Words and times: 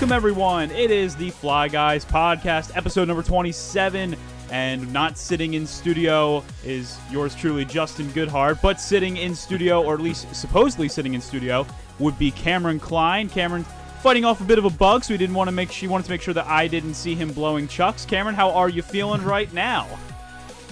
Welcome, 0.00 0.16
everyone. 0.16 0.70
It 0.70 0.90
is 0.90 1.14
the 1.14 1.28
Fly 1.28 1.68
Guys 1.68 2.06
podcast, 2.06 2.74
episode 2.74 3.06
number 3.06 3.22
27. 3.22 4.16
And 4.50 4.90
not 4.94 5.18
sitting 5.18 5.52
in 5.52 5.66
studio 5.66 6.42
is 6.64 6.98
yours 7.10 7.34
truly, 7.34 7.66
Justin 7.66 8.06
Goodhart. 8.08 8.62
But 8.62 8.80
sitting 8.80 9.18
in 9.18 9.34
studio, 9.34 9.84
or 9.84 9.92
at 9.92 10.00
least 10.00 10.34
supposedly 10.34 10.88
sitting 10.88 11.12
in 11.12 11.20
studio, 11.20 11.66
would 11.98 12.18
be 12.18 12.30
Cameron 12.30 12.80
Klein. 12.80 13.28
Cameron 13.28 13.64
fighting 14.02 14.24
off 14.24 14.40
a 14.40 14.44
bit 14.44 14.56
of 14.56 14.64
a 14.64 14.70
bug, 14.70 15.04
so 15.04 15.12
he 15.12 15.18
didn't 15.18 15.36
want 15.36 15.48
to 15.48 15.52
make. 15.52 15.70
She 15.70 15.86
wanted 15.86 16.04
to 16.04 16.12
make 16.12 16.22
sure 16.22 16.32
that 16.32 16.46
I 16.46 16.66
didn't 16.66 16.94
see 16.94 17.14
him 17.14 17.30
blowing 17.34 17.68
chucks. 17.68 18.06
Cameron, 18.06 18.34
how 18.34 18.52
are 18.52 18.70
you 18.70 18.80
feeling 18.80 19.22
right 19.22 19.52
now? 19.52 19.86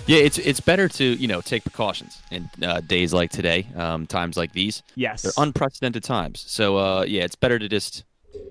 Yeah, 0.06 0.20
it's 0.20 0.38
it's 0.38 0.60
better 0.60 0.88
to 0.88 1.04
you 1.04 1.28
know 1.28 1.42
take 1.42 1.64
precautions 1.64 2.22
in 2.30 2.48
uh, 2.62 2.80
days 2.80 3.12
like 3.12 3.30
today, 3.30 3.66
um, 3.76 4.06
times 4.06 4.38
like 4.38 4.52
these. 4.52 4.82
Yes, 4.94 5.20
they're 5.20 5.32
unprecedented 5.36 6.02
times. 6.02 6.46
So 6.48 6.78
uh, 6.78 7.04
yeah, 7.06 7.24
it's 7.24 7.36
better 7.36 7.58
to 7.58 7.68
just 7.68 8.04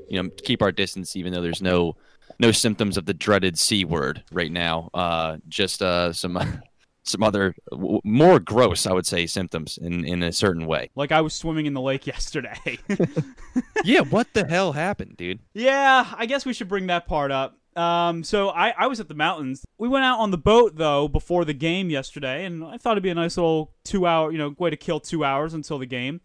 you 0.09 0.21
know 0.21 0.29
keep 0.43 0.61
our 0.61 0.71
distance, 0.71 1.15
even 1.15 1.33
though 1.33 1.41
there's 1.41 1.61
no 1.61 1.95
no 2.39 2.51
symptoms 2.51 2.97
of 2.97 3.05
the 3.05 3.13
dreaded 3.13 3.57
c 3.57 3.85
word 3.85 4.23
right 4.31 4.51
now. 4.51 4.89
Uh, 4.93 5.37
just 5.47 5.81
uh, 5.81 6.13
some 6.13 6.37
some 7.03 7.23
other 7.23 7.55
w- 7.71 8.01
more 8.03 8.39
gross, 8.39 8.85
I 8.85 8.93
would 8.93 9.05
say, 9.05 9.25
symptoms 9.25 9.77
in 9.77 10.05
in 10.05 10.23
a 10.23 10.31
certain 10.31 10.65
way. 10.65 10.89
Like 10.95 11.11
I 11.11 11.21
was 11.21 11.33
swimming 11.33 11.65
in 11.65 11.73
the 11.73 11.81
lake 11.81 12.07
yesterday. 12.07 12.79
yeah, 13.83 14.01
what 14.01 14.33
the 14.33 14.45
hell 14.45 14.73
happened, 14.73 15.17
dude? 15.17 15.39
Yeah, 15.53 16.13
I 16.15 16.25
guess 16.25 16.45
we 16.45 16.53
should 16.53 16.67
bring 16.67 16.87
that 16.87 17.07
part 17.07 17.31
up. 17.31 17.57
Um, 17.77 18.23
so 18.23 18.49
I, 18.49 18.73
I 18.75 18.87
was 18.87 18.99
at 18.99 19.07
the 19.07 19.13
mountains. 19.13 19.63
We 19.77 19.87
went 19.87 20.03
out 20.03 20.19
on 20.19 20.31
the 20.31 20.37
boat 20.37 20.77
though 20.77 21.07
before 21.07 21.45
the 21.45 21.53
game 21.53 21.89
yesterday, 21.89 22.45
and 22.45 22.63
I 22.63 22.77
thought 22.77 22.93
it'd 22.93 23.03
be 23.03 23.09
a 23.09 23.15
nice 23.15 23.37
little 23.37 23.71
two 23.83 24.07
hour, 24.07 24.31
you 24.31 24.37
know, 24.39 24.55
way 24.57 24.71
to 24.71 24.77
kill 24.77 24.99
two 24.99 25.23
hours 25.23 25.53
until 25.53 25.77
the 25.77 25.85
game. 25.85 26.21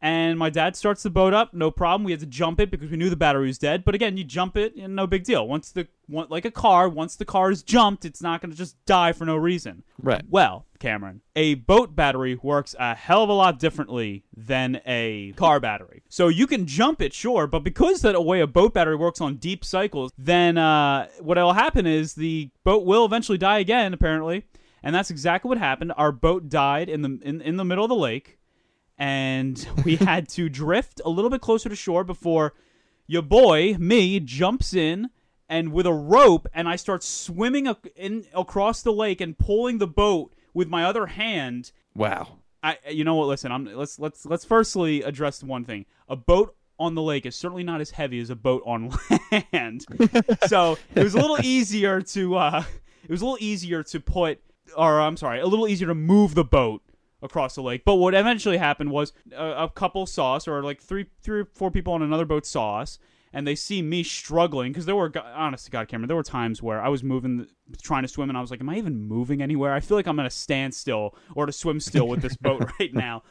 And 0.00 0.38
my 0.38 0.48
dad 0.48 0.76
starts 0.76 1.02
the 1.02 1.10
boat 1.10 1.34
up, 1.34 1.52
no 1.52 1.72
problem. 1.72 2.04
We 2.04 2.12
had 2.12 2.20
to 2.20 2.26
jump 2.26 2.60
it 2.60 2.70
because 2.70 2.88
we 2.90 2.96
knew 2.96 3.10
the 3.10 3.16
battery 3.16 3.48
was 3.48 3.58
dead. 3.58 3.84
But 3.84 3.96
again, 3.96 4.16
you 4.16 4.22
jump 4.22 4.56
it, 4.56 4.76
and 4.76 4.94
no 4.94 5.08
big 5.08 5.24
deal. 5.24 5.46
Once 5.46 5.72
the 5.72 5.88
like 6.08 6.44
a 6.44 6.50
car, 6.50 6.88
once 6.88 7.16
the 7.16 7.24
car 7.24 7.50
is 7.50 7.62
jumped, 7.62 8.04
it's 8.04 8.22
not 8.22 8.40
going 8.40 8.50
to 8.50 8.56
just 8.56 8.82
die 8.86 9.12
for 9.12 9.24
no 9.24 9.36
reason. 9.36 9.82
Right. 10.00 10.22
Well, 10.28 10.66
Cameron, 10.78 11.20
a 11.34 11.54
boat 11.54 11.96
battery 11.96 12.38
works 12.40 12.76
a 12.78 12.94
hell 12.94 13.24
of 13.24 13.28
a 13.28 13.32
lot 13.32 13.58
differently 13.58 14.24
than 14.34 14.80
a 14.86 15.32
car 15.36 15.58
battery. 15.58 16.02
So 16.08 16.28
you 16.28 16.46
can 16.46 16.66
jump 16.66 17.02
it, 17.02 17.12
sure, 17.12 17.46
but 17.46 17.60
because 17.64 18.00
that 18.02 18.24
way 18.24 18.40
a 18.40 18.46
boat 18.46 18.74
battery 18.74 18.96
works 18.96 19.20
on 19.20 19.36
deep 19.36 19.64
cycles, 19.64 20.12
then 20.16 20.56
uh, 20.56 21.08
what 21.20 21.36
will 21.36 21.52
happen 21.54 21.86
is 21.86 22.14
the 22.14 22.50
boat 22.64 22.84
will 22.84 23.04
eventually 23.04 23.38
die 23.38 23.58
again, 23.58 23.92
apparently. 23.92 24.44
And 24.82 24.94
that's 24.94 25.10
exactly 25.10 25.48
what 25.48 25.58
happened. 25.58 25.92
Our 25.96 26.12
boat 26.12 26.48
died 26.48 26.88
in 26.88 27.02
the 27.02 27.18
in, 27.22 27.40
in 27.40 27.56
the 27.56 27.64
middle 27.64 27.84
of 27.84 27.88
the 27.88 27.96
lake 27.96 28.37
and 28.98 29.68
we 29.84 29.96
had 29.96 30.28
to 30.30 30.48
drift 30.48 31.00
a 31.04 31.08
little 31.08 31.30
bit 31.30 31.40
closer 31.40 31.68
to 31.68 31.76
shore 31.76 32.04
before 32.04 32.54
your 33.06 33.22
boy 33.22 33.76
me 33.78 34.20
jumps 34.20 34.74
in 34.74 35.08
and 35.48 35.72
with 35.72 35.86
a 35.86 35.92
rope 35.92 36.46
and 36.52 36.68
I 36.68 36.76
start 36.76 37.02
swimming 37.02 37.74
in 37.96 38.26
across 38.34 38.82
the 38.82 38.92
lake 38.92 39.20
and 39.20 39.38
pulling 39.38 39.78
the 39.78 39.86
boat 39.86 40.34
with 40.52 40.68
my 40.68 40.84
other 40.84 41.06
hand. 41.06 41.72
Wow. 41.94 42.38
I 42.62 42.78
you 42.90 43.04
know 43.04 43.14
what 43.14 43.28
listen, 43.28 43.52
I'm 43.52 43.64
let's 43.64 43.98
let's 43.98 44.26
let's 44.26 44.44
firstly 44.44 45.02
address 45.02 45.42
one 45.42 45.64
thing. 45.64 45.86
A 46.08 46.16
boat 46.16 46.54
on 46.78 46.94
the 46.94 47.02
lake 47.02 47.24
is 47.24 47.34
certainly 47.36 47.64
not 47.64 47.80
as 47.80 47.90
heavy 47.90 48.20
as 48.20 48.30
a 48.30 48.36
boat 48.36 48.62
on 48.66 48.92
land. 49.52 49.84
so, 50.46 50.76
it 50.94 51.02
was 51.02 51.14
a 51.14 51.18
little 51.18 51.38
easier 51.42 52.02
to 52.02 52.36
uh 52.36 52.64
it 53.04 53.10
was 53.10 53.22
a 53.22 53.24
little 53.24 53.38
easier 53.40 53.82
to 53.84 54.00
put 54.00 54.40
or 54.76 55.00
I'm 55.00 55.16
sorry, 55.16 55.40
a 55.40 55.46
little 55.46 55.68
easier 55.68 55.88
to 55.88 55.94
move 55.94 56.34
the 56.34 56.44
boat 56.44 56.82
across 57.22 57.54
the 57.54 57.62
lake. 57.62 57.84
But 57.84 57.96
what 57.96 58.14
eventually 58.14 58.58
happened 58.58 58.90
was 58.90 59.12
a, 59.36 59.64
a, 59.64 59.70
couple 59.70 60.06
saw 60.06 60.36
us, 60.36 60.46
or 60.46 60.62
like 60.62 60.80
three, 60.80 61.06
three 61.22 61.40
or 61.40 61.44
four 61.54 61.70
people 61.70 61.92
on 61.92 62.02
another 62.02 62.24
boat 62.24 62.46
saw 62.46 62.78
us, 62.78 62.98
and 63.32 63.46
they 63.46 63.54
see 63.54 63.82
me 63.82 64.02
struggling 64.02 64.72
because 64.72 64.86
there 64.86 64.96
were, 64.96 65.12
honest 65.34 65.66
to 65.66 65.70
God, 65.70 65.88
Cameron, 65.88 66.08
there 66.08 66.16
were 66.16 66.22
times 66.22 66.62
where 66.62 66.80
I 66.80 66.88
was 66.88 67.02
moving, 67.02 67.46
trying 67.82 68.02
to 68.02 68.08
swim, 68.08 68.28
and 68.28 68.38
I 68.38 68.40
was 68.40 68.50
like, 68.50 68.60
"Am 68.60 68.68
I 68.68 68.76
even 68.76 69.02
moving 69.02 69.42
anywhere? 69.42 69.74
I 69.74 69.80
feel 69.80 69.96
like 69.96 70.06
I'm 70.06 70.20
at 70.20 70.26
a 70.26 70.30
standstill 70.30 71.14
or 71.34 71.46
to 71.46 71.52
swim 71.52 71.80
still 71.80 72.08
with 72.08 72.22
this 72.22 72.36
boat 72.36 72.70
right 72.80 72.94
now." 72.94 73.22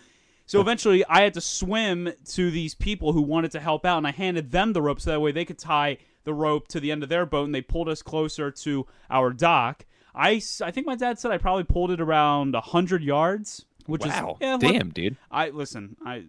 So 0.45 0.61
eventually, 0.61 1.03
I 1.05 1.21
had 1.21 1.33
to 1.33 1.41
swim 1.41 2.09
to 2.29 2.51
these 2.51 2.73
people 2.73 3.11
who 3.11 3.21
wanted 3.21 3.51
to 3.51 3.59
help 3.59 3.85
out, 3.85 3.97
and 3.97 4.07
I 4.07 4.11
handed 4.11 4.51
them 4.51 4.73
the 4.73 4.81
rope 4.81 5.01
so 5.01 5.11
that 5.11 5.19
way 5.19 5.31
they 5.31 5.45
could 5.45 5.59
tie 5.59 5.97
the 6.23 6.33
rope 6.33 6.67
to 6.69 6.79
the 6.79 6.91
end 6.91 7.03
of 7.03 7.09
their 7.09 7.25
boat, 7.25 7.45
and 7.45 7.55
they 7.55 7.61
pulled 7.61 7.89
us 7.89 8.01
closer 8.01 8.51
to 8.51 8.85
our 9.09 9.33
dock. 9.33 9.85
I, 10.15 10.41
I 10.61 10.71
think 10.71 10.87
my 10.87 10.95
dad 10.95 11.19
said 11.19 11.31
I 11.31 11.37
probably 11.37 11.63
pulled 11.63 11.91
it 11.91 12.01
around 12.01 12.53
100 12.53 13.03
yards 13.03 13.65
which 13.87 14.05
wow. 14.05 14.37
is 14.39 14.47
yeah, 14.47 14.57
damn, 14.59 14.89
dude. 14.89 15.17
I 15.31 15.49
listen. 15.49 15.95
I 16.05 16.23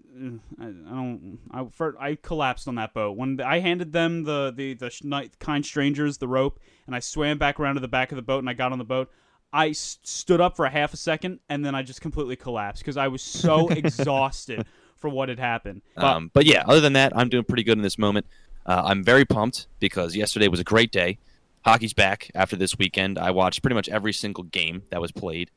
I, 0.58 0.64
I 0.64 0.64
don't. 0.64 1.38
I 1.50 1.66
for, 1.70 1.96
I 2.00 2.14
collapsed 2.14 2.68
on 2.68 2.76
that 2.76 2.94
boat 2.94 3.16
when 3.16 3.40
I 3.40 3.58
handed 3.58 3.92
them 3.92 4.24
the 4.24 4.52
the 4.54 4.74
the 4.74 5.30
kind 5.38 5.64
strangers 5.64 6.18
the 6.18 6.28
rope, 6.28 6.58
and 6.86 6.94
I 6.94 7.00
swam 7.00 7.36
back 7.38 7.60
around 7.60 7.74
to 7.74 7.80
the 7.80 7.88
back 7.88 8.12
of 8.12 8.16
the 8.16 8.22
boat, 8.22 8.38
and 8.38 8.48
I 8.48 8.54
got 8.54 8.72
on 8.72 8.78
the 8.78 8.84
boat. 8.84 9.10
I 9.52 9.72
stood 9.72 10.40
up 10.40 10.56
for 10.56 10.66
a 10.66 10.70
half 10.70 10.92
a 10.92 10.96
second, 10.96 11.40
and 11.48 11.64
then 11.64 11.74
I 11.74 11.82
just 11.82 12.00
completely 12.00 12.36
collapsed 12.36 12.82
because 12.82 12.96
I 12.96 13.08
was 13.08 13.22
so 13.22 13.68
exhausted 13.70 14.66
for 14.96 15.08
what 15.08 15.28
had 15.28 15.38
happened. 15.38 15.82
But, 15.94 16.04
um, 16.04 16.30
but 16.32 16.46
yeah, 16.46 16.64
other 16.66 16.80
than 16.80 16.92
that, 16.94 17.16
I'm 17.16 17.28
doing 17.28 17.44
pretty 17.44 17.62
good 17.62 17.78
in 17.78 17.82
this 17.82 17.98
moment. 17.98 18.26
Uh, 18.66 18.82
I'm 18.84 19.02
very 19.02 19.24
pumped 19.24 19.66
because 19.80 20.14
yesterday 20.14 20.48
was 20.48 20.60
a 20.60 20.64
great 20.64 20.92
day. 20.92 21.18
Hockey's 21.64 21.94
back 21.94 22.30
after 22.34 22.56
this 22.56 22.78
weekend. 22.78 23.18
I 23.18 23.30
watched 23.30 23.62
pretty 23.62 23.74
much 23.74 23.88
every 23.88 24.12
single 24.12 24.44
game 24.44 24.82
that 24.90 25.00
was 25.00 25.12
played. 25.12 25.50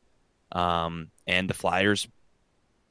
Um, 0.52 1.10
and 1.28 1.50
the 1.50 1.54
Flyers 1.54 2.08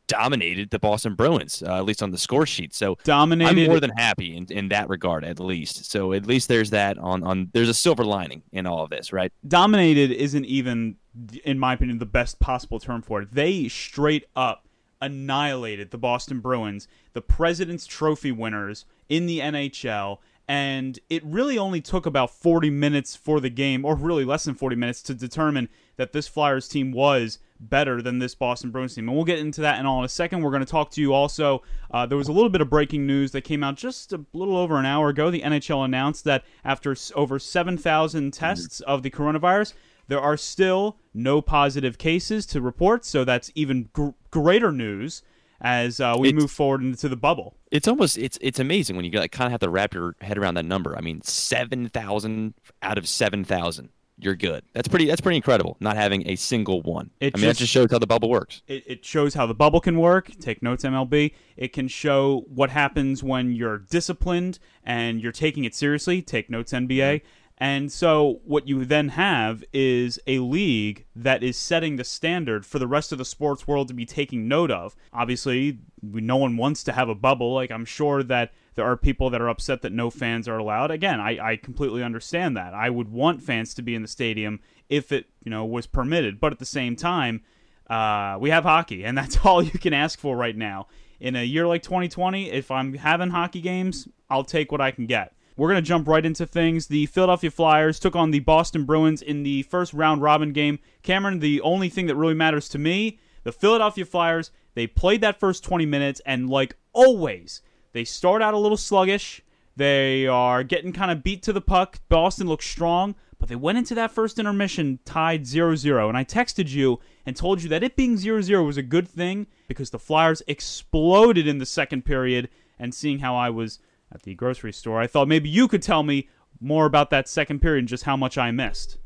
dominated 0.06 0.70
the 0.70 0.78
Boston 0.80 1.14
Bruins, 1.14 1.62
uh, 1.64 1.76
at 1.76 1.84
least 1.84 2.02
on 2.02 2.10
the 2.10 2.18
score 2.18 2.44
sheet. 2.44 2.74
So 2.74 2.98
dominated. 3.04 3.60
I'm 3.60 3.66
more 3.66 3.78
than 3.78 3.92
happy 3.96 4.36
in, 4.36 4.46
in 4.50 4.68
that 4.70 4.88
regard, 4.88 5.24
at 5.24 5.38
least. 5.38 5.90
So 5.90 6.12
at 6.12 6.26
least 6.26 6.48
there's 6.48 6.70
that 6.70 6.98
on 6.98 7.22
on. 7.22 7.50
There's 7.52 7.68
a 7.68 7.74
silver 7.74 8.04
lining 8.04 8.42
in 8.52 8.66
all 8.66 8.82
of 8.82 8.90
this, 8.90 9.12
right? 9.12 9.32
Dominated 9.46 10.10
isn't 10.10 10.44
even, 10.46 10.96
in 11.44 11.58
my 11.58 11.74
opinion, 11.74 11.98
the 11.98 12.06
best 12.06 12.40
possible 12.40 12.80
term 12.80 13.02
for 13.02 13.22
it. 13.22 13.32
They 13.32 13.68
straight 13.68 14.26
up 14.34 14.66
annihilated 15.00 15.90
the 15.90 15.98
Boston 15.98 16.40
Bruins, 16.40 16.86
the 17.12 17.22
President's 17.22 17.86
Trophy 17.86 18.32
winners 18.32 18.84
in 19.08 19.26
the 19.26 19.40
NHL. 19.40 20.18
And 20.50 20.98
it 21.08 21.24
really 21.24 21.56
only 21.58 21.80
took 21.80 22.06
about 22.06 22.28
40 22.28 22.70
minutes 22.70 23.14
for 23.14 23.38
the 23.38 23.50
game, 23.50 23.84
or 23.84 23.94
really 23.94 24.24
less 24.24 24.42
than 24.42 24.56
40 24.56 24.74
minutes, 24.74 25.00
to 25.02 25.14
determine 25.14 25.68
that 25.94 26.12
this 26.12 26.26
Flyers 26.26 26.66
team 26.66 26.90
was 26.90 27.38
better 27.60 28.02
than 28.02 28.18
this 28.18 28.34
Boston 28.34 28.72
Bruins 28.72 28.96
team. 28.96 29.08
And 29.08 29.16
we'll 29.16 29.24
get 29.24 29.38
into 29.38 29.60
that 29.60 29.78
in 29.78 29.86
all 29.86 30.00
in 30.00 30.04
a 30.04 30.08
second. 30.08 30.42
We're 30.42 30.50
going 30.50 30.64
to 30.64 30.68
talk 30.68 30.90
to 30.90 31.00
you 31.00 31.14
also. 31.14 31.62
Uh, 31.92 32.04
there 32.04 32.18
was 32.18 32.26
a 32.26 32.32
little 32.32 32.48
bit 32.50 32.60
of 32.60 32.68
breaking 32.68 33.06
news 33.06 33.30
that 33.30 33.42
came 33.42 33.62
out 33.62 33.76
just 33.76 34.12
a 34.12 34.24
little 34.32 34.56
over 34.56 34.76
an 34.76 34.86
hour 34.86 35.10
ago. 35.10 35.30
The 35.30 35.42
NHL 35.42 35.84
announced 35.84 36.24
that 36.24 36.42
after 36.64 36.96
over 37.14 37.38
7,000 37.38 38.32
tests 38.32 38.80
of 38.80 39.04
the 39.04 39.10
coronavirus, 39.10 39.74
there 40.08 40.20
are 40.20 40.36
still 40.36 40.96
no 41.14 41.40
positive 41.40 41.96
cases 41.96 42.44
to 42.46 42.60
report. 42.60 43.04
So 43.04 43.24
that's 43.24 43.52
even 43.54 43.88
gr- 43.92 44.08
greater 44.32 44.72
news 44.72 45.22
as 45.60 46.00
uh, 46.00 46.16
we 46.18 46.30
it's, 46.30 46.40
move 46.40 46.50
forward 46.50 46.82
into 46.82 47.08
the 47.08 47.16
bubble. 47.16 47.56
It's 47.70 47.88
almost 47.88 48.18
it's 48.18 48.38
it's 48.40 48.58
amazing 48.58 48.96
when 48.96 49.04
you 49.04 49.10
like, 49.12 49.32
kind 49.32 49.46
of 49.46 49.52
have 49.52 49.60
to 49.60 49.70
wrap 49.70 49.94
your 49.94 50.16
head 50.20 50.38
around 50.38 50.54
that 50.54 50.64
number. 50.64 50.96
I 50.96 51.00
mean, 51.00 51.22
seven 51.22 51.88
thousand 51.88 52.54
out 52.82 52.98
of 52.98 53.08
seven 53.08 53.44
thousand 53.44 53.90
you're 54.22 54.36
good. 54.36 54.62
That's 54.72 54.88
pretty. 54.88 55.06
That's 55.06 55.20
pretty 55.20 55.36
incredible. 55.36 55.76
Not 55.80 55.96
having 55.96 56.28
a 56.28 56.36
single 56.36 56.82
one. 56.82 57.10
It 57.20 57.34
I 57.34 57.38
mean, 57.38 57.44
just, 57.44 57.58
that 57.58 57.62
just 57.62 57.72
shows 57.72 57.90
how 57.90 57.98
the 57.98 58.06
bubble 58.06 58.28
works. 58.28 58.62
It, 58.68 58.84
it 58.86 59.04
shows 59.04 59.34
how 59.34 59.46
the 59.46 59.54
bubble 59.54 59.80
can 59.80 59.98
work. 59.98 60.30
Take 60.38 60.62
notes, 60.62 60.84
MLB. 60.84 61.32
It 61.56 61.72
can 61.72 61.88
show 61.88 62.44
what 62.48 62.70
happens 62.70 63.22
when 63.22 63.52
you're 63.52 63.78
disciplined 63.78 64.58
and 64.84 65.20
you're 65.20 65.32
taking 65.32 65.64
it 65.64 65.74
seriously. 65.74 66.22
Take 66.22 66.50
notes, 66.50 66.72
NBA. 66.72 66.88
Mm-hmm. 66.88 67.26
And 67.62 67.92
so, 67.92 68.40
what 68.44 68.66
you 68.66 68.86
then 68.86 69.10
have 69.10 69.62
is 69.70 70.18
a 70.26 70.38
league 70.38 71.04
that 71.14 71.42
is 71.42 71.58
setting 71.58 71.96
the 71.96 72.04
standard 72.04 72.64
for 72.64 72.78
the 72.78 72.86
rest 72.86 73.12
of 73.12 73.18
the 73.18 73.24
sports 73.24 73.68
world 73.68 73.88
to 73.88 73.94
be 73.94 74.06
taking 74.06 74.48
note 74.48 74.70
of. 74.70 74.96
Obviously, 75.12 75.78
no 76.02 76.38
one 76.38 76.56
wants 76.56 76.82
to 76.84 76.92
have 76.92 77.10
a 77.10 77.14
bubble. 77.14 77.52
Like, 77.52 77.70
I'm 77.70 77.84
sure 77.84 78.22
that 78.22 78.52
there 78.76 78.86
are 78.86 78.96
people 78.96 79.28
that 79.28 79.42
are 79.42 79.48
upset 79.50 79.82
that 79.82 79.92
no 79.92 80.08
fans 80.08 80.48
are 80.48 80.56
allowed. 80.56 80.90
Again, 80.90 81.20
I, 81.20 81.50
I 81.50 81.56
completely 81.56 82.02
understand 82.02 82.56
that. 82.56 82.72
I 82.72 82.88
would 82.88 83.10
want 83.10 83.42
fans 83.42 83.74
to 83.74 83.82
be 83.82 83.94
in 83.94 84.00
the 84.00 84.08
stadium 84.08 84.60
if 84.88 85.12
it, 85.12 85.26
you 85.44 85.50
know, 85.50 85.66
was 85.66 85.86
permitted. 85.86 86.40
But 86.40 86.52
at 86.52 86.60
the 86.60 86.64
same 86.64 86.96
time, 86.96 87.42
uh, 87.90 88.38
we 88.40 88.48
have 88.48 88.64
hockey, 88.64 89.04
and 89.04 89.18
that's 89.18 89.44
all 89.44 89.62
you 89.62 89.78
can 89.78 89.92
ask 89.92 90.18
for 90.18 90.34
right 90.34 90.56
now. 90.56 90.86
In 91.20 91.36
a 91.36 91.44
year 91.44 91.66
like 91.66 91.82
2020, 91.82 92.50
if 92.50 92.70
I'm 92.70 92.94
having 92.94 93.28
hockey 93.28 93.60
games, 93.60 94.08
I'll 94.30 94.44
take 94.44 94.72
what 94.72 94.80
I 94.80 94.92
can 94.92 95.04
get. 95.04 95.34
We're 95.56 95.68
going 95.68 95.82
to 95.82 95.88
jump 95.88 96.08
right 96.08 96.24
into 96.24 96.46
things. 96.46 96.86
The 96.86 97.06
Philadelphia 97.06 97.50
Flyers 97.50 97.98
took 97.98 98.16
on 98.16 98.30
the 98.30 98.40
Boston 98.40 98.84
Bruins 98.84 99.22
in 99.22 99.42
the 99.42 99.62
first 99.64 99.92
round 99.92 100.22
robin 100.22 100.52
game. 100.52 100.78
Cameron, 101.02 101.40
the 101.40 101.60
only 101.60 101.88
thing 101.88 102.06
that 102.06 102.16
really 102.16 102.34
matters 102.34 102.68
to 102.70 102.78
me, 102.78 103.18
the 103.42 103.52
Philadelphia 103.52 104.04
Flyers, 104.04 104.50
they 104.74 104.86
played 104.86 105.20
that 105.20 105.40
first 105.40 105.64
20 105.64 105.86
minutes, 105.86 106.20
and 106.24 106.48
like 106.48 106.76
always, 106.92 107.62
they 107.92 108.04
start 108.04 108.42
out 108.42 108.54
a 108.54 108.58
little 108.58 108.76
sluggish. 108.76 109.42
They 109.76 110.26
are 110.26 110.62
getting 110.62 110.92
kind 110.92 111.10
of 111.10 111.22
beat 111.22 111.42
to 111.44 111.52
the 111.52 111.60
puck. 111.60 111.98
Boston 112.08 112.46
looks 112.46 112.66
strong, 112.66 113.14
but 113.38 113.48
they 113.48 113.56
went 113.56 113.78
into 113.78 113.94
that 113.94 114.10
first 114.10 114.38
intermission 114.38 114.98
tied 115.04 115.46
0 115.46 115.74
0. 115.74 116.08
And 116.08 116.16
I 116.16 116.24
texted 116.24 116.68
you 116.68 117.00
and 117.26 117.34
told 117.34 117.62
you 117.62 117.68
that 117.70 117.82
it 117.82 117.96
being 117.96 118.16
0 118.16 118.42
0 118.42 118.62
was 118.62 118.76
a 118.76 118.82
good 118.82 119.08
thing 119.08 119.46
because 119.68 119.90
the 119.90 119.98
Flyers 119.98 120.42
exploded 120.46 121.48
in 121.48 121.58
the 121.58 121.66
second 121.66 122.04
period. 122.04 122.48
And 122.78 122.94
seeing 122.94 123.18
how 123.18 123.36
I 123.36 123.50
was 123.50 123.78
at 124.12 124.22
the 124.22 124.34
grocery 124.34 124.72
store. 124.72 125.00
I 125.00 125.06
thought 125.06 125.28
maybe 125.28 125.48
you 125.48 125.68
could 125.68 125.82
tell 125.82 126.02
me 126.02 126.28
more 126.60 126.86
about 126.86 127.10
that 127.10 127.28
second 127.28 127.60
period 127.60 127.80
and 127.80 127.88
just 127.88 128.04
how 128.04 128.16
much 128.16 128.36
I 128.36 128.50
missed. 128.50 128.98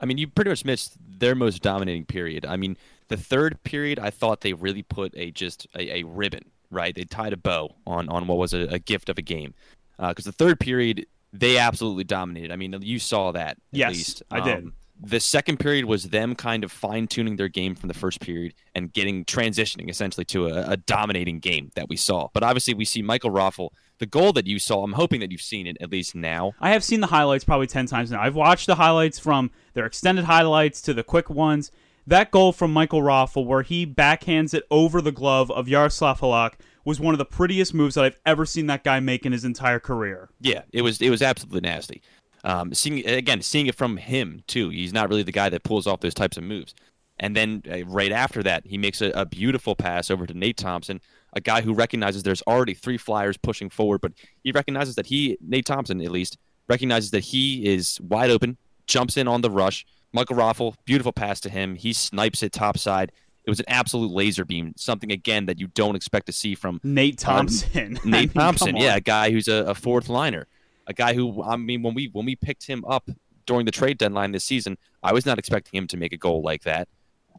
I 0.00 0.06
mean, 0.06 0.18
you 0.18 0.28
pretty 0.28 0.50
much 0.50 0.64
missed 0.64 0.96
their 1.00 1.34
most 1.34 1.62
dominating 1.62 2.04
period. 2.04 2.46
I 2.46 2.56
mean, 2.56 2.76
the 3.08 3.16
third 3.16 3.62
period, 3.64 3.98
I 3.98 4.10
thought 4.10 4.40
they 4.42 4.52
really 4.52 4.82
put 4.82 5.12
a 5.16 5.30
just 5.30 5.66
a, 5.74 5.98
a 5.98 6.02
ribbon, 6.04 6.44
right? 6.70 6.94
They 6.94 7.04
tied 7.04 7.32
a 7.32 7.36
bow 7.36 7.74
on 7.86 8.08
on 8.08 8.26
what 8.26 8.38
was 8.38 8.54
a, 8.54 8.60
a 8.68 8.78
gift 8.78 9.08
of 9.08 9.18
a 9.18 9.22
game. 9.22 9.54
Because 9.98 10.26
uh, 10.26 10.30
the 10.30 10.36
third 10.36 10.60
period, 10.60 11.06
they 11.32 11.58
absolutely 11.58 12.04
dominated. 12.04 12.52
I 12.52 12.56
mean, 12.56 12.76
you 12.82 12.98
saw 12.98 13.32
that. 13.32 13.50
At 13.50 13.58
yes, 13.72 13.92
least. 13.92 14.22
I 14.30 14.40
did. 14.40 14.58
Um, 14.58 14.72
the 15.00 15.20
second 15.20 15.58
period 15.58 15.84
was 15.84 16.04
them 16.04 16.34
kind 16.34 16.64
of 16.64 16.72
fine 16.72 17.06
tuning 17.06 17.36
their 17.36 17.48
game 17.48 17.74
from 17.74 17.88
the 17.88 17.94
first 17.94 18.20
period 18.20 18.54
and 18.74 18.92
getting 18.92 19.24
transitioning 19.24 19.88
essentially 19.88 20.24
to 20.24 20.48
a, 20.48 20.72
a, 20.72 20.76
dominating 20.76 21.38
game 21.38 21.70
that 21.76 21.88
we 21.88 21.96
saw. 21.96 22.28
But 22.32 22.42
obviously, 22.42 22.74
we 22.74 22.84
see 22.84 23.02
Michael 23.02 23.30
Raffl, 23.30 23.70
the 23.98 24.06
goal 24.06 24.32
that 24.32 24.46
you 24.46 24.58
saw. 24.58 24.84
I'm 24.84 24.92
hoping 24.92 25.20
that 25.20 25.30
you've 25.30 25.40
seen 25.40 25.66
it 25.66 25.76
at 25.80 25.90
least 25.90 26.14
now. 26.14 26.52
I 26.60 26.70
have 26.70 26.84
seen 26.84 27.00
the 27.00 27.08
highlights 27.08 27.44
probably 27.44 27.66
10 27.66 27.86
times 27.86 28.10
now. 28.10 28.20
I've 28.20 28.34
watched 28.34 28.66
the 28.66 28.76
highlights 28.76 29.18
from 29.18 29.50
their 29.74 29.86
extended 29.86 30.24
highlights 30.24 30.80
to 30.82 30.94
the 30.94 31.02
quick 31.02 31.30
ones. 31.30 31.70
That 32.06 32.30
goal 32.30 32.52
from 32.52 32.72
Michael 32.72 33.02
Raffl, 33.02 33.44
where 33.44 33.62
he 33.62 33.86
backhands 33.86 34.54
it 34.54 34.64
over 34.70 35.02
the 35.02 35.12
glove 35.12 35.50
of 35.50 35.68
Yaroslav 35.68 36.20
Halak, 36.20 36.54
was 36.84 36.98
one 36.98 37.12
of 37.12 37.18
the 37.18 37.26
prettiest 37.26 37.74
moves 37.74 37.96
that 37.96 38.04
I've 38.04 38.18
ever 38.24 38.46
seen 38.46 38.66
that 38.68 38.82
guy 38.82 38.98
make 38.98 39.26
in 39.26 39.32
his 39.32 39.44
entire 39.44 39.78
career. 39.78 40.30
Yeah, 40.40 40.62
it 40.72 40.80
was 40.80 41.02
it 41.02 41.10
was 41.10 41.20
absolutely 41.20 41.60
nasty. 41.60 42.00
Um, 42.44 42.72
seeing 42.72 43.06
again, 43.06 43.42
seeing 43.42 43.66
it 43.66 43.74
from 43.74 43.98
him 43.98 44.42
too. 44.46 44.70
He's 44.70 44.94
not 44.94 45.10
really 45.10 45.22
the 45.22 45.32
guy 45.32 45.50
that 45.50 45.64
pulls 45.64 45.86
off 45.86 46.00
those 46.00 46.14
types 46.14 46.38
of 46.38 46.44
moves. 46.44 46.74
And 47.20 47.36
then 47.36 47.62
uh, 47.70 47.84
right 47.84 48.12
after 48.12 48.42
that, 48.44 48.66
he 48.66 48.78
makes 48.78 49.02
a, 49.02 49.10
a, 49.10 49.26
beautiful 49.26 49.74
pass 49.74 50.10
over 50.10 50.26
to 50.26 50.34
Nate 50.34 50.56
Thompson, 50.56 51.00
a 51.38 51.40
guy 51.40 51.62
who 51.62 51.72
recognizes 51.72 52.22
there's 52.22 52.42
already 52.42 52.74
three 52.74 52.98
flyers 52.98 53.36
pushing 53.36 53.70
forward, 53.70 54.00
but 54.00 54.12
he 54.42 54.52
recognizes 54.52 54.94
that 54.96 55.06
he, 55.06 55.38
Nate 55.40 55.66
Thompson 55.66 56.00
at 56.00 56.10
least, 56.10 56.38
recognizes 56.68 57.10
that 57.12 57.24
he 57.24 57.66
is 57.66 57.98
wide 58.00 58.30
open, 58.30 58.58
jumps 58.86 59.16
in 59.16 59.26
on 59.26 59.40
the 59.40 59.50
rush. 59.50 59.86
Michael 60.12 60.36
Raffl, 60.36 60.74
beautiful 60.84 61.12
pass 61.12 61.40
to 61.40 61.50
him. 61.50 61.74
He 61.74 61.92
snipes 61.92 62.42
it 62.42 62.52
topside. 62.52 63.12
It 63.44 63.50
was 63.50 63.60
an 63.60 63.66
absolute 63.68 64.10
laser 64.10 64.44
beam, 64.44 64.74
something 64.76 65.10
again 65.10 65.46
that 65.46 65.58
you 65.58 65.68
don't 65.68 65.96
expect 65.96 66.26
to 66.26 66.32
see 66.32 66.54
from 66.54 66.80
Nate 66.84 67.18
Thompson. 67.18 67.96
Um, 68.04 68.10
Nate 68.10 68.14
I 68.14 68.20
mean, 68.20 68.28
Thompson, 68.30 68.76
yeah, 68.76 68.96
a 68.96 69.00
guy 69.00 69.30
who's 69.30 69.48
a, 69.48 69.64
a 69.64 69.74
fourth 69.74 70.10
liner 70.10 70.46
a 70.88 70.94
guy 70.94 71.14
who 71.14 71.42
I 71.42 71.56
mean 71.56 71.82
when 71.82 71.94
we 71.94 72.08
when 72.12 72.24
we 72.24 72.34
picked 72.34 72.66
him 72.66 72.84
up 72.86 73.08
during 73.46 73.66
the 73.66 73.70
trade 73.70 73.98
deadline 73.98 74.32
this 74.32 74.44
season, 74.44 74.76
I 75.02 75.12
was 75.12 75.24
not 75.24 75.38
expecting 75.38 75.78
him 75.78 75.86
to 75.88 75.96
make 75.96 76.12
a 76.12 76.16
goal 76.16 76.42
like 76.42 76.64
that. 76.64 76.88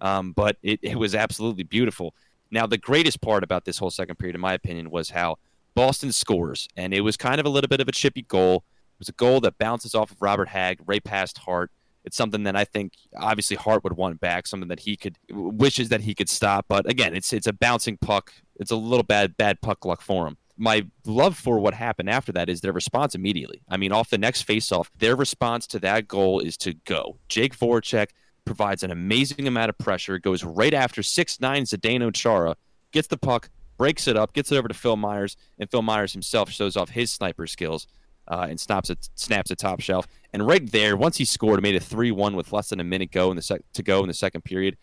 Um, 0.01 0.31
but 0.31 0.57
it, 0.63 0.79
it 0.81 0.97
was 0.97 1.13
absolutely 1.13 1.63
beautiful. 1.63 2.15
Now 2.51 2.65
the 2.65 2.77
greatest 2.77 3.21
part 3.21 3.43
about 3.43 3.65
this 3.65 3.77
whole 3.77 3.91
second 3.91 4.17
period, 4.17 4.35
in 4.35 4.41
my 4.41 4.53
opinion, 4.53 4.89
was 4.89 5.11
how 5.11 5.37
Boston 5.75 6.11
scores, 6.11 6.67
and 6.75 6.93
it 6.93 7.01
was 7.01 7.17
kind 7.17 7.39
of 7.39 7.45
a 7.45 7.49
little 7.49 7.67
bit 7.67 7.81
of 7.81 7.87
a 7.87 7.91
chippy 7.91 8.23
goal. 8.23 8.63
It 8.95 8.99
was 8.99 9.09
a 9.09 9.13
goal 9.13 9.39
that 9.41 9.57
bounces 9.57 9.95
off 9.95 10.11
of 10.11 10.21
Robert 10.21 10.49
Hagg 10.49 10.79
right 10.85 11.03
past 11.03 11.39
Hart. 11.39 11.71
It's 12.03 12.17
something 12.17 12.43
that 12.43 12.55
I 12.55 12.65
think 12.65 12.93
obviously 13.17 13.55
Hart 13.55 13.83
would 13.83 13.93
want 13.93 14.19
back, 14.19 14.47
something 14.47 14.69
that 14.69 14.81
he 14.81 14.97
could 14.97 15.17
wishes 15.29 15.89
that 15.89 16.01
he 16.01 16.15
could 16.15 16.29
stop. 16.29 16.65
But 16.67 16.89
again, 16.89 17.15
it's 17.15 17.31
it's 17.33 17.47
a 17.47 17.53
bouncing 17.53 17.97
puck. 17.97 18.33
It's 18.55 18.71
a 18.71 18.75
little 18.75 19.03
bad 19.03 19.37
bad 19.37 19.61
puck 19.61 19.85
luck 19.85 20.01
for 20.01 20.27
him 20.27 20.37
my 20.59 20.85
love 21.05 21.37
for 21.37 21.57
what 21.57 21.73
happened 21.73 22.09
after 22.09 22.33
that 22.33 22.49
is 22.49 22.59
their 22.59 22.73
response 22.73 23.15
immediately. 23.15 23.61
I 23.69 23.77
mean, 23.77 23.93
off 23.93 24.09
the 24.09 24.17
next 24.17 24.45
faceoff, 24.45 24.87
their 24.97 25.15
response 25.15 25.65
to 25.67 25.79
that 25.79 26.07
goal 26.07 26.41
is 26.41 26.57
to 26.57 26.73
go. 26.73 27.17
Jake 27.29 27.57
Voracek 27.57 28.09
provides 28.49 28.81
an 28.81 28.89
amazing 28.89 29.47
amount 29.47 29.69
of 29.69 29.77
pressure, 29.77 30.17
goes 30.17 30.43
right 30.43 30.73
after 30.73 31.03
six 31.03 31.39
nine 31.39 31.65
Zdeno 31.65 32.11
Chara, 32.11 32.55
gets 32.91 33.07
the 33.07 33.15
puck, 33.15 33.51
breaks 33.77 34.07
it 34.07 34.17
up, 34.17 34.33
gets 34.33 34.51
it 34.51 34.57
over 34.57 34.67
to 34.67 34.73
Phil 34.73 34.97
Myers, 34.97 35.37
and 35.59 35.69
Phil 35.69 35.83
Myers 35.83 36.13
himself 36.13 36.49
shows 36.49 36.75
off 36.75 36.89
his 36.89 37.11
sniper 37.11 37.45
skills 37.45 37.85
uh, 38.27 38.47
and 38.49 38.59
snaps 38.59 38.89
it, 38.89 39.07
snaps 39.13 39.51
a 39.51 39.55
top 39.55 39.81
shelf. 39.81 40.07
And 40.33 40.47
right 40.47 40.67
there, 40.71 40.97
once 40.97 41.17
he 41.17 41.25
scored, 41.25 41.61
made 41.61 41.75
it 41.75 41.83
three 41.83 42.09
one 42.09 42.35
with 42.35 42.51
less 42.51 42.69
than 42.69 42.79
a 42.79 42.83
minute 42.83 43.11
go 43.11 43.29
in 43.29 43.35
the 43.35 43.43
sec- 43.43 43.61
to 43.73 43.83
go 43.83 44.01
in 44.01 44.07
the 44.07 44.15
second 44.15 44.43
period. 44.43 44.77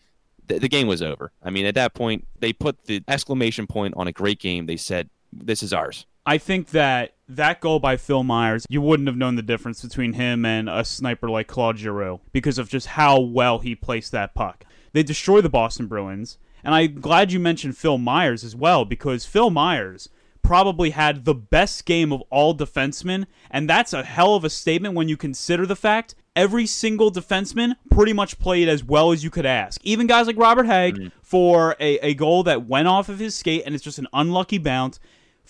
The, 0.47 0.59
the 0.59 0.69
game 0.69 0.87
was 0.87 1.01
over. 1.01 1.33
I 1.43 1.49
mean, 1.49 1.65
at 1.65 1.75
that 1.75 1.93
point, 1.93 2.25
they 2.39 2.53
put 2.53 2.85
the 2.85 3.03
exclamation 3.05 3.67
point 3.67 3.95
on 3.97 4.07
a 4.07 4.13
great 4.13 4.39
game. 4.39 4.65
They 4.65 4.77
said, 4.77 5.09
this 5.33 5.61
is 5.61 5.73
ours. 5.73 6.05
I 6.27 6.37
think 6.37 6.71
that 6.71 7.13
that 7.29 7.61
goal 7.61 7.79
by 7.79 7.95
Phil 7.95 8.21
Myers, 8.21 8.65
you 8.69 8.81
wouldn't 8.81 9.07
have 9.07 9.15
known 9.15 9.35
the 9.35 9.41
difference 9.41 9.81
between 9.81 10.13
him 10.13 10.45
and 10.45 10.69
a 10.69 10.83
sniper 10.83 11.29
like 11.29 11.47
Claude 11.47 11.77
Giroux 11.77 12.19
because 12.33 12.57
of 12.57 12.67
just 12.67 12.87
how 12.87 13.17
well 13.17 13.59
he 13.59 13.75
placed 13.75 14.11
that 14.11 14.35
puck. 14.35 14.65
They 14.91 15.03
destroy 15.03 15.39
the 15.39 15.49
Boston 15.49 15.87
Bruins, 15.87 16.37
and 16.65 16.75
I'm 16.75 16.99
glad 16.99 17.31
you 17.31 17.39
mentioned 17.39 17.77
Phil 17.77 17.97
Myers 17.97 18.43
as 18.43 18.57
well 18.57 18.83
because 18.83 19.25
Phil 19.25 19.49
Myers 19.49 20.09
probably 20.41 20.89
had 20.89 21.23
the 21.23 21.33
best 21.33 21.85
game 21.85 22.11
of 22.11 22.21
all 22.29 22.53
defensemen, 22.53 23.25
and 23.49 23.69
that's 23.69 23.93
a 23.93 24.03
hell 24.03 24.35
of 24.35 24.43
a 24.43 24.49
statement 24.49 24.95
when 24.95 25.07
you 25.07 25.15
consider 25.15 25.65
the 25.65 25.75
fact 25.77 26.13
every 26.35 26.65
single 26.65 27.11
defenseman 27.11 27.75
pretty 27.89 28.13
much 28.13 28.37
played 28.37 28.69
as 28.69 28.83
well 28.83 29.11
as 29.11 29.23
you 29.23 29.29
could 29.29 29.45
ask. 29.45 29.79
Even 29.83 30.07
guys 30.07 30.27
like 30.27 30.37
Robert 30.37 30.65
Hagg 30.65 30.95
mm-hmm. 30.95 31.07
for 31.21 31.75
a, 31.79 31.97
a 31.99 32.13
goal 32.13 32.43
that 32.43 32.67
went 32.67 32.87
off 32.87 33.09
of 33.09 33.17
his 33.17 33.33
skate 33.33 33.63
and 33.65 33.73
it's 33.73 33.83
just 33.83 33.97
an 33.97 34.07
unlucky 34.13 34.57
bounce. 34.57 34.99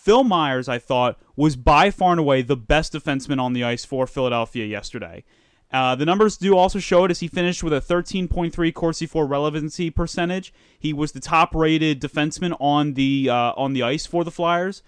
Phil 0.07 0.23
Myers, 0.23 0.69
I 0.69 0.79
thought, 0.79 1.19
was 1.35 1.57
by 1.57 1.91
far 1.91 2.11
and 2.11 2.19
away 2.21 2.41
the 2.41 2.55
best 2.55 2.93
defenseman 2.93 3.41
on 3.41 3.51
the 3.51 3.65
ice 3.65 3.83
for 3.83 4.07
Philadelphia 4.07 4.63
yesterday. 4.63 5.25
Uh, 5.69 5.95
the 5.95 6.05
numbers 6.05 6.37
do 6.37 6.55
also 6.55 6.79
show 6.79 7.03
it 7.03 7.11
as 7.11 7.19
he 7.19 7.27
finished 7.27 7.61
with 7.61 7.73
a 7.73 7.81
13.3 7.81 8.73
Corsi 8.73 9.05
for 9.05 9.27
relevancy 9.27 9.89
percentage. 9.89 10.53
He 10.79 10.93
was 10.93 11.11
the 11.11 11.19
top-rated 11.19 11.99
defenseman 11.99 12.55
on 12.61 12.93
the 12.93 13.29
uh, 13.29 13.51
on 13.57 13.73
the 13.73 13.83
ice 13.83 14.05
for 14.05 14.23
the 14.23 14.31
Flyers. 14.31 14.81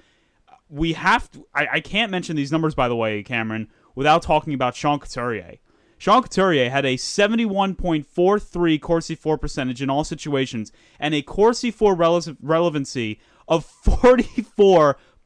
We 0.70 0.94
have 0.94 1.30
to, 1.32 1.46
I, 1.54 1.68
I 1.74 1.80
can't 1.82 2.12
mention 2.12 2.38
these 2.38 2.54
numbers 2.54 2.74
by 2.74 2.88
the 2.88 2.96
way, 2.96 3.22
Cameron, 3.22 3.68
without 3.96 4.22
talking 4.22 4.54
about 4.54 4.78
Sean 4.78 5.00
Couturier. 5.00 5.58
Sean 5.98 6.22
Couturier 6.22 6.70
had 6.70 6.86
a 6.86 6.96
71.43 6.96 8.80
Corsi 8.80 9.16
for 9.16 9.38
percentage 9.38 9.82
in 9.82 9.90
all 9.90 10.06
situations 10.06 10.72
and 10.98 11.14
a 11.14 11.22
Corsi 11.22 11.72
for 11.72 11.94
rele- 11.94 12.38
relevancy 12.42 13.20
of 13.50 13.66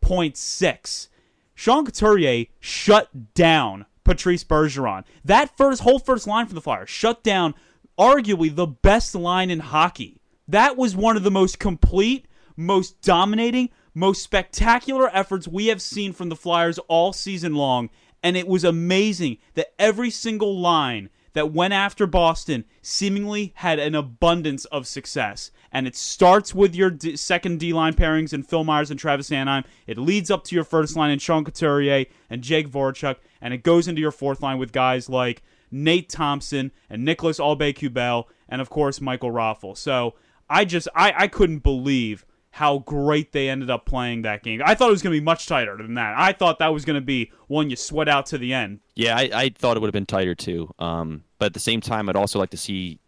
44.6. 0.03 1.07
Sean 1.55 1.85
Couturier 1.85 2.45
shut 2.59 3.33
down 3.33 3.85
Patrice 4.03 4.43
Bergeron. 4.43 5.03
That 5.23 5.55
first 5.55 5.81
whole 5.81 5.99
first 5.99 6.27
line 6.27 6.45
for 6.45 6.53
the 6.53 6.61
Flyers 6.61 6.89
shut 6.89 7.23
down 7.23 7.53
arguably 7.97 8.53
the 8.53 8.67
best 8.67 9.15
line 9.15 9.49
in 9.49 9.59
hockey. 9.59 10.19
That 10.47 10.77
was 10.77 10.95
one 10.95 11.15
of 11.15 11.23
the 11.23 11.31
most 11.31 11.59
complete, 11.59 12.27
most 12.57 13.01
dominating, 13.01 13.69
most 13.93 14.23
spectacular 14.23 15.09
efforts 15.15 15.47
we 15.47 15.67
have 15.67 15.81
seen 15.81 16.11
from 16.11 16.29
the 16.29 16.35
Flyers 16.35 16.79
all 16.87 17.13
season 17.13 17.55
long, 17.55 17.89
and 18.21 18.35
it 18.35 18.47
was 18.47 18.63
amazing 18.63 19.37
that 19.53 19.73
every 19.79 20.09
single 20.09 20.59
line 20.59 21.09
that 21.33 21.51
went 21.51 21.73
after 21.73 22.05
Boston 22.05 22.65
seemingly 22.81 23.53
had 23.57 23.79
an 23.79 23.95
abundance 23.95 24.65
of 24.65 24.87
success. 24.87 25.51
And 25.75 25.87
it 25.87 25.95
starts 25.95 26.53
with 26.53 26.75
your 26.75 26.91
D- 26.91 27.17
second 27.17 27.59
D 27.59 27.73
line 27.73 27.95
pairings 27.95 28.31
in 28.31 28.43
Phil 28.43 28.63
Myers 28.63 28.91
and 28.91 28.99
Travis 28.99 29.31
Sanheim. 29.31 29.65
It 29.87 29.97
leads 29.97 30.29
up 30.29 30.43
to 30.45 30.55
your 30.55 30.63
first 30.63 30.95
line 30.95 31.09
in 31.09 31.17
Sean 31.17 31.43
Couturier 31.43 32.05
and 32.29 32.43
Jake 32.43 32.69
Voracek. 32.69 33.15
And 33.41 33.53
it 33.53 33.63
goes 33.63 33.87
into 33.87 33.99
your 33.99 34.11
fourth 34.11 34.41
line 34.41 34.59
with 34.59 34.71
guys 34.71 35.09
like 35.09 35.41
Nate 35.71 36.09
Thompson 36.09 36.71
and 36.91 37.03
Nicholas 37.03 37.39
Aube-Kubel 37.39 38.25
and, 38.47 38.61
of 38.61 38.69
course, 38.69 39.01
Michael 39.01 39.31
Raffl. 39.31 39.75
So 39.75 40.13
I 40.47 40.63
just, 40.63 40.87
I, 40.95 41.11
I 41.17 41.27
couldn't 41.27 41.63
believe 41.63 42.23
how 42.51 42.77
great 42.77 43.31
they 43.31 43.49
ended 43.49 43.71
up 43.71 43.87
playing 43.87 44.21
that 44.21 44.43
game. 44.43 44.61
I 44.63 44.75
thought 44.75 44.89
it 44.89 44.91
was 44.91 45.01
going 45.01 45.15
to 45.15 45.19
be 45.19 45.25
much 45.25 45.47
tighter 45.47 45.75
than 45.75 45.95
that. 45.95 46.13
I 46.15 46.33
thought 46.33 46.59
that 46.59 46.71
was 46.71 46.85
going 46.85 47.01
to 47.01 47.01
be 47.01 47.31
one 47.47 47.71
you 47.71 47.75
sweat 47.75 48.07
out 48.07 48.27
to 48.27 48.37
the 48.37 48.53
end. 48.53 48.81
Yeah, 48.93 49.17
I, 49.17 49.29
I 49.33 49.49
thought 49.49 49.75
it 49.75 49.79
would 49.79 49.87
have 49.87 49.93
been 49.93 50.05
tighter 50.05 50.35
too. 50.35 50.71
Um, 50.77 51.23
but 51.39 51.47
at 51.47 51.53
the 51.53 51.59
same 51.59 51.81
time, 51.81 52.09
I'd 52.09 52.15
also 52.15 52.37
like 52.37 52.51
to 52.51 52.57
see 52.57 52.99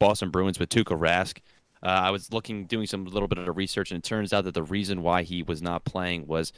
Boston 0.00 0.30
Bruins 0.30 0.58
with 0.58 0.70
Tuukka 0.70 0.98
Rask. 0.98 1.38
Uh, 1.84 1.88
I 1.88 2.10
was 2.10 2.32
looking, 2.32 2.64
doing 2.64 2.86
some 2.86 3.04
little 3.04 3.28
bit 3.28 3.38
of 3.38 3.56
research, 3.56 3.90
and 3.90 3.98
it 3.98 4.04
turns 4.04 4.32
out 4.32 4.44
that 4.44 4.54
the 4.54 4.62
reason 4.62 5.02
why 5.02 5.22
he 5.22 5.42
was 5.42 5.60
not 5.60 5.84
playing 5.84 6.26
was 6.26 6.52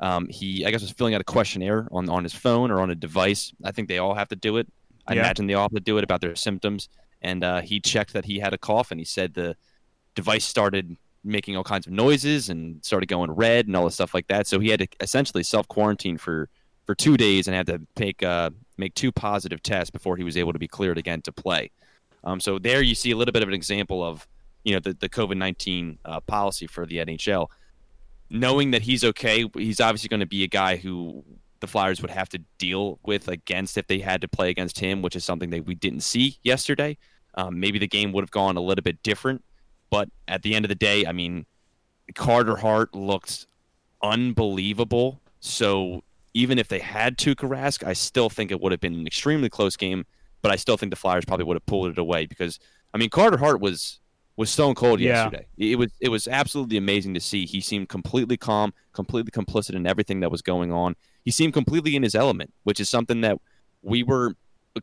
um, 0.00 0.28
he, 0.28 0.64
I 0.64 0.70
guess, 0.70 0.82
was 0.82 0.92
filling 0.92 1.14
out 1.14 1.20
a 1.20 1.24
questionnaire 1.24 1.88
on 1.90 2.08
on 2.08 2.22
his 2.22 2.34
phone 2.34 2.70
or 2.70 2.80
on 2.80 2.90
a 2.90 2.94
device. 2.94 3.52
I 3.64 3.72
think 3.72 3.88
they 3.88 3.98
all 3.98 4.14
have 4.14 4.28
to 4.28 4.36
do 4.36 4.56
it. 4.56 4.68
I 5.06 5.14
yeah. 5.14 5.22
imagine 5.22 5.46
they 5.46 5.54
all 5.54 5.64
have 5.64 5.72
to 5.72 5.80
do 5.80 5.98
it 5.98 6.04
about 6.04 6.20
their 6.20 6.36
symptoms. 6.36 6.88
And 7.20 7.42
uh, 7.42 7.62
he 7.62 7.80
checked 7.80 8.12
that 8.12 8.26
he 8.26 8.38
had 8.38 8.54
a 8.54 8.58
cough, 8.58 8.92
and 8.92 9.00
he 9.00 9.04
said 9.04 9.34
the 9.34 9.56
device 10.14 10.44
started 10.44 10.96
making 11.24 11.56
all 11.56 11.64
kinds 11.64 11.86
of 11.86 11.92
noises 11.92 12.48
and 12.48 12.84
started 12.84 13.08
going 13.08 13.30
red 13.32 13.66
and 13.66 13.76
all 13.76 13.84
this 13.84 13.94
stuff 13.94 14.14
like 14.14 14.28
that. 14.28 14.46
So 14.46 14.60
he 14.60 14.68
had 14.68 14.78
to 14.78 14.88
essentially 15.00 15.42
self 15.42 15.66
quarantine 15.66 16.18
for 16.18 16.48
for 16.86 16.94
two 16.94 17.16
days 17.16 17.48
and 17.48 17.56
had 17.56 17.66
to 17.66 17.80
make 17.98 18.22
uh, 18.22 18.50
make 18.76 18.94
two 18.94 19.10
positive 19.10 19.62
tests 19.62 19.90
before 19.90 20.16
he 20.16 20.24
was 20.24 20.36
able 20.36 20.52
to 20.52 20.58
be 20.58 20.68
cleared 20.68 20.98
again 20.98 21.20
to 21.22 21.32
play. 21.32 21.70
Um, 22.22 22.38
so 22.40 22.58
there 22.58 22.82
you 22.82 22.94
see 22.94 23.10
a 23.10 23.16
little 23.16 23.32
bit 23.32 23.42
of 23.42 23.48
an 23.48 23.54
example 23.54 24.04
of 24.04 24.26
you 24.64 24.74
know 24.74 24.80
the 24.80 24.94
the 24.94 25.08
COVID 25.08 25.36
nineteen 25.36 25.98
uh, 26.04 26.20
policy 26.20 26.66
for 26.66 26.86
the 26.86 26.98
NHL. 26.98 27.48
Knowing 28.30 28.72
that 28.72 28.82
he's 28.82 29.04
okay, 29.04 29.46
he's 29.56 29.80
obviously 29.80 30.08
going 30.08 30.20
to 30.20 30.26
be 30.26 30.44
a 30.44 30.48
guy 30.48 30.76
who 30.76 31.24
the 31.60 31.66
Flyers 31.66 32.02
would 32.02 32.10
have 32.10 32.28
to 32.28 32.38
deal 32.58 32.98
with 33.04 33.26
against 33.26 33.78
if 33.78 33.86
they 33.86 33.98
had 33.98 34.20
to 34.20 34.28
play 34.28 34.50
against 34.50 34.78
him, 34.78 35.00
which 35.02 35.16
is 35.16 35.24
something 35.24 35.50
that 35.50 35.64
we 35.64 35.74
didn't 35.74 36.02
see 36.02 36.38
yesterday. 36.42 36.96
Um, 37.34 37.58
maybe 37.58 37.78
the 37.78 37.88
game 37.88 38.12
would 38.12 38.22
have 38.22 38.30
gone 38.30 38.56
a 38.56 38.60
little 38.60 38.82
bit 38.82 39.02
different 39.02 39.42
but 39.90 40.08
at 40.26 40.42
the 40.42 40.54
end 40.54 40.64
of 40.64 40.68
the 40.68 40.74
day, 40.74 41.06
I 41.06 41.12
mean, 41.12 41.46
Carter 42.14 42.56
Hart 42.56 42.94
looked 42.94 43.46
unbelievable 44.02 45.20
So 45.40 46.02
even 46.34 46.58
if 46.58 46.68
they 46.68 46.78
had 46.78 47.16
Tuukka 47.16 47.48
Rask, 47.48 47.86
I 47.86 47.92
still 47.92 48.28
think 48.28 48.50
it 48.50 48.60
would 48.60 48.72
have 48.72 48.80
been 48.80 48.94
an 48.94 49.06
extremely 49.06 49.48
close 49.48 49.76
game. 49.76 50.04
But 50.42 50.52
I 50.52 50.56
still 50.56 50.76
think 50.76 50.90
the 50.90 50.96
Flyers 50.96 51.24
probably 51.24 51.44
would 51.44 51.56
have 51.56 51.66
pulled 51.66 51.90
it 51.90 51.98
away 51.98 52.26
because 52.26 52.60
I 52.94 52.98
mean 52.98 53.10
Carter 53.10 53.38
Hart 53.38 53.60
was 53.60 53.98
was 54.38 54.48
stone 54.50 54.74
cold 54.74 55.00
Yeah. 55.00 55.24
yesterday. 55.24 55.46
It 55.58 55.76
was 55.78 55.90
it 56.00 56.08
was 56.10 56.26
absolutely 56.28 56.76
amazing 56.76 57.12
to 57.14 57.20
see. 57.20 57.44
He 57.44 57.60
seemed 57.60 57.88
completely 57.88 58.36
calm, 58.36 58.72
completely 58.92 59.32
complicit 59.32 59.74
in 59.74 59.86
everything 59.86 60.20
that 60.20 60.30
was 60.30 60.40
going 60.42 60.72
on. 60.72 60.94
He 61.24 61.30
seemed 61.30 61.52
completely 61.52 61.96
in 61.96 62.02
his 62.04 62.14
element, 62.14 62.54
which 62.62 62.80
is 62.80 62.88
something 62.88 63.20
that 63.22 63.38
we 63.82 64.02
were 64.02 64.34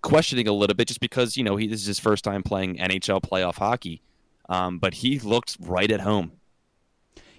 questioning 0.02 0.48
a 0.48 0.52
little 0.52 0.76
bit 0.76 0.88
just 0.90 1.00
because 1.00 1.38
you 1.38 1.44
know 1.44 1.56
he 1.56 1.68
this 1.68 1.80
is 1.82 1.88
his 1.88 2.00
first 2.00 2.24
time 2.24 2.44
playing 2.44 2.76
NHL 2.78 3.22
playoff 3.22 3.56
hockey. 3.58 4.02
Um, 4.50 4.78
but 4.78 4.96
he 4.96 5.18
looked 5.20 5.58
right 5.60 5.90
at 5.90 6.02
home. 6.02 6.34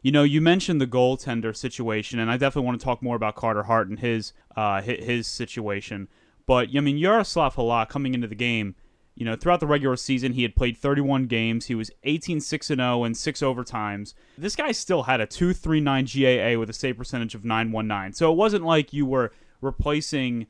You 0.02 0.12
know, 0.12 0.22
you 0.22 0.40
mentioned 0.40 0.80
the 0.80 0.86
goaltender 0.86 1.54
situation, 1.54 2.18
and 2.18 2.30
I 2.30 2.36
definitely 2.36 2.66
want 2.66 2.80
to 2.80 2.84
talk 2.84 3.02
more 3.02 3.16
about 3.16 3.34
Carter 3.34 3.64
Hart 3.64 3.88
and 3.88 3.98
his 3.98 4.32
uh, 4.56 4.80
his, 4.80 5.04
his 5.04 5.26
situation. 5.26 6.08
But 6.46 6.68
I 6.76 6.80
mean, 6.80 6.96
Yaroslav 6.96 7.56
Halak 7.56 7.88
coming 7.88 8.14
into 8.14 8.26
the 8.26 8.34
game, 8.36 8.74
you 9.16 9.24
know, 9.24 9.34
throughout 9.34 9.60
the 9.60 9.66
regular 9.66 9.96
season, 9.96 10.34
he 10.34 10.42
had 10.42 10.54
played 10.54 10.76
31 10.76 11.26
games. 11.26 11.66
He 11.66 11.74
was 11.74 11.90
18 12.04 12.40
6 12.40 12.70
and 12.70 12.78
0 12.80 13.04
and 13.04 13.16
six 13.16 13.40
overtimes. 13.40 14.12
This 14.36 14.54
guy 14.54 14.72
still 14.72 15.04
had 15.04 15.20
a 15.20 15.26
2.39 15.26 16.52
GAA 16.54 16.60
with 16.60 16.68
a 16.70 16.74
save 16.74 16.98
percentage 16.98 17.34
of 17.34 17.44
919. 17.44 18.12
So 18.12 18.30
it 18.30 18.36
wasn't 18.36 18.64
like 18.64 18.92
you 18.92 19.06
were 19.06 19.32
replacing 19.62 20.46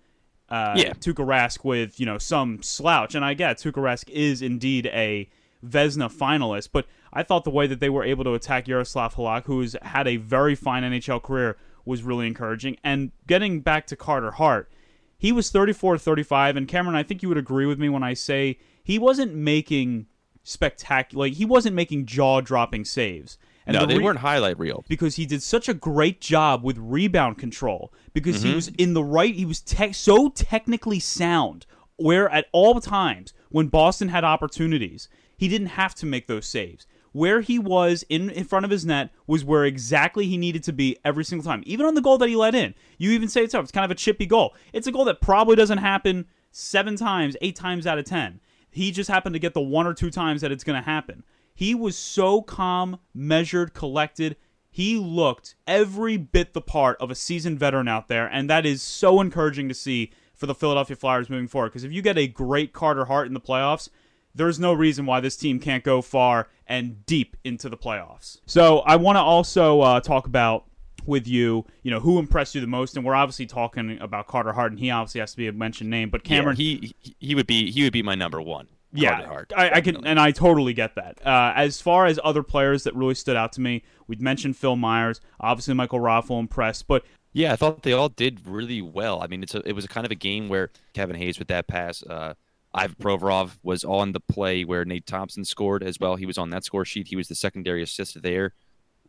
uh, 0.48 0.74
Yeah. 0.76 0.92
Tuukka 0.94 1.24
Rask 1.24 1.64
with 1.64 1.98
you 1.98 2.06
know 2.06 2.18
some 2.18 2.62
slouch. 2.62 3.14
And 3.14 3.24
I 3.24 3.34
get 3.34 3.58
Tuukka 3.58 3.82
Rask 3.82 4.08
is 4.10 4.42
indeed 4.42 4.86
a 4.86 5.28
Vezina 5.64 6.12
finalist, 6.12 6.68
but 6.72 6.86
I 7.12 7.22
thought 7.22 7.44
the 7.44 7.50
way 7.50 7.66
that 7.66 7.80
they 7.80 7.88
were 7.88 8.04
able 8.04 8.24
to 8.24 8.34
attack 8.34 8.68
Yaroslav 8.68 9.14
Halak, 9.14 9.44
who's 9.44 9.74
had 9.82 10.06
a 10.06 10.16
very 10.16 10.54
fine 10.54 10.82
NHL 10.82 11.22
career, 11.22 11.56
was 11.84 12.02
really 12.02 12.26
encouraging. 12.26 12.76
And 12.84 13.10
getting 13.26 13.60
back 13.60 13.86
to 13.88 13.96
Carter 13.96 14.32
Hart, 14.32 14.70
he 15.18 15.32
was 15.32 15.50
34 15.50 15.98
35. 15.98 16.56
And 16.56 16.68
Cameron, 16.68 16.96
I 16.96 17.02
think 17.02 17.22
you 17.22 17.28
would 17.28 17.38
agree 17.38 17.66
with 17.66 17.78
me 17.78 17.88
when 17.88 18.02
I 18.02 18.14
say 18.14 18.58
he 18.82 18.98
wasn't 18.98 19.34
making 19.34 20.06
spectacular, 20.42 21.26
like, 21.26 21.34
he 21.34 21.44
wasn't 21.44 21.74
making 21.74 22.06
jaw 22.06 22.40
dropping 22.40 22.84
saves. 22.84 23.38
And 23.66 23.74
no, 23.74 23.80
the 23.80 23.86
they 23.86 23.98
re- 23.98 24.04
weren't 24.04 24.20
highlight 24.20 24.58
reel. 24.60 24.84
because 24.88 25.16
he 25.16 25.26
did 25.26 25.42
such 25.42 25.68
a 25.68 25.74
great 25.74 26.20
job 26.20 26.62
with 26.62 26.78
rebound 26.78 27.36
control 27.36 27.92
because 28.12 28.36
Mm-hmm. 28.38 28.48
he 28.48 28.54
was 28.54 28.68
in 28.78 28.94
the 28.94 29.02
right 29.02 29.34
he 29.34 29.44
was 29.44 29.60
te- 29.60 29.92
so 29.92 30.28
technically 30.28 31.00
sound 31.00 31.66
where 31.96 32.28
at 32.30 32.46
all 32.52 32.78
times 32.80 33.32
when 33.48 33.66
Boston 33.66 34.08
had 34.08 34.22
opportunities 34.22 35.08
he 35.36 35.48
didn't 35.48 35.68
have 35.68 35.96
to 35.96 36.06
make 36.06 36.28
those 36.28 36.46
saves 36.46 36.86
where 37.16 37.40
he 37.40 37.58
was 37.58 38.04
in, 38.08 38.30
in 38.30 38.44
front 38.44 38.64
of 38.64 38.70
his 38.70 38.84
net 38.84 39.10
was 39.26 39.44
where 39.44 39.64
exactly 39.64 40.26
he 40.26 40.36
needed 40.36 40.62
to 40.64 40.72
be 40.72 40.98
every 41.04 41.24
single 41.24 41.44
time. 41.44 41.62
Even 41.66 41.86
on 41.86 41.94
the 41.94 42.02
goal 42.02 42.18
that 42.18 42.28
he 42.28 42.36
let 42.36 42.54
in. 42.54 42.74
You 42.98 43.10
even 43.12 43.28
say 43.28 43.42
it's 43.42 43.54
it's 43.54 43.72
kind 43.72 43.84
of 43.84 43.90
a 43.90 43.94
chippy 43.94 44.26
goal. 44.26 44.54
It's 44.72 44.86
a 44.86 44.92
goal 44.92 45.04
that 45.06 45.20
probably 45.20 45.56
doesn't 45.56 45.78
happen 45.78 46.26
7 46.50 46.96
times 46.96 47.36
8 47.40 47.56
times 47.56 47.86
out 47.86 47.98
of 47.98 48.04
10 48.04 48.40
he 48.76 48.90
just 48.90 49.08
happened 49.08 49.32
to 49.32 49.38
get 49.38 49.54
the 49.54 49.60
one 49.60 49.86
or 49.86 49.94
two 49.94 50.10
times 50.10 50.42
that 50.42 50.52
it's 50.52 50.62
going 50.62 50.78
to 50.78 50.84
happen. 50.84 51.24
He 51.54 51.74
was 51.74 51.96
so 51.96 52.42
calm, 52.42 52.98
measured, 53.14 53.72
collected. 53.72 54.36
He 54.70 54.98
looked 54.98 55.54
every 55.66 56.18
bit 56.18 56.52
the 56.52 56.60
part 56.60 57.00
of 57.00 57.10
a 57.10 57.14
seasoned 57.14 57.58
veteran 57.58 57.88
out 57.88 58.08
there, 58.08 58.26
and 58.26 58.50
that 58.50 58.66
is 58.66 58.82
so 58.82 59.18
encouraging 59.22 59.68
to 59.68 59.74
see 59.74 60.12
for 60.34 60.44
the 60.44 60.54
Philadelphia 60.54 60.94
Flyers 60.94 61.30
moving 61.30 61.48
forward. 61.48 61.70
Because 61.70 61.84
if 61.84 61.92
you 61.92 62.02
get 62.02 62.18
a 62.18 62.26
great 62.26 62.74
Carter 62.74 63.06
Hart 63.06 63.26
in 63.26 63.32
the 63.32 63.40
playoffs, 63.40 63.88
there's 64.34 64.60
no 64.60 64.74
reason 64.74 65.06
why 65.06 65.20
this 65.20 65.38
team 65.38 65.58
can't 65.58 65.82
go 65.82 66.02
far 66.02 66.48
and 66.66 67.04
deep 67.06 67.36
into 67.44 67.68
the 67.68 67.76
playoffs. 67.76 68.38
So 68.46 68.80
I 68.80 68.96
want 68.96 69.16
to 69.16 69.20
also 69.20 69.80
uh, 69.80 70.00
talk 70.00 70.26
about 70.26 70.64
with 71.04 71.28
you, 71.28 71.64
you 71.82 71.90
know, 71.92 72.00
who 72.00 72.18
impressed 72.18 72.54
you 72.56 72.60
the 72.60 72.66
most, 72.66 72.96
and 72.96 73.04
we're 73.06 73.14
obviously 73.14 73.46
talking 73.46 73.98
about 74.00 74.26
Carter 74.26 74.52
Hart, 74.52 74.72
and 74.72 74.80
he 74.80 74.90
obviously 74.90 75.20
has 75.20 75.30
to 75.32 75.36
be 75.36 75.46
a 75.46 75.52
mentioned 75.52 75.88
name. 75.90 76.10
But 76.10 76.24
Cameron, 76.24 76.56
yeah, 76.58 76.78
he 76.80 76.94
he- 77.20 77.34
would 77.34 77.46
be 77.46 77.70
he 77.70 77.84
would 77.84 77.92
be 77.92 78.02
my 78.02 78.14
number 78.16 78.40
one. 78.42 78.66
yeah, 78.92 79.24
Hart, 79.26 79.52
I, 79.56 79.70
I 79.76 79.80
can, 79.82 80.04
and 80.06 80.18
I 80.18 80.32
totally 80.32 80.72
get 80.72 80.94
that. 80.96 81.24
Uh, 81.24 81.52
as 81.54 81.80
far 81.80 82.06
as 82.06 82.18
other 82.24 82.42
players 82.42 82.82
that 82.84 82.94
really 82.96 83.14
stood 83.14 83.36
out 83.36 83.52
to 83.52 83.60
me, 83.60 83.82
we'd 84.08 84.20
mentioned 84.22 84.56
Phil 84.56 84.74
Myers, 84.74 85.20
obviously 85.38 85.74
Michael 85.74 86.00
Raffl 86.00 86.40
impressed, 86.40 86.88
but 86.88 87.04
Yeah, 87.32 87.52
I 87.52 87.56
thought 87.56 87.82
they 87.82 87.92
all 87.92 88.08
did 88.08 88.46
really 88.46 88.80
well. 88.82 89.22
I 89.22 89.26
mean, 89.28 89.42
it's 89.42 89.54
a, 89.54 89.60
it 89.68 89.74
was 89.74 89.84
a 89.84 89.88
kind 89.88 90.06
of 90.06 90.10
a 90.10 90.16
game 90.16 90.48
where 90.48 90.70
Kevin 90.94 91.14
Hayes 91.16 91.38
with 91.38 91.48
that 91.48 91.66
pass, 91.68 92.02
uh, 92.04 92.34
Ivan 92.76 92.96
Provorov 93.00 93.58
was 93.62 93.84
on 93.84 94.12
the 94.12 94.20
play 94.20 94.64
where 94.64 94.84
Nate 94.84 95.06
Thompson 95.06 95.44
scored 95.44 95.82
as 95.82 95.98
well. 95.98 96.16
He 96.16 96.26
was 96.26 96.38
on 96.38 96.50
that 96.50 96.64
score 96.64 96.84
sheet. 96.84 97.08
He 97.08 97.16
was 97.16 97.28
the 97.28 97.34
secondary 97.34 97.82
assist 97.82 98.20
there. 98.22 98.52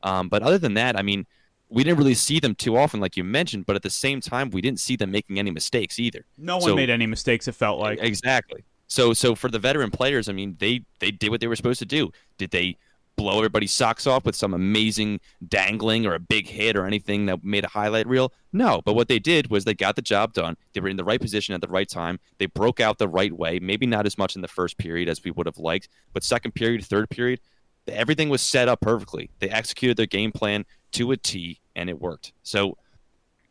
Um, 0.04 0.30
but 0.30 0.42
other 0.44 0.58
than 0.58 0.76
that, 0.76 0.98
I 0.98 1.02
mean, 1.02 1.26
we 1.70 1.84
didn't 1.84 1.98
really 1.98 2.14
see 2.14 2.40
them 2.40 2.56
too 2.56 2.78
often, 2.78 3.00
like 3.00 3.18
you 3.18 3.24
mentioned. 3.24 3.66
But 3.66 3.76
at 3.76 3.82
the 3.84 3.90
same 3.90 4.22
time, 4.22 4.50
we 4.52 4.62
didn't 4.62 4.80
see 4.80 4.96
them 4.96 5.12
making 5.12 5.38
any 5.38 5.52
mistakes 5.52 6.00
either. 6.00 6.26
no 6.38 6.58
one 6.58 6.66
So- 6.70 6.76
made 6.76 6.90
any 6.90 7.06
mistakes. 7.08 7.48
It 7.48 7.54
felt 7.56 7.80
like 7.80 8.00
exactly. 8.02 8.64
So 8.88 9.14
so 9.14 9.36
for 9.36 9.50
the 9.50 9.60
veteran 9.60 9.92
players, 9.92 10.30
I 10.30 10.32
mean, 10.32 10.56
they 10.60 10.86
they 11.00 11.12
did 11.12 11.30
what 11.30 11.42
they 11.42 11.48
were 11.48 11.58
supposed 11.58 11.80
to 11.80 11.86
do. 11.86 12.12
Did 12.38 12.52
they 12.52 12.78
blow 13.18 13.40
everybody's 13.40 13.74
socks 13.74 14.08
off 14.08 14.24
with 14.24 14.36
some 14.36 14.54
amazing 14.54 15.20
dangling 15.46 16.06
or 16.06 16.14
a 16.14 16.20
big 16.20 16.48
hit 16.48 16.78
or 16.78 16.86
anything 16.86 17.26
that 17.26 17.44
made 17.44 17.66
a 17.66 17.70
highlight 17.70 18.08
reel? 18.08 18.32
No, 18.54 18.82
but 18.86 18.94
what 18.94 19.10
they 19.10 19.20
did 19.20 19.50
was 19.50 19.66
they 19.66 19.74
got 19.74 19.98
the 19.98 20.02
job 20.02 20.34
done. 20.34 20.56
They 20.74 20.80
were 20.80 20.88
in 20.88 20.98
the 20.98 21.04
right 21.04 21.20
position 21.20 21.54
at 21.54 21.62
the 21.62 21.68
right 21.68 21.90
time. 21.90 22.20
They 22.38 22.46
broke 22.46 22.80
out 22.80 22.98
the 22.98 23.10
right 23.10 23.34
way. 23.34 23.60
Maybe 23.60 23.86
not 23.86 24.06
as 24.06 24.18
much 24.18 24.36
in 24.36 24.42
the 24.42 24.48
first 24.48 24.78
period 24.78 25.10
as 25.10 25.24
we 25.24 25.32
would 25.32 25.48
have 25.48 25.58
liked, 25.58 25.90
but 26.14 26.24
second 26.24 26.54
period, 26.54 26.86
third 26.86 27.10
period, 27.10 27.42
everything 27.88 28.30
was 28.30 28.42
set 28.42 28.70
up 28.70 28.82
perfectly. 28.82 29.30
They 29.40 29.50
executed 29.50 29.98
their 29.98 30.06
game 30.06 30.32
plan 30.32 30.66
to 30.94 31.12
a 31.12 31.18
T 31.18 31.60
and 31.76 31.90
it 31.90 32.00
worked. 32.00 32.34
So 32.44 32.78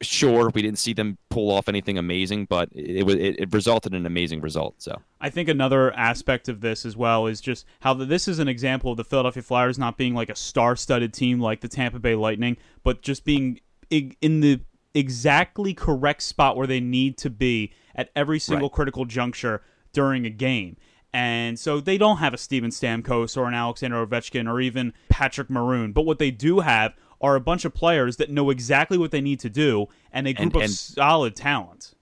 sure, 0.02 0.50
we 0.50 0.62
didn't 0.62 0.78
see 0.78 0.92
them 0.92 1.18
pull 1.30 1.50
off 1.50 1.68
anything 1.68 1.96
amazing, 1.98 2.44
but 2.46 2.68
it 2.72 3.04
was 3.04 3.14
it, 3.14 3.40
it 3.40 3.54
resulted 3.54 3.92
in 3.94 4.00
an 4.00 4.06
amazing 4.06 4.40
result. 4.40 4.74
So 4.78 5.00
I 5.20 5.30
think 5.30 5.48
another 5.48 5.92
aspect 5.94 6.48
of 6.48 6.60
this 6.60 6.84
as 6.84 6.96
well 6.96 7.26
is 7.26 7.40
just 7.40 7.64
how 7.80 7.94
the, 7.94 8.04
this 8.04 8.28
is 8.28 8.38
an 8.38 8.48
example 8.48 8.90
of 8.90 8.96
the 8.96 9.04
Philadelphia 9.04 9.42
Flyers 9.42 9.78
not 9.78 9.96
being 9.96 10.14
like 10.14 10.28
a 10.28 10.36
star-studded 10.36 11.12
team 11.12 11.40
like 11.40 11.60
the 11.60 11.68
Tampa 11.68 11.98
Bay 11.98 12.14
Lightning, 12.14 12.56
but 12.82 13.02
just 13.02 13.24
being 13.24 13.60
in 13.90 14.40
the 14.40 14.60
exactly 14.94 15.74
correct 15.74 16.22
spot 16.22 16.56
where 16.56 16.66
they 16.66 16.80
need 16.80 17.16
to 17.18 17.30
be 17.30 17.72
at 17.94 18.10
every 18.16 18.38
single 18.38 18.68
Right. 18.68 18.74
critical 18.74 19.04
juncture 19.04 19.62
during 19.92 20.26
a 20.26 20.30
game. 20.30 20.76
And 21.12 21.58
so 21.58 21.80
they 21.80 21.96
don't 21.96 22.18
have 22.18 22.34
a 22.34 22.38
Steven 22.38 22.70
Stamkos 22.70 23.36
or 23.36 23.46
an 23.46 23.54
Alexander 23.54 24.06
Ovechkin 24.06 24.50
or 24.50 24.60
even 24.60 24.92
Patrick 25.08 25.48
Maroon, 25.48 25.92
but 25.92 26.02
what 26.04 26.18
they 26.18 26.30
do 26.30 26.60
have 26.60 26.92
are 27.20 27.34
a 27.36 27.40
bunch 27.40 27.64
of 27.64 27.72
players 27.74 28.16
that 28.16 28.30
know 28.30 28.50
exactly 28.50 28.98
what 28.98 29.10
they 29.10 29.20
need 29.20 29.40
to 29.40 29.50
do 29.50 29.86
and 30.12 30.26
a 30.26 30.32
group 30.32 30.54
And- 30.54 30.56
of 30.56 30.62
and- 30.62 30.70
solid 30.72 31.34
talent. 31.36 31.92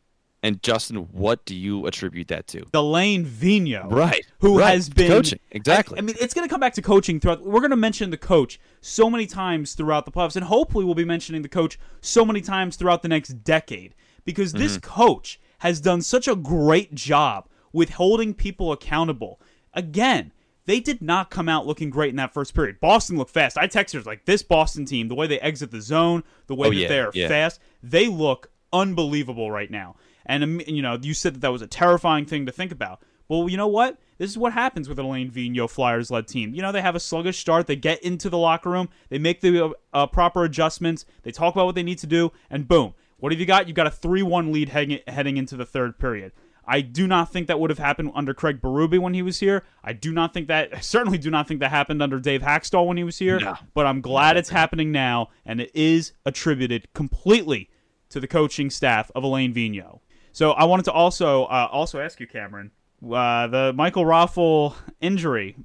And 0.42 0.62
Justin, 0.62 0.96
what 1.10 1.46
do 1.46 1.54
you 1.54 1.86
attribute 1.86 2.28
that 2.28 2.46
to? 2.48 2.66
Alain 2.74 3.24
Vigneault, 3.24 3.90
Right, 3.90 4.26
who 4.40 4.58
right. 4.58 4.74
has 4.74 4.90
been 4.90 5.08
Coaching, 5.08 5.38
exactly. 5.50 5.96
I, 5.96 6.00
I 6.00 6.02
mean, 6.02 6.16
it's 6.20 6.34
going 6.34 6.46
to 6.46 6.52
come 6.52 6.60
back 6.60 6.74
to 6.74 6.82
coaching 6.82 7.18
throughout. 7.18 7.42
We're 7.42 7.60
going 7.60 7.70
to 7.70 7.76
mention 7.78 8.10
the 8.10 8.18
coach 8.18 8.60
so 8.82 9.08
many 9.08 9.26
times 9.26 9.72
throughout 9.72 10.04
the 10.04 10.12
playoffs, 10.12 10.36
and 10.36 10.44
hopefully, 10.44 10.84
we'll 10.84 10.94
be 10.94 11.04
mentioning 11.06 11.40
the 11.40 11.48
coach 11.48 11.78
so 12.02 12.26
many 12.26 12.42
times 12.42 12.76
throughout 12.76 13.00
the 13.00 13.08
next 13.08 13.42
decade 13.42 13.94
because 14.26 14.52
this 14.52 14.76
Mm-hmm. 14.76 14.90
coach 14.90 15.40
has 15.60 15.80
done 15.80 16.02
such 16.02 16.28
a 16.28 16.36
great 16.36 16.94
job 16.94 17.48
with 17.72 17.90
holding 17.90 18.34
people 18.34 18.70
accountable. 18.70 19.40
Again. 19.72 20.30
They 20.66 20.80
did 20.80 21.02
not 21.02 21.30
come 21.30 21.48
out 21.48 21.66
looking 21.66 21.90
great 21.90 22.10
in 22.10 22.16
that 22.16 22.32
first 22.32 22.54
period. 22.54 22.80
Boston 22.80 23.18
looked 23.18 23.32
fast. 23.32 23.58
I 23.58 23.66
texted 23.66 23.94
her, 23.94 24.02
like 24.02 24.24
this 24.24 24.42
Boston 24.42 24.84
team, 24.86 25.08
the 25.08 25.14
way 25.14 25.26
they 25.26 25.38
exit 25.40 25.70
the 25.70 25.80
zone, 25.82 26.24
the 26.46 26.54
way 26.54 26.68
Oh, 26.68 26.70
that 26.70 26.76
yeah, 26.76 26.88
they 26.88 27.00
are 27.00 27.10
yeah. 27.14 27.28
fast, 27.28 27.60
they 27.82 28.08
look 28.08 28.50
unbelievable 28.72 29.50
right 29.50 29.70
now. 29.70 29.96
And 30.26 30.42
um, 30.42 30.60
you 30.66 30.80
know, 30.82 30.98
you 31.00 31.14
said 31.14 31.34
that 31.34 31.40
that 31.40 31.52
was 31.52 31.62
a 31.62 31.66
terrifying 31.66 32.24
thing 32.24 32.46
to 32.46 32.52
think 32.52 32.72
about. 32.72 33.02
Well, 33.28 33.48
you 33.48 33.56
know 33.56 33.66
what? 33.66 33.98
This 34.18 34.30
is 34.30 34.38
what 34.38 34.52
happens 34.52 34.88
with 34.88 34.98
an 34.98 35.06
Alain 35.06 35.30
Vigneault 35.30 35.70
Flyers 35.70 36.10
led 36.10 36.28
team. 36.28 36.54
You 36.54 36.62
know, 36.62 36.72
they 36.72 36.82
have 36.82 36.94
a 36.94 37.00
sluggish 37.00 37.38
start. 37.38 37.66
They 37.66 37.76
get 37.76 38.02
into 38.02 38.30
the 38.30 38.38
locker 38.38 38.70
room. 38.70 38.88
They 39.08 39.18
make 39.18 39.40
the 39.40 39.66
uh, 39.66 39.70
uh, 39.92 40.06
proper 40.06 40.44
adjustments. 40.44 41.04
They 41.22 41.30
talk 41.32 41.54
about 41.54 41.66
what 41.66 41.74
they 41.74 41.82
need 41.82 41.98
to 41.98 42.06
do, 42.06 42.32
and 42.50 42.68
boom, 42.68 42.94
what 43.18 43.32
have 43.32 43.40
you 43.40 43.46
got? 43.46 43.66
You've 43.66 43.76
got 43.76 43.86
a 43.86 43.90
three-one 43.90 44.52
lead 44.52 44.68
heading 44.70 45.00
heading 45.08 45.36
into 45.36 45.56
the 45.56 45.66
third 45.66 45.98
period. 45.98 46.32
I 46.66 46.80
do 46.80 47.06
not 47.06 47.30
think 47.30 47.46
that 47.48 47.60
would 47.60 47.70
have 47.70 47.78
happened 47.78 48.12
under 48.14 48.34
Craig 48.34 48.60
Berube 48.60 48.98
when 48.98 49.14
he 49.14 49.22
was 49.22 49.40
here. 49.40 49.64
I 49.82 49.92
do 49.92 50.12
not 50.12 50.32
think 50.32 50.48
that. 50.48 50.74
I 50.74 50.80
certainly 50.80 51.18
do 51.18 51.30
not 51.30 51.46
think 51.46 51.60
that 51.60 51.70
happened 51.70 52.02
under 52.02 52.18
Dave 52.18 52.42
Hakstol 52.42 52.86
when 52.86 52.96
he 52.96 53.04
was 53.04 53.18
here. 53.18 53.38
No. 53.38 53.56
But 53.74 53.86
I'm 53.86 54.00
glad 54.00 54.36
it's 54.36 54.48
happening 54.48 54.92
now, 54.92 55.30
and 55.44 55.60
it 55.60 55.70
is 55.74 56.12
attributed 56.24 56.92
completely 56.94 57.70
to 58.10 58.20
the 58.20 58.28
coaching 58.28 58.70
staff 58.70 59.10
of 59.14 59.24
Alain 59.24 59.52
Vigneault. 59.52 60.00
So 60.32 60.52
I 60.52 60.64
wanted 60.64 60.84
to 60.84 60.92
also 60.92 61.44
uh, 61.44 61.68
also 61.70 62.00
ask 62.00 62.18
you, 62.20 62.26
Cameron, 62.26 62.70
uh, 63.04 63.46
the 63.46 63.72
Michael 63.74 64.04
Raffl 64.04 64.74
injury. 65.00 65.56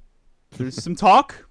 There's 0.56 0.82
some 0.82 0.94
talk, 0.94 1.48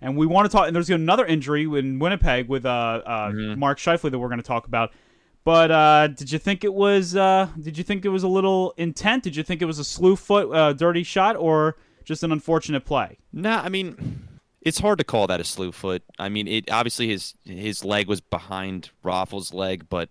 and 0.00 0.16
we 0.16 0.26
want 0.26 0.50
to 0.50 0.56
talk. 0.56 0.66
And 0.66 0.74
there's 0.74 0.90
another 0.90 1.24
injury 1.24 1.64
in 1.64 1.98
Winnipeg 1.98 2.48
with 2.48 2.66
uh, 2.66 3.02
uh, 3.06 3.32
Mark 3.56 3.78
Scheifele 3.78 4.10
that 4.10 4.18
we're 4.18 4.28
going 4.28 4.40
to 4.40 4.46
talk 4.46 4.66
about. 4.66 4.92
But 5.44 5.70
uh, 5.70 6.08
did 6.08 6.30
you 6.30 6.38
think 6.38 6.64
it 6.64 6.74
was? 6.74 7.16
Uh, 7.16 7.48
did 7.60 7.78
you 7.78 7.84
think 7.84 8.04
it 8.04 8.10
was 8.10 8.22
a 8.22 8.28
little 8.28 8.74
intent? 8.76 9.22
Did 9.24 9.36
you 9.36 9.42
think 9.42 9.62
it 9.62 9.66
was 9.66 9.78
a 9.78 9.84
slew 9.84 10.16
foot, 10.16 10.54
uh, 10.54 10.72
dirty 10.74 11.02
shot, 11.02 11.36
or 11.36 11.76
just 12.04 12.22
an 12.22 12.30
unfortunate 12.32 12.84
play? 12.84 13.18
Nah, 13.32 13.62
I 13.62 13.68
mean, 13.70 14.28
it's 14.60 14.78
hard 14.78 14.98
to 14.98 15.04
call 15.04 15.26
that 15.28 15.40
a 15.40 15.44
slew 15.44 15.72
foot. 15.72 16.02
I 16.18 16.28
mean, 16.28 16.46
it 16.46 16.70
obviously 16.70 17.08
his 17.08 17.34
his 17.44 17.84
leg 17.84 18.06
was 18.06 18.20
behind 18.20 18.90
Raffl's 19.02 19.54
leg, 19.54 19.86
but 19.88 20.10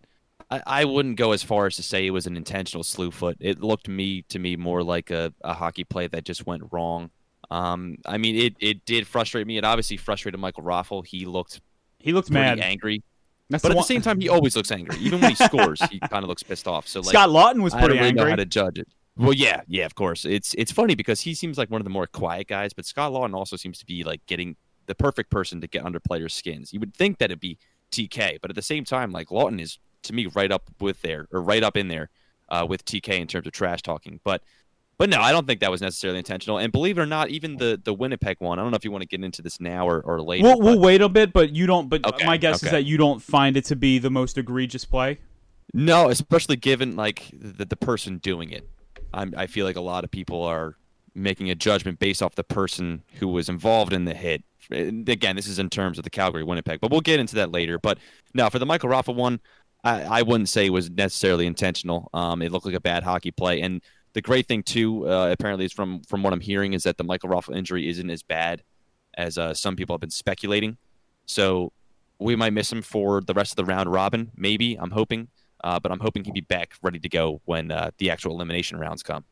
I, 0.50 0.64
I 0.66 0.86
wouldn't 0.86 1.18
go 1.18 1.32
as 1.32 1.44
far 1.44 1.68
as 1.68 1.76
to 1.76 1.84
say 1.84 2.08
it 2.08 2.12
was 2.12 2.26
an 2.26 2.36
intentional 2.36 2.84
slew 2.84 3.12
foot. 3.12 3.38
It 3.40 3.62
looked 3.62 3.88
me 3.88 4.24
to 4.30 4.40
me 4.40 4.56
more 4.56 4.82
like 4.84 5.12
a, 5.12 5.32
a 5.44 5.54
hockey 5.54 5.84
play 5.84 6.08
that 6.08 6.26
just 6.26 6.48
went 6.48 6.64
wrong. 6.72 7.12
Um, 7.52 7.98
I 8.06 8.18
mean, 8.18 8.36
it, 8.36 8.56
it 8.60 8.86
did 8.86 9.08
frustrate 9.08 9.46
me. 9.48 9.58
It 9.58 9.64
obviously 9.64 9.98
frustrated 9.98 10.40
Michael 10.40 10.64
Raffl. 10.64 11.06
He 11.06 11.26
looked 11.26 11.62
He 12.00 12.14
looked 12.14 12.30
mad. 12.32 12.60
angry, 12.60 13.04
That's 13.50 13.62
but 13.64 13.70
the 13.70 13.74
at 13.74 13.78
one- 13.78 13.84
the 13.84 13.88
same 13.88 14.02
time, 14.02 14.20
he 14.20 14.30
always 14.30 14.56
looks 14.56 14.72
angry. 14.72 14.98
Even 15.00 15.22
when 15.22 15.32
he 15.32 15.36
scores, 15.46 15.82
he 15.90 16.00
kind 16.00 16.24
of 16.24 16.30
looks 16.30 16.44
pissed 16.44 16.68
off. 16.68 16.88
So 16.88 17.00
like, 17.02 17.10
Scott 17.10 17.30
Laughton 17.30 17.62
was 17.64 17.74
pretty 17.74 17.86
I 17.86 17.88
don't 17.88 17.98
pretty 17.98 18.00
really 18.00 18.14
know 18.14 18.30
how 18.30 18.36
to 18.36 18.46
judge 18.46 18.80
it. 18.80 18.88
Well, 19.18 19.34
yeah, 19.34 19.62
yeah, 19.68 19.86
of 19.86 19.96
course. 19.96 20.24
It's 20.24 20.54
it's 20.54 20.72
funny 20.72 20.96
because 20.96 21.22
he 21.22 21.34
seems 21.34 21.58
like 21.58 21.70
one 21.70 21.82
of 21.82 21.84
the 21.86 21.90
more 21.90 22.08
quiet 22.08 22.48
guys, 22.48 22.72
but 22.74 22.86
Scott 22.86 23.12
Laughton 23.12 23.34
also 23.34 23.58
seems 23.58 23.78
to 23.80 23.86
be 23.86 24.04
like 24.04 24.26
getting 24.28 24.56
the 24.86 24.96
perfect 24.96 25.30
person 25.30 25.60
to 25.62 25.68
get 25.68 25.84
under 25.84 26.00
players' 26.00 26.34
skins. 26.34 26.72
You 26.74 26.80
would 26.80 26.96
think 26.96 27.18
that 27.18 27.26
it'd 27.26 27.40
be 27.40 27.58
TK, 27.92 28.38
but 28.42 28.50
at 28.50 28.56
the 28.56 28.62
same 28.62 28.86
time, 28.86 29.12
like 29.12 29.28
Laughton 29.28 29.60
is 29.60 29.78
to 30.04 30.14
me 30.14 30.28
right 30.28 30.52
up 30.52 30.64
with 30.80 31.02
there 31.02 31.28
or 31.34 31.42
right 31.42 31.64
up 31.64 31.76
in 31.76 31.90
there 31.90 32.10
uh, 32.50 32.66
with 32.70 32.86
TK 32.86 33.20
in 33.20 33.28
terms 33.28 33.46
of 33.46 33.52
trash 33.52 33.82
talking. 33.82 34.22
But 34.24 34.42
but 35.00 35.10
no, 35.10 35.22
I 35.22 35.32
don't 35.32 35.48
think 35.48 35.62
that 35.62 35.72
was 35.72 35.82
necessarily 35.82 36.20
intentional. 36.20 36.58
And 36.58 36.72
believe 36.74 36.98
it 36.98 37.02
or 37.02 37.06
not, 37.06 37.30
even 37.30 37.56
the 37.56 37.80
the 37.82 37.94
Winnipeg 37.94 38.36
one, 38.40 38.60
I 38.60 38.62
don't 38.62 38.70
know 38.70 38.76
if 38.76 38.84
you 38.84 38.92
want 38.92 39.02
to 39.02 39.08
get 39.08 39.24
into 39.24 39.42
this 39.42 39.60
now 39.60 39.88
or, 39.88 40.02
or 40.02 40.22
later. 40.22 40.44
We'll, 40.44 40.60
we'll 40.60 40.80
wait 40.80 41.02
a 41.02 41.08
bit, 41.08 41.32
but 41.32 41.56
you 41.56 41.66
don't. 41.66 41.88
But 41.88 42.06
Okay, 42.06 42.26
my 42.26 42.36
guess 42.36 42.62
is 42.62 42.70
that 42.70 42.84
you 42.84 42.98
don't 42.98 43.22
find 43.22 43.56
it 43.58 43.64
to 43.66 43.78
be 43.78 43.98
the 43.98 44.10
most 44.12 44.38
egregious 44.38 44.84
play. 44.84 45.18
No, 45.74 46.10
especially 46.10 46.58
given 46.58 46.98
like 46.98 47.32
the, 47.34 47.64
the 47.64 47.78
person 47.78 48.18
doing 48.18 48.52
it. 48.52 48.70
I'm, 49.14 49.34
I 49.38 49.48
feel 49.48 49.66
like 49.66 49.78
a 49.78 49.82
lot 49.82 50.04
of 50.04 50.12
people 50.12 50.44
are 50.44 50.76
making 51.16 51.50
a 51.50 51.56
judgment 51.56 51.98
based 52.00 52.22
off 52.22 52.36
the 52.36 52.44
person 52.44 53.04
who 53.16 53.28
was 53.28 53.50
involved 53.50 53.94
in 53.94 54.06
the 54.06 54.14
hit. 54.14 54.44
And 54.70 55.08
again, 55.08 55.36
this 55.36 55.48
is 55.48 55.60
in 55.60 55.70
terms 55.70 55.98
of 55.98 56.04
the 56.04 56.10
Calgary 56.10 56.44
Winnipeg, 56.44 56.80
but 56.82 56.92
we'll 56.92 57.02
get 57.02 57.20
into 57.20 57.36
that 57.36 57.52
later. 57.52 57.80
But 57.80 58.00
no, 58.34 58.50
for 58.50 58.60
the 58.60 58.66
Michael 58.66 58.90
Raffl 58.90 59.16
one, 59.16 59.40
I, 59.84 60.02
I 60.02 60.22
wouldn't 60.24 60.50
say 60.50 60.66
it 60.66 60.72
was 60.72 60.90
necessarily 60.90 61.46
intentional. 61.48 62.10
Um, 62.14 62.42
it 62.42 62.52
looked 62.52 62.66
like 62.66 62.76
a 62.76 62.82
bad 62.82 63.04
hockey 63.04 63.32
play, 63.32 63.62
and 63.62 63.82
the 64.14 64.22
great 64.22 64.48
thing 64.48 64.64
too, 64.64 65.10
uh, 65.10 65.30
apparently, 65.32 65.66
is 65.66 65.74
from 65.74 66.02
from 66.04 66.24
what 66.24 66.34
I'm 66.34 66.42
hearing, 66.42 66.74
is 66.74 66.84
that 66.84 66.98
the 66.98 67.04
Michael 67.04 67.30
Raffl 67.30 67.56
injury 67.56 67.88
isn't 67.88 68.10
as 68.10 68.24
bad 68.24 68.64
as 69.16 69.38
uh, 69.38 69.54
some 69.54 69.76
people 69.76 69.94
have 69.94 70.02
been 70.02 70.10
speculating. 70.10 70.78
So 71.26 71.72
we 72.20 72.36
might 72.36 72.54
miss 72.54 72.72
him 72.72 72.82
for 72.82 73.22
the 73.22 73.34
rest 73.34 73.52
of 73.52 73.56
the 73.56 73.66
round 73.66 73.92
robin. 73.92 74.32
Maybe 74.36 74.76
I'm 74.80 74.92
hoping. 74.92 75.30
Uh, 75.64 75.80
but 75.80 75.92
I'm 75.92 76.00
hoping 76.00 76.24
he'll 76.24 76.34
be 76.34 76.42
back 76.42 76.74
ready 76.82 77.00
to 77.00 77.10
go 77.10 77.42
when 77.46 77.72
uh, 77.72 77.92
the 77.98 78.10
actual 78.10 78.34
elimination 78.34 78.80
rounds 78.80 79.04
come. 79.04 79.26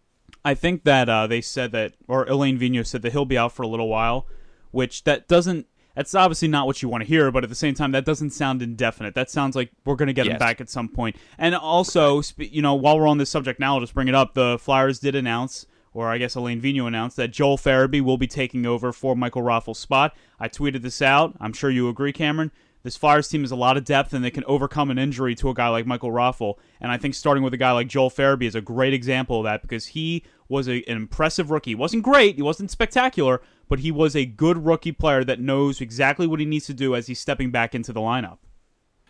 I 0.43 0.55
think 0.55 0.83
that 0.83 1.07
uh, 1.07 1.27
they 1.27 1.41
said 1.41 1.71
that, 1.71 1.93
or 2.07 2.25
Alain 2.25 2.59
Vigneault 2.59 2.85
said 2.85 3.01
that 3.03 3.13
he'll 3.13 3.25
be 3.25 3.37
out 3.37 3.53
for 3.53 3.63
a 3.63 3.67
little 3.67 3.87
while, 3.87 4.27
which 4.71 5.03
that 5.05 5.27
doesn't. 5.27 5.67
That's 5.97 6.13
obviously 6.13 6.47
not 6.47 6.67
what 6.67 6.83
you 6.83 6.89
want 6.89 7.01
to 7.01 7.07
hear, 7.07 7.31
but 7.31 7.43
at 7.43 7.49
the 7.49 7.55
same 7.55 7.73
time, 7.73 7.91
that 7.93 8.05
doesn't 8.05 8.29
sound 8.29 8.61
indefinite. 8.61 9.15
That 9.15 9.31
sounds 9.31 9.55
like 9.55 9.71
we're 9.83 9.95
going 9.95 10.07
to 10.07 10.13
get 10.13 10.27
him 10.27 10.37
back 10.37 10.61
at 10.61 10.69
some 10.69 10.87
point. 10.87 11.15
And 11.39 11.55
also, 11.55 12.21
you 12.37 12.61
know, 12.61 12.75
while 12.75 12.99
we're 12.99 13.07
on 13.07 13.17
this 13.17 13.31
subject 13.31 13.59
now, 13.59 13.73
I'll 13.73 13.79
just 13.79 13.95
bring 13.95 14.07
it 14.07 14.13
up. 14.13 14.35
The 14.35 14.59
Flyers 14.59 14.99
did 14.99 15.15
announce, 15.15 15.65
or 15.93 16.09
I 16.09 16.19
guess 16.19 16.35
Alain 16.35 16.61
Vigneault 16.61 16.87
announced, 16.87 17.17
that 17.17 17.29
Joel 17.29 17.57
Farabee 17.57 18.01
will 18.01 18.19
be 18.19 18.27
taking 18.27 18.67
over 18.67 18.93
for 18.93 19.15
Michael 19.15 19.41
Raffl's 19.41 19.79
spot. 19.79 20.15
I 20.39 20.47
tweeted 20.49 20.83
this 20.83 21.01
out. 21.01 21.35
I'm 21.39 21.51
sure 21.51 21.71
you 21.71 21.89
agree, 21.89 22.13
Cameron. 22.13 22.51
This 22.83 22.95
Flyers 22.95 23.27
team 23.27 23.41
has 23.41 23.49
a 23.49 23.55
lot 23.55 23.75
of 23.75 23.83
depth, 23.83 24.13
and 24.13 24.23
they 24.23 24.29
can 24.29 24.43
overcome 24.45 24.91
an 24.91 24.99
injury 24.99 25.33
to 25.33 25.49
a 25.49 25.53
guy 25.55 25.67
like 25.69 25.87
Michael 25.87 26.11
Raffl. 26.11 26.59
And 26.79 26.91
I 26.91 26.97
think 26.97 27.15
starting 27.15 27.41
with 27.41 27.55
a 27.55 27.57
guy 27.57 27.71
like 27.71 27.87
Joel 27.87 28.11
Farabee 28.11 28.43
is 28.43 28.53
a 28.53 28.61
great 28.61 28.93
example 28.93 29.39
of 29.39 29.45
that 29.45 29.63
because 29.63 29.87
he 29.87 30.23
was 30.49 30.67
a, 30.67 30.83
an 30.89 30.97
impressive 30.97 31.51
rookie. 31.51 31.71
He 31.71 31.75
wasn't 31.75 32.03
great, 32.03 32.35
he 32.35 32.41
wasn't 32.41 32.71
spectacular, 32.71 33.41
but 33.69 33.79
he 33.79 33.91
was 33.91 34.15
a 34.15 34.25
good 34.25 34.65
rookie 34.65 34.91
player 34.91 35.23
that 35.23 35.39
knows 35.39 35.81
exactly 35.81 36.27
what 36.27 36.39
he 36.39 36.45
needs 36.45 36.65
to 36.67 36.73
do 36.73 36.95
as 36.95 37.07
he's 37.07 37.19
stepping 37.19 37.51
back 37.51 37.75
into 37.75 37.93
the 37.93 37.99
lineup. 37.99 38.37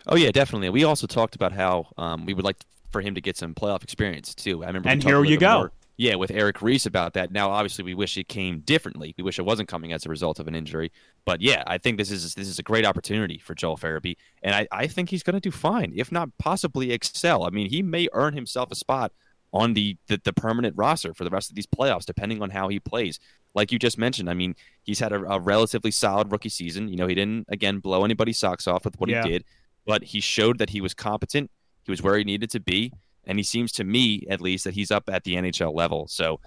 Oh 0.06 0.16
yeah, 0.16 0.30
definitely. 0.30 0.70
We 0.70 0.84
also 0.84 1.06
talked 1.06 1.34
about 1.34 1.52
how 1.52 1.88
um, 1.96 2.24
we 2.24 2.34
would 2.34 2.44
like 2.44 2.56
for 2.90 3.00
him 3.00 3.14
to 3.14 3.20
get 3.20 3.36
some 3.36 3.54
playoff 3.54 3.82
experience 3.82 4.34
too. 4.34 4.64
I 4.64 4.68
remember. 4.68 4.88
And 4.88 5.02
here 5.02 5.24
you 5.24 5.38
go. 5.38 5.58
more- 5.58 5.72
yeah, 6.00 6.14
with 6.14 6.30
Eric 6.30 6.62
Reese 6.62 6.86
about 6.86 7.14
that. 7.14 7.32
Now, 7.32 7.50
obviously, 7.50 7.82
we 7.82 7.92
wish 7.92 8.16
it 8.16 8.28
came 8.28 8.60
differently. 8.60 9.16
We 9.18 9.24
wish 9.24 9.40
it 9.40 9.44
wasn't 9.44 9.68
coming 9.68 9.92
as 9.92 10.06
a 10.06 10.08
result 10.08 10.38
of 10.38 10.46
an 10.46 10.54
injury. 10.54 10.92
But 11.24 11.42
yeah, 11.42 11.64
I 11.66 11.76
think 11.78 11.98
this 11.98 12.12
is 12.12 12.34
this 12.34 12.46
is 12.46 12.60
a 12.60 12.62
great 12.62 12.86
opportunity 12.86 13.38
for 13.38 13.54
Joel 13.56 13.76
Farabee, 13.76 14.16
and 14.44 14.54
I, 14.54 14.68
I 14.70 14.86
think 14.86 15.10
he's 15.10 15.24
going 15.24 15.34
to 15.34 15.40
do 15.40 15.50
fine, 15.50 15.92
if 15.96 16.12
not 16.12 16.30
possibly 16.38 16.92
excel. 16.92 17.42
I 17.42 17.50
mean, 17.50 17.68
he 17.68 17.82
may 17.82 18.08
earn 18.12 18.34
himself 18.34 18.70
a 18.70 18.76
spot 18.76 19.12
on 19.52 19.74
the, 19.74 19.96
the 20.08 20.20
the 20.24 20.32
permanent 20.32 20.74
roster 20.76 21.14
for 21.14 21.24
the 21.24 21.30
rest 21.30 21.48
of 21.50 21.56
these 21.56 21.66
playoffs, 21.66 22.04
depending 22.04 22.42
on 22.42 22.50
how 22.50 22.68
he 22.68 22.78
plays. 22.80 23.18
Like 23.54 23.72
you 23.72 23.78
just 23.78 23.96
mentioned, 23.98 24.28
I 24.28 24.34
mean, 24.34 24.54
he's 24.82 24.98
had 25.00 25.12
a, 25.12 25.20
a 25.24 25.40
relatively 25.40 25.90
solid 25.90 26.30
rookie 26.30 26.50
season. 26.50 26.88
You 26.88 26.96
know, 26.96 27.06
he 27.06 27.14
didn't 27.14 27.46
again 27.48 27.78
blow 27.78 28.04
anybody's 28.04 28.38
socks 28.38 28.66
off 28.66 28.84
with 28.84 28.98
what 29.00 29.08
Yeah. 29.08 29.22
he 29.24 29.30
did, 29.30 29.44
but 29.86 30.04
he 30.04 30.20
showed 30.20 30.58
that 30.58 30.70
he 30.70 30.80
was 30.80 30.92
competent. 30.94 31.50
He 31.84 31.90
was 31.90 32.02
where 32.02 32.18
he 32.18 32.24
needed 32.24 32.50
to 32.50 32.60
be, 32.60 32.92
and 33.24 33.38
he 33.38 33.42
seems 33.42 33.72
to 33.72 33.84
me, 33.84 34.26
at 34.28 34.40
least, 34.42 34.64
that 34.64 34.74
he's 34.74 34.90
up 34.90 35.08
at 35.08 35.24
the 35.24 35.34
NHL 35.34 35.74
level. 35.74 36.06
So. 36.08 36.40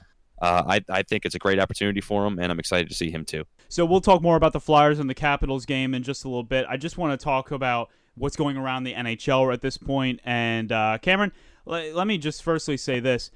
Uh, 0.43 0.63
I, 0.89 0.97
I 0.97 1.03
think 1.03 1.23
it's 1.23 1.35
a 1.35 1.37
great 1.37 1.59
opportunity 1.59 2.01
for 2.01 2.25
him, 2.25 2.39
and 2.39 2.51
I'm 2.51 2.57
excited 2.57 2.89
to 2.89 2.95
see 2.95 3.11
him 3.11 3.25
too. 3.25 3.43
So 3.69 3.85
we'll 3.85 4.01
talk 4.01 4.23
more 4.23 4.35
about 4.35 4.53
the 4.53 4.59
Flyers 4.59 4.97
and 4.97 5.07
the 5.07 5.13
Capitals 5.13 5.67
game 5.67 5.93
in 5.93 6.01
just 6.01 6.25
a 6.25 6.27
little 6.27 6.41
bit. 6.41 6.65
I 6.67 6.77
just 6.77 6.97
want 6.97 7.11
to 7.19 7.23
talk 7.23 7.51
about 7.51 7.89
what's 8.15 8.35
going 8.35 8.57
around 8.57 8.85
the 8.85 8.95
NHL 8.95 9.53
at 9.53 9.61
this 9.61 9.77
point. 9.77 10.19
And 10.25 10.71
uh, 10.71 10.97
Cameron, 10.99 11.31
let, 11.65 11.95
let 11.95 12.07
me 12.07 12.17
just 12.17 12.43
firstly 12.43 12.77
say 12.77 12.99
this: 12.99 13.31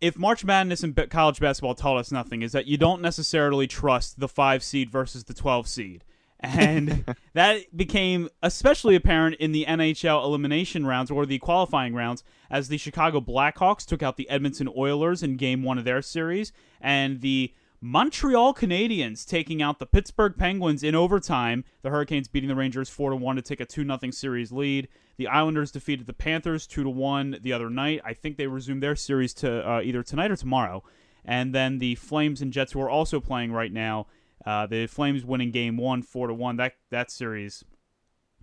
if 0.00 0.18
March 0.18 0.44
Madness 0.44 0.82
and 0.82 0.96
college 1.10 1.40
basketball 1.40 1.74
taught 1.74 1.98
us 1.98 2.10
nothing, 2.10 2.42
is 2.42 2.52
that 2.52 2.66
you 2.66 2.76
don't 2.76 3.02
necessarily 3.02 3.66
trust 3.66 4.20
the 4.20 4.28
five 4.28 4.62
seed 4.62 4.90
versus 4.90 5.24
the 5.24 5.34
twelve 5.34 5.68
seed. 5.68 6.04
And 6.40 7.04
that 7.34 7.76
became 7.76 8.28
especially 8.42 8.94
apparent 8.94 9.36
in 9.36 9.52
the 9.52 9.66
NHL 9.68 10.24
elimination 10.24 10.86
rounds 10.86 11.10
or 11.10 11.26
the 11.26 11.38
qualifying 11.38 11.94
rounds 11.94 12.24
as 12.50 12.68
the 12.68 12.78
Chicago 12.78 13.20
Blackhawks 13.20 13.84
took 13.84 14.02
out 14.02 14.16
the 14.16 14.28
Edmonton 14.30 14.68
Oilers 14.76 15.22
in 15.22 15.36
game 15.36 15.62
one 15.62 15.78
of 15.78 15.84
their 15.84 16.02
series, 16.02 16.52
and 16.80 17.20
the 17.20 17.52
Montreal 17.82 18.52
Canadiens 18.52 19.26
taking 19.26 19.62
out 19.62 19.78
the 19.78 19.86
Pittsburgh 19.86 20.34
Penguins 20.36 20.82
in 20.82 20.94
overtime. 20.94 21.64
The 21.80 21.88
Hurricanes 21.88 22.28
beating 22.28 22.48
the 22.48 22.54
Rangers 22.54 22.90
4 22.90 23.10
to 23.10 23.16
1 23.16 23.36
to 23.36 23.42
take 23.42 23.60
a 23.60 23.64
2 23.64 23.84
0 23.84 24.10
series 24.10 24.52
lead. 24.52 24.88
The 25.16 25.26
Islanders 25.28 25.70
defeated 25.70 26.06
the 26.06 26.12
Panthers 26.12 26.66
2 26.66 26.82
to 26.82 26.90
1 26.90 27.38
the 27.40 27.54
other 27.54 27.70
night. 27.70 28.02
I 28.04 28.12
think 28.12 28.36
they 28.36 28.46
resumed 28.46 28.82
their 28.82 28.96
series 28.96 29.32
to 29.34 29.66
uh, 29.68 29.80
either 29.80 30.02
tonight 30.02 30.30
or 30.30 30.36
tomorrow. 30.36 30.84
And 31.24 31.54
then 31.54 31.78
the 31.78 31.94
Flames 31.94 32.42
and 32.42 32.52
Jets 32.52 32.72
who 32.72 32.82
are 32.82 32.90
also 32.90 33.18
playing 33.18 33.52
right 33.52 33.72
now. 33.72 34.06
Uh, 34.44 34.66
the 34.66 34.86
Flames 34.86 35.24
winning 35.24 35.50
game 35.50 35.78
1 35.78 36.02
4 36.02 36.26
to 36.28 36.34
1. 36.34 36.56
That 36.56 36.74
that 36.90 37.10
series 37.10 37.64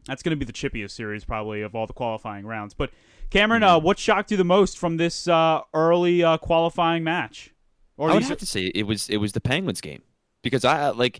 that's 0.08 0.24
going 0.24 0.38
to 0.38 0.44
be 0.44 0.46
the 0.46 0.54
chippiest 0.54 0.92
series 0.92 1.26
probably 1.26 1.62
of 1.62 1.76
all 1.76 1.86
the 1.86 1.94
qualifying 1.94 2.46
rounds. 2.46 2.74
But 2.74 2.90
Cameron, 3.30 3.62
uh, 3.62 3.78
what 3.80 4.00
shocked 4.00 4.32
you 4.32 4.38
the 4.38 4.44
most 4.44 4.80
from 4.80 4.98
this 4.98 5.28
uh, 5.28 5.62
early 5.74 6.24
uh, 6.24 6.38
qualifying 6.38 7.04
match? 7.04 7.54
Or 7.98 8.12
I 8.12 8.14
would 8.14 8.24
have 8.24 8.38
to 8.38 8.46
say 8.46 8.72
it 8.74 8.84
was 8.84 9.10
it 9.10 9.18
was 9.18 9.32
the 9.32 9.42
Penguins 9.42 9.82
game 9.82 10.04
because 10.44 10.64
I 10.64 10.90
like 10.90 11.20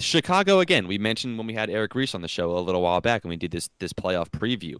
Chicago 0.00 0.60
again. 0.60 0.88
We 0.88 0.98
mentioned 0.98 1.38
when 1.38 1.46
we 1.46 1.54
had 1.54 1.70
Eric 1.70 1.94
Reese 1.94 2.14
on 2.14 2.22
the 2.22 2.28
show 2.28 2.56
a 2.56 2.60
little 2.60 2.82
while 2.82 3.00
back, 3.00 3.24
and 3.24 3.30
we 3.30 3.36
did 3.36 3.52
this 3.52 3.70
this 3.78 3.92
playoff 3.92 4.28
preview. 4.30 4.74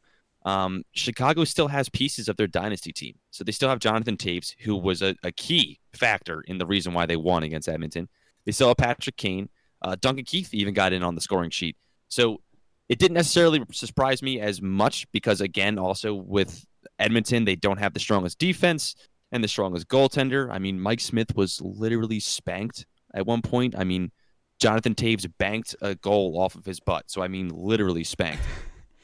Um, 0.45 0.85
Chicago 0.93 1.45
still 1.45 1.69
has 1.69 1.89
pieces 1.89 2.29
of 2.29 2.37
their 2.37 2.47
dynasty 2.47 2.93
team, 2.93 3.15
so 3.31 3.45
they 3.45 3.53
still 3.53 3.69
have 3.69 3.79
Jonathan 3.79 4.17
Toews, 4.17 4.55
who 4.61 4.77
was 4.77 5.01
a, 5.01 5.15
a 5.23 5.33
key 5.33 5.81
factor 5.95 6.43
in 6.43 6.59
the 6.59 6.67
reason 6.67 6.93
why 6.93 7.07
they 7.07 7.17
won 7.17 7.45
against 7.45 7.69
Edmonton. 7.69 8.09
They 8.45 8.53
still 8.53 8.69
have 8.69 8.77
Patrick 8.77 9.17
Kane. 9.17 9.49
Uh, 9.81 9.97
Duncan 9.99 10.25
Keith 10.25 10.53
even 10.53 10.75
got 10.75 10.93
in 10.93 11.03
on 11.03 11.15
the 11.15 11.21
scoring 11.21 11.51
sheet, 11.51 11.77
so 12.09 12.41
it 12.89 12.99
didn't 12.99 13.15
necessarily 13.15 13.63
surprise 13.73 14.23
me 14.23 14.41
as 14.41 14.61
much 14.61 15.11
because 15.13 15.41
again, 15.41 15.79
also 15.79 16.13
with 16.13 16.67
Edmonton, 16.99 17.45
they 17.45 17.57
don't 17.57 17.79
have 17.79 17.95
the 17.95 18.01
strongest 18.01 18.39
defense 18.39 18.95
and 19.35 19.43
the 19.45 19.49
strongest 19.49 19.89
goaltender. 19.89 20.49
I 20.51 20.59
mean, 20.59 20.81
Mike 20.81 21.01
Smith 21.01 21.35
was 21.35 21.61
literally 21.61 22.21
spanked 22.21 22.87
at 23.13 23.27
one 23.27 23.43
point. 23.43 23.75
I 23.77 23.85
mean, 23.85 24.13
Jonathan 24.61 24.95
Toews 24.95 25.31
banked 25.39 25.75
a 25.83 25.97
goal 25.97 26.39
off 26.39 26.55
of 26.55 26.65
his 26.65 26.81
butt. 26.81 27.11
So 27.11 27.21
I 27.23 27.29
mean, 27.29 27.49
literally 27.53 28.05
spanked. 28.05 28.43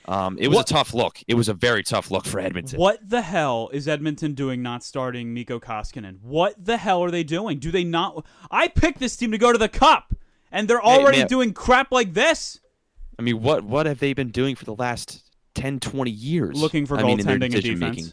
Um, 0.07 0.39
it 0.41 0.49
was 0.49 0.57
What- 0.57 0.71
a 0.71 0.75
tough 0.75 0.95
look. 0.95 1.21
It 1.29 1.35
was 1.35 1.49
a 1.49 1.55
very 1.55 1.85
tough 1.85 2.11
look 2.11 2.25
for 2.25 2.41
Edmonton. 2.41 2.81
What 2.81 2.99
the 3.09 3.21
hell 3.21 3.69
is 3.73 3.87
Edmonton 3.87 4.35
doing 4.35 4.61
not 4.61 4.83
starting 4.83 5.33
Mikko 5.35 5.61
Koskinen? 5.61 6.21
What 6.23 6.55
the 6.65 6.79
hell 6.79 7.05
are 7.05 7.13
they 7.13 7.23
doing? 7.23 7.59
Do 7.61 7.71
they 7.71 7.85
not? 7.85 8.27
I 8.51 8.67
picked 8.67 8.99
this 8.99 9.15
team 9.15 9.31
to 9.31 9.39
go 9.39 9.53
to 9.53 9.59
the 9.59 9.69
Cup, 9.69 10.15
and 10.51 10.67
they're 10.67 10.83
already 10.83 11.19
man. 11.19 11.27
doing 11.29 11.53
crap 11.53 11.93
like 11.93 12.15
this. 12.15 12.59
I 13.21 13.23
mean, 13.23 13.41
what 13.41 13.63
what 13.63 13.87
have 13.87 14.01
they 14.01 14.13
been 14.13 14.31
doing 14.31 14.57
for 14.57 14.65
the 14.65 14.75
last 14.75 15.23
10, 15.55 15.79
20 15.79 16.11
years? 16.11 16.61
Looking 16.61 16.87
for 16.87 16.97
I 16.99 17.05
mean, 17.05 17.19
goaltending 17.19 17.55
and 17.55 17.63
defense. 17.63 18.13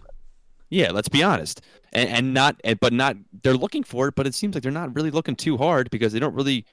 Yeah, 0.70 0.92
let's 0.92 1.10
be 1.10 1.24
honest, 1.24 1.62
and, 1.94 2.10
and 2.10 2.34
not, 2.34 2.60
but 2.82 2.92
not. 2.94 3.16
They're 3.44 3.54
looking 3.56 3.84
for 3.84 4.08
it, 4.10 4.16
but 4.16 4.28
it 4.28 4.36
seems 4.36 4.54
like 4.56 4.64
they're 4.64 4.72
not 4.72 4.94
really 4.96 5.12
looking 5.12 5.36
too 5.36 5.58
hard 5.58 5.90
because 5.90 6.12
they 6.14 6.20
don't 6.20 6.34
really 6.36 6.66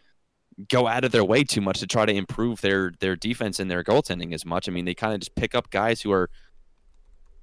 go 0.69 0.87
out 0.87 1.05
of 1.05 1.13
their 1.13 1.25
way 1.25 1.43
too 1.45 1.61
much 1.61 1.81
to 1.81 1.87
try 1.87 2.05
to 2.07 2.13
improve 2.13 2.61
their 2.61 2.93
their 3.01 3.15
defense 3.17 3.61
and 3.61 3.71
their 3.71 3.85
goaltending 3.85 4.33
as 4.35 4.45
much. 4.45 4.69
I 4.69 4.73
mean, 4.73 4.85
they 4.85 4.95
kind 4.95 5.15
of 5.15 5.21
just 5.21 5.35
pick 5.37 5.55
up 5.55 5.71
guys 5.71 6.01
who 6.03 6.11
are, 6.13 6.29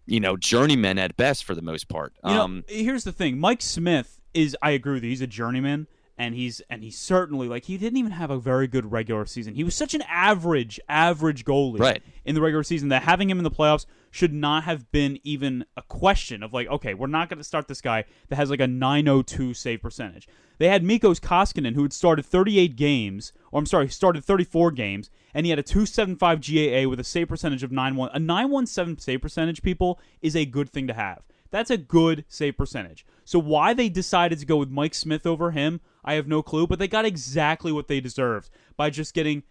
you 0.06 0.20
know, 0.20 0.36
journeymen 0.38 0.98
at 0.98 1.16
best 1.18 1.44
for 1.46 1.56
the 1.56 1.62
most 1.62 1.88
part. 1.88 2.14
You 2.26 2.32
know, 2.34 2.42
um, 2.42 2.64
here's 2.68 3.04
the 3.04 3.12
thing: 3.12 3.40
Mike 3.40 3.62
Smith 3.62 4.20
is. 4.34 4.56
I 4.62 4.72
agree 4.72 4.96
with 4.96 5.04
you. 5.04 5.10
He's 5.10 5.22
a 5.22 5.28
journeyman, 5.28 5.88
and 6.18 6.36
he's 6.36 6.62
and 6.70 6.84
he's 6.84 6.98
certainly 6.98 7.48
like 7.48 7.66
he 7.66 7.78
didn't 7.78 7.98
even 7.98 8.12
have 8.12 8.30
a 8.32 8.38
very 8.38 8.68
good 8.68 8.92
regular 8.92 9.26
season. 9.26 9.56
He 9.56 9.64
was 9.64 9.76
such 9.76 9.94
an 9.94 10.04
average, 10.10 10.80
average 10.90 11.46
goalie 11.46 11.80
Right. 11.80 12.04
in 12.26 12.36
the 12.36 12.42
regular 12.42 12.64
season 12.64 12.90
that 12.90 13.04
having 13.04 13.30
him 13.30 13.38
in 13.38 13.44
the 13.44 13.52
playoffs 13.52 13.86
should 14.12 14.34
not 14.34 14.66
have 14.66 14.92
been 14.92 15.18
even 15.24 15.66
a 15.76 15.82
question 15.82 16.44
of 16.44 16.54
like, 16.54 16.68
okay, 16.68 16.94
we're 16.94 17.08
not 17.08 17.30
going 17.30 17.38
to 17.38 17.44
start 17.44 17.68
this 17.68 17.82
guy 17.82 18.04
that 18.28 18.36
has 18.36 18.50
like 18.50 18.60
a 18.60 18.68
902 18.68 19.54
save 19.54 19.82
percentage. 19.82 20.28
They 20.60 20.68
had 20.68 20.84
Mikko 20.84 21.14
Koskinen, 21.16 21.74
who 21.74 21.82
had 21.82 21.94
started 21.94 22.26
38 22.26 22.76
games, 22.76 23.34
or 23.52 23.60
I'm 23.60 23.66
sorry, 23.66 23.88
started 23.90 24.24
34 24.24 24.72
games, 24.72 25.10
and 25.34 25.46
he 25.46 25.50
had 25.50 25.58
a 25.58 25.64
275 25.64 26.40
GAA 26.40 26.88
with 26.88 27.00
a 27.00 27.04
save 27.04 27.30
percentage 27.30 27.64
of 27.64 27.72
91. 27.72 28.12
A 28.14 28.20
917 28.20 29.00
save 29.00 29.22
percentage, 29.22 29.64
people, 29.64 30.00
is 30.22 30.36
a 30.36 30.46
good 30.46 30.70
thing 30.70 30.86
to 30.88 30.94
have. 30.94 31.24
That's 31.50 31.72
a 31.72 31.78
good 31.78 32.26
save 32.28 32.58
percentage. 32.58 33.06
So 33.26 33.40
why 33.40 33.74
they 33.74 33.90
decided 33.90 34.40
to 34.40 34.46
go 34.46 34.58
with 34.58 34.70
Mike 34.70 34.94
Smith 34.94 35.26
over 35.26 35.52
him, 35.52 35.82
I 36.04 36.14
have 36.14 36.28
no 36.28 36.42
clue, 36.42 36.68
but 36.68 36.80
they 36.80 36.88
got 36.88 37.06
exactly 37.06 37.72
what 37.72 37.88
they 37.88 38.00
deserved 38.00 38.50
by 38.78 38.90
just 38.90 39.14
getting 39.14 39.44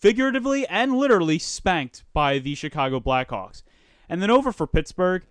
figuratively 0.00 0.66
and 0.68 0.96
literally 0.96 1.38
spanked 1.38 2.04
by 2.12 2.38
the 2.38 2.54
Chicago 2.54 3.00
Blackhawks. 3.00 3.62
And 4.08 4.20
then 4.22 4.30
over 4.30 4.52
for 4.52 4.66
Pittsburgh, 4.66 5.24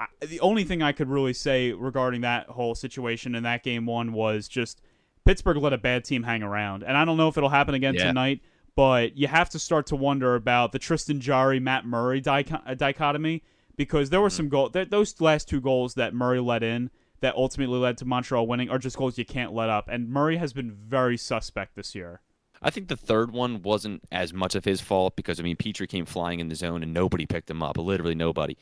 I, 0.00 0.06
the 0.24 0.40
only 0.40 0.64
thing 0.64 0.82
I 0.82 0.92
could 0.92 1.08
really 1.08 1.32
say 1.32 1.72
regarding 1.72 2.20
that 2.22 2.48
whole 2.48 2.74
situation 2.74 3.34
in 3.34 3.42
that 3.44 3.62
game 3.62 3.86
one 3.86 4.12
was 4.12 4.48
just 4.48 4.80
Pittsburgh 5.24 5.56
let 5.58 5.72
a 5.72 5.78
bad 5.78 6.04
team 6.04 6.24
hang 6.24 6.42
around. 6.42 6.82
And 6.82 6.96
I 6.96 7.04
don't 7.04 7.16
know 7.16 7.28
if 7.28 7.36
it'll 7.36 7.48
happen 7.48 7.74
again 7.74 7.94
Yeah. 7.94 8.04
tonight, 8.04 8.40
but 8.74 9.16
you 9.16 9.28
have 9.28 9.50
to 9.50 9.58
start 9.58 9.86
to 9.88 9.96
wonder 9.96 10.34
about 10.34 10.72
the 10.72 10.78
Tristan 10.78 11.20
Jarry 11.20 11.60
Matt 11.60 11.86
Murray 11.86 12.22
uh, 12.26 12.74
dichotomy 12.74 13.42
because 13.76 14.10
there 14.10 14.20
were 14.20 14.30
some 14.30 14.48
goal 14.48 14.68
th- 14.70 14.90
those 14.90 15.20
last 15.20 15.48
two 15.48 15.60
goals 15.60 15.94
that 15.94 16.12
Murray 16.14 16.40
let 16.40 16.62
in 16.62 16.90
that 17.20 17.34
ultimately 17.36 17.78
led 17.78 17.96
to 17.98 18.04
Montreal 18.04 18.46
winning 18.46 18.68
are 18.68 18.78
just 18.78 18.96
goals 18.96 19.16
you 19.16 19.24
can't 19.24 19.52
let 19.52 19.70
up. 19.70 19.88
And 19.88 20.08
Murray 20.10 20.38
has 20.38 20.52
been 20.52 20.72
very 20.72 21.16
suspect 21.16 21.76
this 21.76 21.94
year. 21.94 22.20
I 22.62 22.70
think 22.70 22.88
the 22.88 22.96
third 22.96 23.32
one 23.32 23.62
wasn't 23.62 24.02
as 24.12 24.32
much 24.32 24.54
of 24.54 24.64
his 24.64 24.80
fault 24.80 25.16
because 25.16 25.40
I 25.40 25.42
mean 25.42 25.56
Petry 25.56 25.88
came 25.88 26.06
flying 26.06 26.40
in 26.40 26.48
the 26.48 26.54
zone 26.54 26.82
and 26.82 26.94
nobody 26.94 27.26
picked 27.26 27.50
him 27.50 27.62
up, 27.62 27.76
literally 27.76 28.14
nobody. 28.14 28.56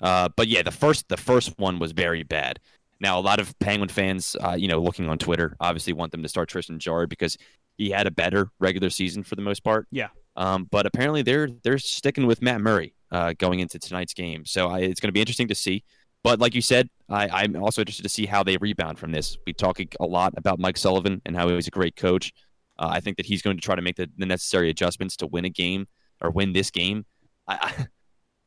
Uh, 0.00 0.28
but 0.36 0.48
yeah, 0.48 0.62
the 0.62 0.70
first 0.70 1.08
the 1.08 1.16
first 1.16 1.58
one 1.58 1.78
was 1.78 1.92
very 1.92 2.22
bad. 2.22 2.60
Now 3.00 3.18
a 3.18 3.22
lot 3.22 3.40
of 3.40 3.58
Penguin 3.58 3.88
fans, 3.88 4.36
uh, 4.40 4.56
you 4.58 4.68
know, 4.68 4.80
looking 4.80 5.08
on 5.08 5.18
Twitter, 5.18 5.56
obviously 5.60 5.92
want 5.92 6.12
them 6.12 6.22
to 6.22 6.28
start 6.28 6.48
Tristan 6.48 6.78
Jarry 6.78 7.06
because 7.06 7.36
he 7.76 7.90
had 7.90 8.06
a 8.06 8.10
better 8.10 8.50
regular 8.58 8.90
season 8.90 9.22
for 9.22 9.36
the 9.36 9.42
most 9.42 9.64
part. 9.64 9.86
Yeah. 9.90 10.08
Um, 10.36 10.68
but 10.70 10.86
apparently 10.86 11.22
they're 11.22 11.48
they're 11.64 11.78
sticking 11.78 12.26
with 12.26 12.40
Matt 12.40 12.60
Murray 12.60 12.94
uh, 13.10 13.34
going 13.36 13.60
into 13.60 13.78
tonight's 13.78 14.14
game, 14.14 14.46
so 14.46 14.68
I, 14.68 14.80
it's 14.80 15.00
going 15.00 15.08
to 15.08 15.12
be 15.12 15.20
interesting 15.20 15.48
to 15.48 15.54
see. 15.54 15.82
But 16.22 16.38
like 16.38 16.54
you 16.54 16.60
said, 16.60 16.88
I, 17.08 17.28
I'm 17.28 17.56
also 17.56 17.80
interested 17.80 18.02
to 18.02 18.08
see 18.08 18.26
how 18.26 18.42
they 18.42 18.56
rebound 18.58 18.98
from 18.98 19.12
this. 19.12 19.38
We 19.46 19.52
talk 19.52 19.80
a 19.80 20.04
lot 20.04 20.34
about 20.36 20.58
Mike 20.58 20.76
Sullivan 20.76 21.22
and 21.24 21.34
how 21.34 21.48
he's 21.48 21.66
a 21.66 21.70
great 21.70 21.96
coach. 21.96 22.32
Uh, 22.80 22.88
I 22.90 23.00
think 23.00 23.18
that 23.18 23.26
he's 23.26 23.42
going 23.42 23.56
to 23.56 23.62
try 23.62 23.74
to 23.76 23.82
make 23.82 23.96
the, 23.96 24.08
the 24.16 24.26
necessary 24.26 24.70
adjustments 24.70 25.16
to 25.18 25.26
win 25.26 25.44
a 25.44 25.50
game 25.50 25.86
or 26.22 26.30
win 26.30 26.52
this 26.54 26.70
game. 26.70 27.04
I, 27.46 27.86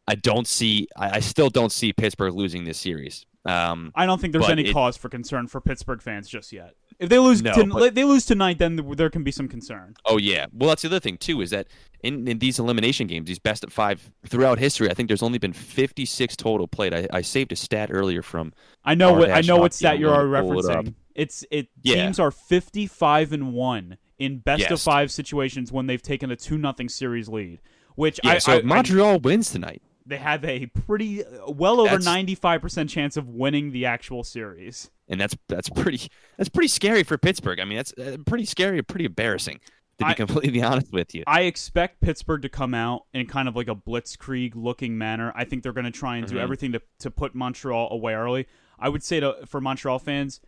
I, 0.07 0.15
don't 0.21 0.47
see. 0.47 0.87
I, 0.97 1.17
I 1.17 1.19
still 1.19 1.49
don't 1.49 1.71
see 1.71 1.93
Pittsburgh 1.93 2.33
losing 2.33 2.63
this 2.65 2.79
series. 2.79 3.25
Um, 3.45 3.91
I 3.93 4.05
don't 4.05 4.19
think 4.21 4.31
there's 4.33 4.49
any 4.49 4.69
it- 4.69 4.73
cause 4.73 4.95
for 4.97 5.09
concern 5.09 5.47
for 5.47 5.59
Pittsburgh 5.61 6.01
fans 6.01 6.27
just 6.29 6.51
yet. 6.51 6.75
If 6.99 7.09
they 7.09 7.19
lose, 7.19 7.41
No, 7.41 7.53
to, 7.53 7.65
but- 7.65 7.93
they 7.95 8.05
lose 8.05 8.25
tonight, 8.25 8.57
then 8.57 8.79
there 8.95 9.09
can 9.09 9.23
be 9.23 9.31
some 9.31 9.47
concern. 9.47 9.95
oh 10.05 10.17
yeah. 10.17 10.45
Well, 10.53 10.69
that's 10.69 10.81
the 10.83 10.87
other 10.87 10.99
thing 11.01 11.17
too 11.17 11.41
is 11.41 11.49
that 11.49 11.67
in, 12.03 12.27
in 12.27 12.39
these 12.39 12.57
elimination 12.59 13.05
games, 13.07 13.27
these 13.27 13.39
best 13.39 13.63
of 13.65 13.73
five 13.73 14.09
throughout 14.27 14.59
history, 14.59 14.89
I 14.89 14.93
think 14.93 15.09
there's 15.09 15.23
only 15.23 15.39
been 15.39 15.51
56 15.53 16.35
total 16.37 16.67
played. 16.67 16.93
I, 16.93 17.07
I 17.11 17.21
saved 17.21 17.51
a 17.51 17.55
stat 17.55 17.89
earlier 17.91 18.21
from 18.21 18.53
I 18.85 18.95
know 18.95 19.11
what 19.13 19.29
I 19.29 19.41
know 19.41 19.57
what 19.57 19.73
stat 19.73 19.99
you're 19.99 20.13
it 20.13 20.43
referencing. 20.43 20.93
It's 21.15 21.43
it 21.51 21.67
Yeah. 21.81 21.95
teams 22.05 22.19
are 22.19 22.31
55 22.31 23.33
and 23.33 23.53
one 23.53 23.97
in 24.19 24.39
best 24.39 24.69
of 24.71 24.81
five 24.81 25.11
situations 25.11 25.71
when 25.71 25.87
they've 25.87 26.01
taken 26.01 26.31
a 26.31 26.35
two 26.35 26.57
nothing 26.57 26.89
series 26.89 27.27
lead. 27.29 27.59
Which 27.95 28.19
yeah. 28.23 28.31
I, 28.31 28.37
so 28.39 28.53
I- 28.53 28.55
if 28.57 28.63
Montreal 28.65 29.19
wins 29.19 29.51
tonight. 29.51 29.81
they 30.05 30.17
have 30.17 30.43
a 30.45 30.65
pretty 30.67 31.23
well 31.47 31.79
over 31.79 31.99
95 31.99 32.61
percent 32.61 32.89
chance 32.89 33.17
of 33.17 33.27
winning 33.29 33.71
the 33.71 33.85
actual 33.85 34.23
series. 34.23 34.89
and 35.07 35.19
that's 35.21 35.35
that's 35.47 35.69
pretty 35.69 36.09
that's 36.37 36.49
pretty 36.49 36.67
scary 36.69 37.03
for 37.03 37.17
Pittsburgh. 37.17 37.59
I 37.59 37.65
mean, 37.65 37.77
that's 37.77 37.93
uh, 37.97 38.17
pretty 38.25 38.45
scary, 38.45 38.81
pretty 38.81 39.05
embarrassing 39.05 39.59
to 39.99 40.05
be 40.05 40.11
I- 40.11 40.13
completely 40.15 40.61
honest 40.69 40.91
with 40.91 41.13
you. 41.13 41.23
I 41.27 41.41
expect 41.41 42.01
Pittsburgh 42.01 42.41
to 42.41 42.49
come 42.49 42.73
out 42.73 43.03
in 43.13 43.27
kind 43.27 43.47
of 43.47 43.55
like 43.55 43.67
a 43.67 43.75
blitzkrieg 43.75 44.53
looking 44.55 44.97
manner. 44.97 45.31
I 45.35 45.45
think 45.45 45.61
they're 45.63 45.71
going 45.73 45.85
to 45.85 45.91
try 45.91 46.17
and 46.17 46.27
do 46.27 46.35
Mhm. 46.35 46.41
everything 46.41 46.71
to, 46.71 46.81
to 46.99 47.11
put 47.11 47.35
Montreal 47.35 47.89
away 47.91 48.13
early. 48.15 48.47
I 48.79 48.89
would 48.89 49.03
say 49.03 49.19
to 49.19 49.35
for 49.45 49.61
Montreal 49.61 49.99
fans, 49.99 50.41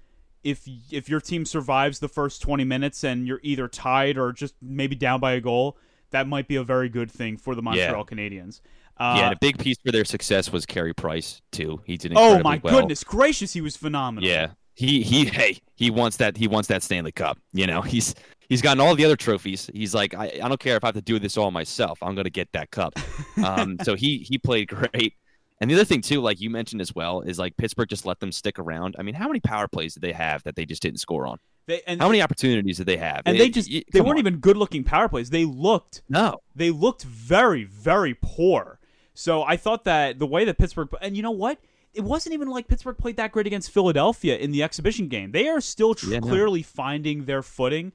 if 0.46 0.70
if 0.92 1.10
your 1.10 1.20
team 1.20 1.44
survives 1.44 2.00
the 2.00 2.08
first 2.08 2.42
20 2.42 2.64
minutes 2.64 3.04
and 3.04 3.28
you're 3.28 3.42
either 3.42 3.68
tied 3.68 4.18
or 4.18 4.32
just 4.32 4.54
maybe 4.62 4.96
down 4.96 5.20
by 5.20 5.34
a 5.34 5.42
goal, 5.42 5.78
that 6.12 6.28
might 6.28 6.48
be 6.48 6.56
a 6.56 6.64
very 6.64 6.88
good 6.88 7.12
thing 7.12 7.36
for 7.36 7.56
the 7.56 7.64
Montreal 7.64 8.06
Canadiens. 8.06 8.62
Uh, 8.98 9.16
yeah, 9.18 9.26
and 9.26 9.34
a 9.34 9.38
big 9.42 9.58
piece 9.58 9.78
for 9.84 9.92
their 9.92 10.06
success 10.06 10.52
was 10.52 10.66
Carey 10.66 10.94
Price 10.94 11.42
too. 11.52 11.82
He 11.84 11.98
did 11.98 12.14
oh 12.16 12.40
my 12.44 12.62
well. 12.64 12.80
goodness 12.80 13.04
gracious, 13.04 13.52
he 13.54 13.60
was 13.60 13.76
phenomenal. 13.76 14.30
Yeah, 14.30 14.52
he 14.76 15.02
he 15.02 15.26
hey 15.26 15.58
he 15.74 15.90
wants 15.90 16.18
that 16.18 16.38
he 16.38 16.48
wants 16.48 16.70
that 16.70 16.84
Stanley 16.84 17.12
Cup. 17.12 17.40
You 17.52 17.66
know 17.66 17.82
he's 17.82 18.14
he's 18.48 18.62
gotten 18.62 18.80
all 18.80 18.96
the 18.96 19.04
other 19.04 19.18
trophies. 19.18 19.70
He's 19.74 19.96
like 19.96 20.14
I, 20.14 20.40
I 20.44 20.48
don't 20.48 20.60
care 20.60 20.78
if 20.78 20.84
I 20.84 20.88
have 20.88 20.96
to 20.96 21.02
do 21.02 21.18
this 21.18 21.38
all 21.38 21.50
myself. 21.50 21.98
I'm 22.04 22.14
gonna 22.14 22.30
get 22.30 22.52
that 22.54 22.70
cup. 22.70 22.94
um, 23.44 23.78
so 23.84 23.96
he 23.96 24.20
he 24.20 24.38
played 24.38 24.68
great. 24.68 25.16
And 25.62 25.70
the 25.70 25.76
other 25.76 25.86
thing 25.86 26.02
too, 26.02 26.20
like 26.22 26.41
you 26.41 26.50
mentioned 26.50 26.82
as 26.82 26.94
well, 26.94 27.22
is 27.22 27.39
like 27.39 27.56
Pittsburgh 27.58 27.88
just 27.89 28.06
let 28.06 28.20
them 28.20 28.32
stick 28.32 28.60
around. 28.60 28.96
I 29.00 29.04
mean, 29.04 29.15
how 29.15 29.28
many 29.28 29.39
power 29.39 29.68
plays 29.68 29.94
did 29.94 30.02
they 30.02 30.12
have 30.12 30.44
that 30.44 30.56
they 30.56 30.65
just 30.65 30.82
didn't 30.82 31.00
score 31.00 31.26
on? 31.26 31.38
They, 31.68 31.82
and 31.88 32.00
How 32.00 32.08
many 32.10 32.22
opportunities 32.22 32.78
did 32.78 32.86
they 32.88 32.98
have? 32.98 33.24
and 33.26 33.36
It- 33.36 33.39
they 33.39 33.50
just 33.50 33.72
y- 33.72 33.84
they 33.91 34.02
weren't 34.02 34.13
on. 34.15 34.20
even 34.20 34.38
good 34.38 34.58
looking 34.58 34.84
power 34.84 35.08
plays. 35.10 35.30
They 35.32 35.46
looked 35.46 36.04
no. 36.10 36.41
they 36.56 36.70
looked 36.72 37.04
very, 37.04 37.63
very 37.63 38.15
poor. 38.22 38.80
So 39.13 39.44
I 39.44 39.56
thought 39.58 39.86
that 39.86 40.20
the 40.20 40.28
way 40.28 40.44
that 40.46 40.58
Pittsburgh 40.58 40.89
and 41.02 41.15
you 41.15 41.24
know 41.24 41.32
what, 41.32 41.58
it 41.94 42.02
wasn't 42.04 42.34
even 42.34 42.50
like 42.50 42.68
Pittsburgh 42.68 42.98
played 42.98 43.15
that 43.18 43.32
great 43.32 43.48
against 43.48 43.72
Philadelphia 43.72 44.38
in 44.38 44.52
the 44.52 44.62
exhibition 44.62 45.08
game. 45.08 45.32
They 45.32 45.48
are 45.48 45.62
still 45.62 45.96
tr- 45.96 46.12
Yeah, 46.12 46.20
no. 46.20 46.28
clearly 46.28 46.62
finding 46.63 47.24
their 47.26 47.41
footing. 47.41 47.94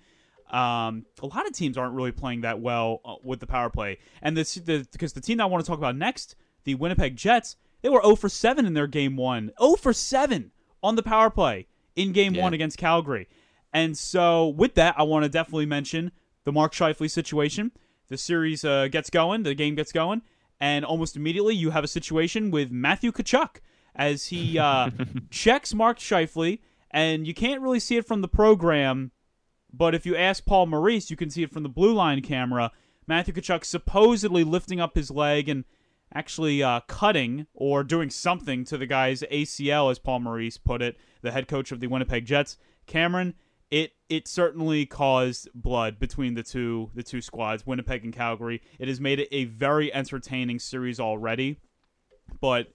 Um, 0.51 1.05
a 1.23 1.27
lot 1.27 1.47
of 1.47 1.53
teams 1.53 1.77
aren't 1.79 1.95
really 1.95 2.11
playing 2.11 2.41
that 2.41 2.59
well 2.61 3.01
uh, 3.05 3.15
with 3.23 3.39
the 3.39 3.47
power 3.47 3.71
play, 3.71 3.99
and 4.23 4.37
this 4.37 4.55
the 4.55 4.85
because 4.91 5.13
the 5.13 5.21
team 5.21 5.37
that 5.37 5.45
I 5.45 5.47
want 5.47 5.65
to 5.65 5.69
talk 5.69 5.79
about 5.79 5.95
next, 5.95 6.35
the 6.65 6.75
Winnipeg 6.75 7.17
Jets, 7.17 7.57
they 7.83 7.89
were 7.89 8.03
0 8.03 8.17
for 8.17 8.29
7 8.29 8.67
in 8.67 8.75
their 8.75 8.87
game 8.87 9.17
one, 9.17 9.53
0 9.61 9.77
for 9.77 9.93
7 9.93 10.53
on 10.83 10.97
the 10.97 11.03
power 11.03 11.31
play 11.31 11.67
in 11.97 12.13
game 12.13 12.35
Yeah. 12.35 12.43
one 12.43 12.55
against 12.55 12.79
Calgary. 12.79 13.29
And 13.73 13.97
so, 13.97 14.49
with 14.49 14.75
that, 14.75 14.95
I 14.99 15.03
want 15.05 15.23
to 15.25 15.29
definitely 15.29 15.67
mention 15.67 16.13
the 16.45 16.53
Mark 16.53 16.73
Scheifele 16.73 17.11
situation. 17.11 17.71
The 18.09 18.19
series 18.19 18.65
uh, 18.65 18.89
gets 18.89 19.11
going, 19.11 19.45
the 19.45 19.55
game 19.55 19.77
gets 19.77 19.93
going, 19.93 20.23
and 20.59 20.85
almost 20.85 21.15
immediately 21.17 21.55
you 21.55 21.71
have 21.71 21.85
a 21.85 21.89
situation 21.89 22.51
with 22.51 22.71
Matthew 22.73 23.13
Tkachuk 23.13 23.57
as 23.95 24.27
he 24.27 24.59
uh, 24.59 24.91
checks 25.31 25.73
Mark 25.75 25.99
Scheifele, 25.99 26.59
and 26.91 27.27
you 27.27 27.35
can't 27.35 27.61
really 27.63 27.79
see 27.79 27.97
it 27.97 28.07
from 28.07 28.21
the 28.21 28.29
program, 28.29 29.13
but 29.73 29.95
if 29.95 30.05
you 30.05 30.17
ask 30.17 30.45
Paul 30.45 30.67
Maurice, 30.67 31.09
you 31.11 31.17
can 31.17 31.31
see 31.31 31.45
it 31.45 31.53
from 31.53 31.63
the 31.63 31.69
blue 31.69 31.95
line 31.95 32.21
camera. 32.23 32.73
Matthew 33.07 33.33
Tkachuk 33.35 33.65
supposedly 33.65 34.43
lifting 34.43 34.81
up 34.81 34.97
his 34.97 35.11
leg 35.13 35.49
and 35.49 35.65
actually 36.15 36.63
uh, 36.63 36.81
cutting 36.81 37.47
or 37.55 37.85
doing 37.85 38.11
something 38.11 38.65
to 38.65 38.77
the 38.77 38.87
guy's 38.87 39.23
ACL, 39.23 39.91
as 39.91 39.99
Paul 39.99 40.21
Maurice 40.21 40.59
put 40.59 40.83
it, 40.83 40.97
the 41.23 41.33
head 41.33 41.49
coach 41.49 41.73
of 41.73 41.81
the 41.81 41.87
Winnipeg 41.87 42.25
Jets. 42.25 42.57
Cameron, 42.87 43.35
it 43.71 43.93
it 44.09 44.27
certainly 44.27 44.85
caused 44.87 45.49
blood 45.55 45.99
between 45.99 46.35
the 46.35 46.43
two 46.43 46.91
the 46.95 47.03
two 47.03 47.21
squads, 47.21 47.67
Winnipeg 47.67 48.05
and 48.05 48.13
Calgary. 48.13 48.63
It 48.79 48.89
has 48.89 49.01
made 49.01 49.21
it 49.21 49.29
a 49.31 49.45
very 49.45 49.93
entertaining 49.95 50.59
series 50.59 50.99
already, 50.99 51.61
but 52.41 52.73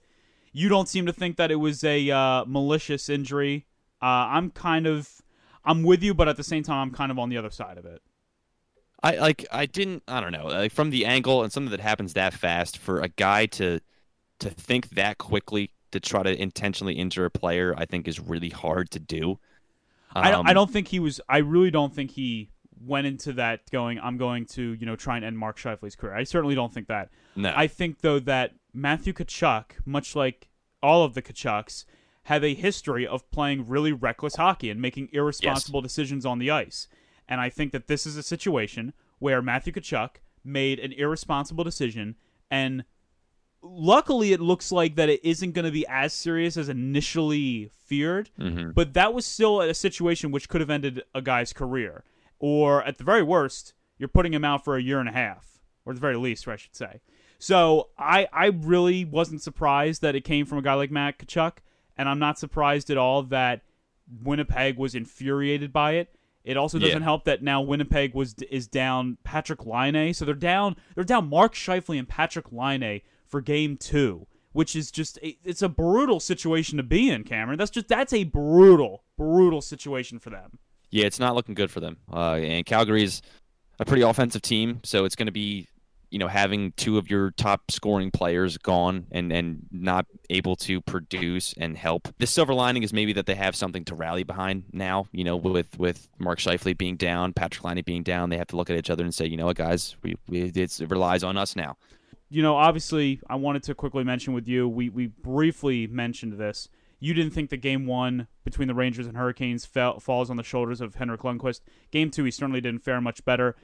you 0.52 0.68
don't 0.70 0.88
seem 0.88 1.04
to 1.04 1.12
think 1.12 1.36
that 1.36 1.50
it 1.50 1.56
was 1.56 1.84
a 1.84 2.10
uh, 2.10 2.44
malicious 2.46 3.10
injury. 3.10 3.66
Uh, 4.00 4.32
I'm 4.32 4.50
kind 4.50 4.86
of 4.86 5.20
I'm 5.64 5.82
with 5.82 6.02
you, 6.02 6.14
but 6.14 6.28
at 6.28 6.36
the 6.36 6.44
same 6.44 6.62
time, 6.62 6.88
I'm 6.88 6.94
kind 6.94 7.10
of 7.10 7.18
on 7.18 7.28
the 7.28 7.36
other 7.36 7.50
side 7.50 7.76
of 7.76 7.84
it. 7.84 8.00
I 9.02 9.16
like 9.16 9.46
I 9.52 9.66
didn't 9.66 10.02
I 10.08 10.20
don't 10.20 10.32
know 10.32 10.46
like 10.46 10.72
from 10.72 10.90
the 10.90 11.04
angle 11.06 11.42
and 11.42 11.52
something 11.52 11.70
that 11.70 11.80
happens 11.80 12.14
that 12.14 12.34
fast 12.34 12.78
for 12.78 13.00
a 13.00 13.08
guy 13.08 13.46
to 13.46 13.80
to 14.40 14.50
think 14.50 14.90
that 14.90 15.18
quickly 15.18 15.70
to 15.92 16.00
try 16.00 16.22
to 16.22 16.40
intentionally 16.40 16.94
injure 16.94 17.24
a 17.24 17.30
player 17.30 17.74
I 17.76 17.84
think 17.86 18.08
is 18.08 18.18
really 18.20 18.50
hard 18.50 18.90
to 18.92 18.98
do. 18.98 19.38
I 20.14 20.30
don't, 20.30 20.46
I 20.46 20.50
Um, 20.50 20.54
don't 20.54 20.70
think 20.70 20.88
he 20.88 20.98
was. 20.98 21.20
I 21.28 21.38
really 21.38 21.70
don't 21.70 21.94
think 21.94 22.10
he 22.12 22.50
went 22.84 23.06
into 23.06 23.32
that 23.34 23.70
going. 23.70 23.98
I'm 24.00 24.16
going 24.16 24.46
to 24.46 24.72
you 24.74 24.86
know 24.86 24.96
try 24.96 25.16
and 25.16 25.24
end 25.24 25.38
Mark 25.38 25.58
Scheifele's 25.58 25.94
career. 25.94 26.14
I 26.14 26.24
certainly 26.24 26.54
don't 26.54 26.72
think 26.72 26.88
that. 26.88 27.10
no. 27.36 27.52
I 27.54 27.66
think 27.66 28.00
though 28.00 28.18
that 28.20 28.54
Matthew 28.72 29.12
Tkachuk, 29.12 29.72
much 29.84 30.16
like 30.16 30.48
all 30.82 31.04
of 31.04 31.14
the 31.14 31.22
Tkachuks, 31.22 31.84
have 32.24 32.42
a 32.42 32.54
history 32.54 33.06
of 33.06 33.30
playing 33.30 33.66
really 33.68 33.92
reckless 33.92 34.36
hockey 34.36 34.70
and 34.70 34.80
making 34.80 35.08
irresponsible 35.12 35.80
decisions 35.82 36.24
on 36.26 36.38
the 36.38 36.50
ice. 36.50 36.88
And 37.28 37.40
I 37.40 37.48
think 37.50 37.72
that 37.72 37.86
this 37.86 38.06
is 38.06 38.16
a 38.16 38.22
situation 38.22 38.92
where 39.18 39.42
Matthew 39.42 39.72
Tkachuk 39.72 40.16
made 40.44 40.78
an 40.78 40.92
irresponsible 40.92 41.64
decision 41.64 42.14
and 42.50 42.84
luckily 43.62 44.32
it 44.32 44.40
looks 44.40 44.70
like 44.70 44.94
that 44.94 45.08
it 45.08 45.24
isn't 45.24 45.52
going 45.52 45.64
to 45.64 45.70
be 45.72 45.86
as 45.88 46.12
serious 46.12 46.56
as 46.56 46.68
initially 46.68 47.70
feared 47.74 48.30
Mhm. 48.38 48.74
but 48.74 48.94
that 48.94 49.12
was 49.12 49.26
still 49.26 49.60
a 49.60 49.74
situation 49.74 50.30
which 50.30 50.48
could 50.48 50.60
have 50.60 50.70
ended 50.70 51.02
a 51.14 51.20
guy's 51.22 51.52
career 51.52 52.04
or 52.38 52.84
at 52.84 52.98
the 52.98 53.04
very 53.04 53.22
worst 53.22 53.74
you're 53.98 54.08
putting 54.08 54.32
him 54.32 54.44
out 54.44 54.62
for 54.64 54.76
a 54.76 54.82
year 54.82 55.00
and 55.00 55.08
a 55.08 55.12
half 55.12 55.58
or 55.84 55.92
at 55.92 55.96
the 55.96 56.00
very 56.00 56.16
least, 56.16 56.46
I 56.48 56.56
should 56.56 56.74
say. 56.76 57.00
So 57.38 57.90
I 57.98 58.28
I 58.32 58.46
really 58.46 59.04
wasn't 59.04 59.42
surprised 59.42 60.02
that 60.02 60.14
it 60.14 60.22
came 60.22 60.46
from 60.46 60.58
a 60.58 60.62
guy 60.62 60.74
like 60.74 60.90
Matt 60.90 61.18
Tkachuk, 61.18 61.58
and 61.96 62.08
I'm 62.08 62.18
not 62.18 62.38
surprised 62.38 62.90
at 62.90 62.96
all 62.98 63.22
that 63.24 63.62
Winnipeg 64.22 64.76
was 64.78 64.94
infuriated 64.94 65.72
by 65.72 65.92
it. 65.92 66.14
It 66.46 66.56
also 66.56 66.78
doesn't 66.78 66.98
Yeah. 67.00 67.04
help 67.04 67.24
that 67.24 67.42
now 67.42 67.60
Winnipeg 67.60 68.14
was 68.14 68.34
is 68.50 68.66
down 68.68 69.18
Patrik 69.26 69.66
Laine, 69.66 70.14
so 70.14 70.24
they're 70.24 70.34
down 70.34 70.76
they're 70.94 71.04
down 71.04 71.28
Mark 71.28 71.54
Scheifele 71.54 71.98
and 71.98 72.08
Patrik 72.08 72.52
Laine 72.52 73.02
for 73.26 73.40
game 73.40 73.76
two, 73.76 74.26
which 74.52 74.76
is 74.76 74.90
just 74.92 75.18
a, 75.24 75.36
it's 75.44 75.60
a 75.60 75.68
brutal 75.68 76.20
situation 76.20 76.76
to 76.76 76.84
be 76.84 77.10
in, 77.10 77.24
Cameron. 77.24 77.58
That's 77.58 77.70
just 77.72 77.88
that's 77.88 78.12
a 78.12 78.24
brutal 78.24 79.02
brutal 79.18 79.60
situation 79.60 80.18
for 80.20 80.30
them. 80.30 80.58
Yeah, 80.90 81.06
it's 81.06 81.18
not 81.18 81.34
looking 81.34 81.56
good 81.56 81.70
for 81.70 81.80
them. 81.80 81.96
Uh, 82.12 82.34
and 82.34 82.64
Calgary's 82.64 83.20
a 83.80 83.84
pretty 83.84 84.02
offensive 84.02 84.40
team, 84.40 84.80
so 84.84 85.04
it's 85.04 85.16
going 85.16 85.26
to 85.26 85.32
be, 85.32 85.66
you 86.10 86.18
know, 86.18 86.28
having 86.28 86.72
two 86.72 86.98
of 86.98 87.10
your 87.10 87.32
top 87.32 87.70
scoring 87.70 88.10
players 88.10 88.58
gone 88.58 89.06
and 89.10 89.32
and 89.32 89.66
not 89.70 90.06
able 90.30 90.56
to 90.56 90.80
produce 90.80 91.54
and 91.58 91.76
help. 91.76 92.08
The 92.18 92.26
silver 92.26 92.54
lining 92.54 92.82
is 92.82 92.92
maybe 92.92 93.12
that 93.14 93.26
they 93.26 93.34
have 93.34 93.56
something 93.56 93.84
to 93.86 93.94
rally 93.94 94.22
behind 94.22 94.64
now. 94.72 95.06
You 95.12 95.24
know, 95.24 95.36
with 95.36 95.78
with 95.78 96.08
Mark 96.18 96.38
Scheifele 96.38 96.76
being 96.76 96.96
down, 96.96 97.32
Patrik 97.32 97.64
Laine 97.64 97.82
being 97.84 98.02
down, 98.02 98.30
they 98.30 98.38
have 98.38 98.48
to 98.48 98.56
look 98.56 98.70
at 98.70 98.76
each 98.76 98.90
other 98.90 99.04
and 99.04 99.14
say, 99.14 99.26
you 99.26 99.36
know 99.36 99.46
what, 99.46 99.56
guys, 99.56 99.96
we, 100.02 100.16
we 100.28 100.52
it's, 100.54 100.80
it 100.80 100.90
relies 100.90 101.24
on 101.24 101.36
us 101.36 101.56
now. 101.56 101.76
you 102.28 102.42
know, 102.42 102.56
obviously, 102.56 103.20
I 103.28 103.36
wanted 103.36 103.62
to 103.64 103.74
quickly 103.74 104.04
mention 104.04 104.32
with 104.32 104.48
you. 104.48 104.68
We 104.68 104.88
we 104.88 105.06
briefly 105.06 105.86
mentioned 105.86 106.34
this. 106.34 106.68
You 106.98 107.14
didn't 107.14 107.32
think 107.32 107.50
that 107.50 107.58
game 107.58 107.86
one 107.86 108.26
between 108.44 108.68
the 108.68 108.74
Rangers 108.74 109.06
and 109.06 109.16
Hurricanes 109.16 109.66
fell, 109.66 110.00
falls 110.00 110.30
on 110.30 110.36
the 110.36 110.42
shoulders 110.42 110.80
of 110.80 110.94
Henrik 110.94 111.20
Lundqvist. 111.20 111.60
Game 111.90 112.10
two, 112.10 112.24
he 112.24 112.30
certainly 112.30 112.60
didn't 112.60 112.82
fare 112.82 113.00
much 113.00 113.24
better. 113.24 113.54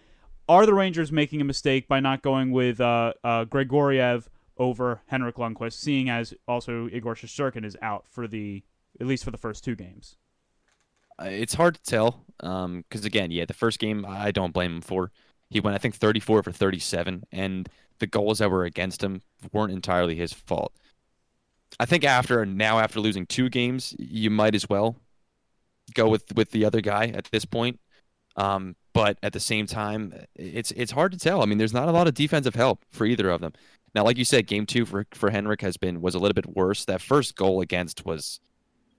Are 0.48 0.66
the 0.66 0.74
Rangers 0.74 1.12
making 1.12 1.40
a 1.40 1.44
mistake 1.44 1.88
by 1.88 2.00
not 2.00 2.22
going 2.22 2.50
with 2.50 2.81
uh, 2.81 3.12
uh, 3.22 3.44
Georgiev 3.44 4.28
over 4.59 5.00
Henrik 5.07 5.37
Lundqvist, 5.37 5.74
seeing 5.74 6.11
as 6.11 6.35
also 6.46 6.88
Igor 6.88 7.14
Shesterkin 7.14 7.64
is 7.64 7.76
out 7.81 8.05
for 8.09 8.26
the 8.26 8.62
at 9.00 9.07
least 9.07 9.24
for 9.24 9.31
the 9.31 9.38
first 9.38 9.64
two 9.64 9.74
games? 9.74 10.16
Uh, 11.18 11.26
It's 11.26 11.55
hard 11.55 11.76
to 11.76 11.83
tell 11.83 12.24
because 12.38 13.05
again, 13.05 13.31
yeah, 13.31 13.44
the 13.44 13.55
first 13.55 13.78
game 13.78 14.05
I 14.07 14.31
don't 14.31 14.52
blame 14.52 14.76
him 14.76 14.81
for. 14.81 15.11
He 15.48 15.61
went, 15.61 15.74
I 15.74 15.78
think, 15.78 15.94
34 15.96 16.42
for 16.42 16.52
37, 16.52 17.24
and 17.31 17.68
the 17.98 18.07
goals 18.07 18.38
that 18.38 18.50
were 18.50 18.64
against 18.64 19.02
him 19.02 19.20
weren't 19.52 19.72
entirely 19.72 20.14
his 20.14 20.33
fault. 20.33 20.72
I 21.78 21.85
think 21.87 22.05
after 22.05 22.44
now, 22.46 22.78
after 22.78 23.00
losing 23.00 23.26
two 23.26 23.48
games, 23.48 23.94
you 23.98 24.31
might 24.31 24.55
as 24.55 24.68
well 24.68 24.96
go 25.94 26.09
with 26.09 26.35
with 26.35 26.50
the 26.50 26.64
other 26.64 26.81
guy 26.81 27.07
at 27.09 27.26
this 27.26 27.44
point. 27.44 27.81
Um, 28.37 28.76
but 28.92 29.18
at 29.22 29.33
the 29.33 29.40
same 29.40 29.66
time, 29.66 30.12
it's 30.35 30.70
it's 30.72 30.92
hard 30.92 31.12
to 31.12 31.18
tell. 31.18 31.42
I 31.42 31.46
mean, 31.46 31.59
there's 31.59 31.72
not 31.72 31.88
a 31.88 31.92
lot 31.92 32.07
of 32.07 32.14
defensive 32.14 32.55
help 32.55 32.85
for 32.90 33.05
either 33.07 33.31
of 33.31 33.40
them. 33.40 33.52
Now, 33.94 34.05
like 34.05 34.16
you 34.18 34.24
said, 34.24 34.46
game 34.46 34.66
two 34.66 34.85
for 34.87 35.07
for 35.12 35.31
Henrik 35.31 35.61
has 35.62 35.76
been 35.76 36.00
was 36.00 36.14
a 36.14 36.18
little 36.18 36.35
bit 36.35 36.46
worse. 36.57 36.85
That 36.85 37.00
first 37.00 37.37
goal 37.37 37.61
against 37.61 38.05
was 38.05 38.40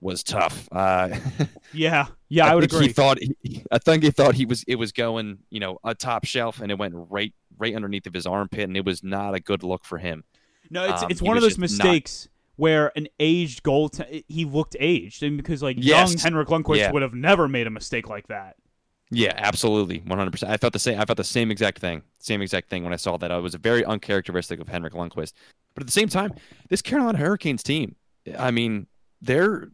was 0.02 0.24
tough. 0.24 0.68
Uh, 0.72 1.10
Yeah, 1.74 2.08
yeah, 2.30 2.46
I, 2.46 2.54
would 2.56 2.62
think 2.70 2.74
agree. 2.74 2.88
He 2.88 2.94
thought 2.94 3.18
he, 3.42 3.64
I 3.72 3.80
think 3.80 4.04
he 4.04 4.12
thought 4.12 4.36
he 4.36 4.46
was 4.46 4.64
it 4.68 4.76
was 4.76 4.92
going, 4.92 5.40
you 5.50 5.60
know, 5.60 5.80
a 5.84 5.96
top 5.96 6.26
shelf, 6.26 6.60
and 6.62 6.72
it 6.72 6.78
went 6.78 6.94
right 6.96 7.34
right 7.58 7.76
underneath 7.76 8.06
of 8.08 8.14
his 8.14 8.26
armpit, 8.28 8.62
and 8.66 8.76
it 8.78 8.86
was 8.86 9.04
not 9.04 9.34
a 9.34 9.40
good 9.40 9.64
look 9.64 9.86
for 9.86 9.98
him. 9.98 10.24
No, 10.70 10.84
it's 10.86 11.04
Um, 11.04 11.12
it's 11.12 11.22
one 11.22 11.38
of 11.38 11.42
those 11.42 11.58
just 11.58 11.78
not- 11.80 11.86
mistakes 11.86 12.28
where 12.56 12.92
an 12.96 13.08
aged 13.20 13.64
goal 13.64 13.90
he 14.28 14.46
looked 14.46 14.76
aged, 14.80 15.24
and 15.24 15.38
because 15.38 15.64
like 15.64 15.78
Yes. 15.80 16.12
young 16.12 16.20
Henrik 16.20 16.50
Lundqvist 16.50 16.78
Yeah. 16.78 16.92
would 16.92 17.02
have 17.02 17.14
never 17.16 17.48
made 17.48 17.66
a 17.66 17.72
mistake 17.72 18.08
like 18.10 18.28
that. 18.28 18.56
Yeah, 19.16 19.34
absolutely, 19.36 20.00
one 20.00 20.18
hundred 20.18 20.32
percent. 20.32 20.52
I 20.52 20.58
felt 20.58 20.74
the 20.74 20.80
same. 20.80 21.00
I 21.00 21.06
thought 21.06 21.18
the 21.18 21.24
same 21.24 21.52
exact 21.52 21.80
thing. 21.80 22.02
Same 22.20 22.42
exact 22.42 22.70
thing 22.70 22.84
when 22.84 22.94
I 22.94 22.98
saw 22.98 23.16
that. 23.18 23.30
It 23.30 23.42
was 23.42 23.54
very 23.56 23.86
uncharacteristic 23.86 24.60
of 24.60 24.68
Henrik 24.68 24.94
Lundqvist. 24.94 25.34
But 25.76 25.84
at 25.84 25.88
the 25.88 25.92
same 25.92 26.10
time, 26.10 26.34
this 26.70 26.82
Carolina 26.82 27.18
Hurricanes 27.18 27.62
team, 27.64 27.96
I 28.38 28.52
mean, 28.52 28.88
they're 29.22 29.70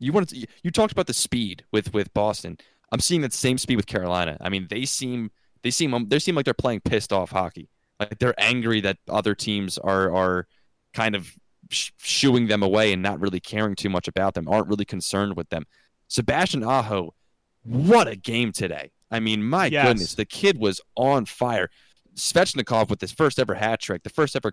you 0.00 0.12
wanted 0.12 0.28
to, 0.30 0.46
you 0.62 0.70
talked 0.70 0.92
about 0.92 1.06
the 1.06 1.14
speed 1.14 1.64
with 1.72 1.94
with 1.94 2.12
Boston. 2.14 2.58
I'm 2.90 3.00
seeing 3.00 3.20
that 3.20 3.32
same 3.32 3.58
speed 3.58 3.76
with 3.76 3.86
Carolina. 3.86 4.36
I 4.40 4.48
mean, 4.48 4.66
they 4.68 4.84
seem 4.84 5.30
they 5.62 5.70
seem 5.70 6.08
they 6.08 6.18
seem 6.18 6.34
like 6.34 6.44
they're 6.44 6.54
playing 6.54 6.80
pissed 6.80 7.12
off 7.12 7.30
hockey. 7.30 7.68
Like 8.00 8.18
they're 8.18 8.34
angry 8.38 8.80
that 8.80 8.98
other 9.08 9.34
teams 9.34 9.78
are 9.78 10.12
are 10.14 10.48
kind 10.94 11.14
of 11.14 11.32
sh- 11.70 11.90
shooing 11.98 12.48
them 12.48 12.62
away 12.62 12.92
and 12.92 13.02
not 13.02 13.20
really 13.20 13.40
caring 13.40 13.76
too 13.76 13.90
much 13.90 14.08
about 14.08 14.34
them. 14.34 14.48
Aren't 14.48 14.68
really 14.68 14.84
concerned 14.84 15.36
with 15.36 15.50
them. 15.50 15.64
Sebastian 16.08 16.64
Aho, 16.64 17.14
what 17.64 18.08
a 18.08 18.16
game 18.16 18.52
today! 18.52 18.90
I 19.10 19.20
mean, 19.20 19.42
my 19.42 19.66
Yes. 19.66 19.86
goodness, 19.86 20.14
the 20.14 20.24
kid 20.24 20.58
was 20.58 20.80
on 20.96 21.26
fire. 21.26 21.68
Svechnikov 22.16 22.90
with 22.90 23.00
his 23.00 23.12
first 23.12 23.38
ever 23.38 23.54
hat 23.54 23.80
trick, 23.80 24.02
the 24.02 24.10
first 24.10 24.36
ever 24.36 24.52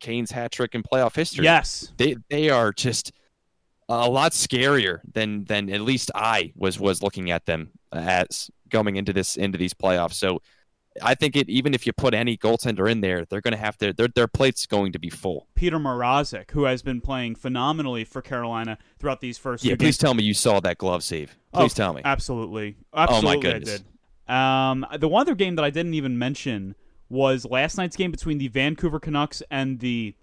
Canes 0.00 0.30
hat 0.32 0.50
trick 0.52 0.74
in 0.74 0.82
playoff 0.82 1.14
history 1.14 1.44
Yes, 1.44 1.92
they 1.96 2.16
they 2.28 2.50
are 2.50 2.72
just 2.72 3.12
a 3.88 4.08
lot 4.08 4.32
scarier 4.32 5.00
than 5.12 5.44
than 5.44 5.68
at 5.70 5.80
least 5.82 6.10
I 6.14 6.52
was 6.56 6.78
was 6.80 7.02
looking 7.02 7.30
at 7.30 7.46
them 7.46 7.70
as 7.92 8.50
going 8.68 8.96
into 8.96 9.12
this 9.12 9.36
into 9.36 9.58
these 9.58 9.74
playoffs. 9.74 10.14
So 10.14 10.40
I 11.00 11.14
think 11.14 11.36
it 11.36 11.48
even 11.48 11.72
if 11.74 11.86
you 11.86 11.92
put 11.92 12.12
any 12.12 12.36
goaltender 12.36 12.90
in 12.90 13.00
there, 13.00 13.24
they're 13.24 13.40
going 13.40 13.52
to 13.52 13.58
have 13.58 13.78
to 13.78 13.92
their 13.92 14.08
their 14.08 14.28
plate's 14.28 14.66
going 14.66 14.92
to 14.92 14.98
be 14.98 15.08
full. 15.08 15.46
Petr 15.56 15.80
Mrazek, 15.80 16.50
who 16.50 16.64
has 16.64 16.82
been 16.82 17.00
playing 17.00 17.34
phenomenally 17.36 18.04
for 18.04 18.20
Carolina 18.20 18.76
throughout 18.98 19.20
these 19.20 19.38
first 19.38 19.64
Yeah, 19.64 19.74
please 19.74 19.78
games. 19.84 19.98
tell 19.98 20.14
me 20.14 20.22
you 20.24 20.34
saw 20.34 20.60
that 20.60 20.76
glove 20.78 21.02
save. 21.02 21.36
Oh, 21.54 21.60
Please 21.60 21.74
tell 21.74 21.92
me. 21.94 22.02
Absolutely, 22.04 22.76
absolutely, 22.94 23.40
goodness. 23.40 23.82
I 24.28 24.72
did. 24.72 24.84
Um, 24.84 24.86
the 25.00 25.08
one 25.08 25.22
other 25.22 25.34
game 25.34 25.56
that 25.56 25.64
I 25.64 25.70
didn't 25.70 25.94
even 25.94 26.18
mention 26.18 26.74
was 27.08 27.44
last 27.44 27.76
night's 27.76 27.96
game 27.96 28.10
between 28.10 28.38
the 28.38 28.48
Vancouver 28.48 28.98
Canucks 29.00 29.42
and 29.50 29.80
the 29.80 30.14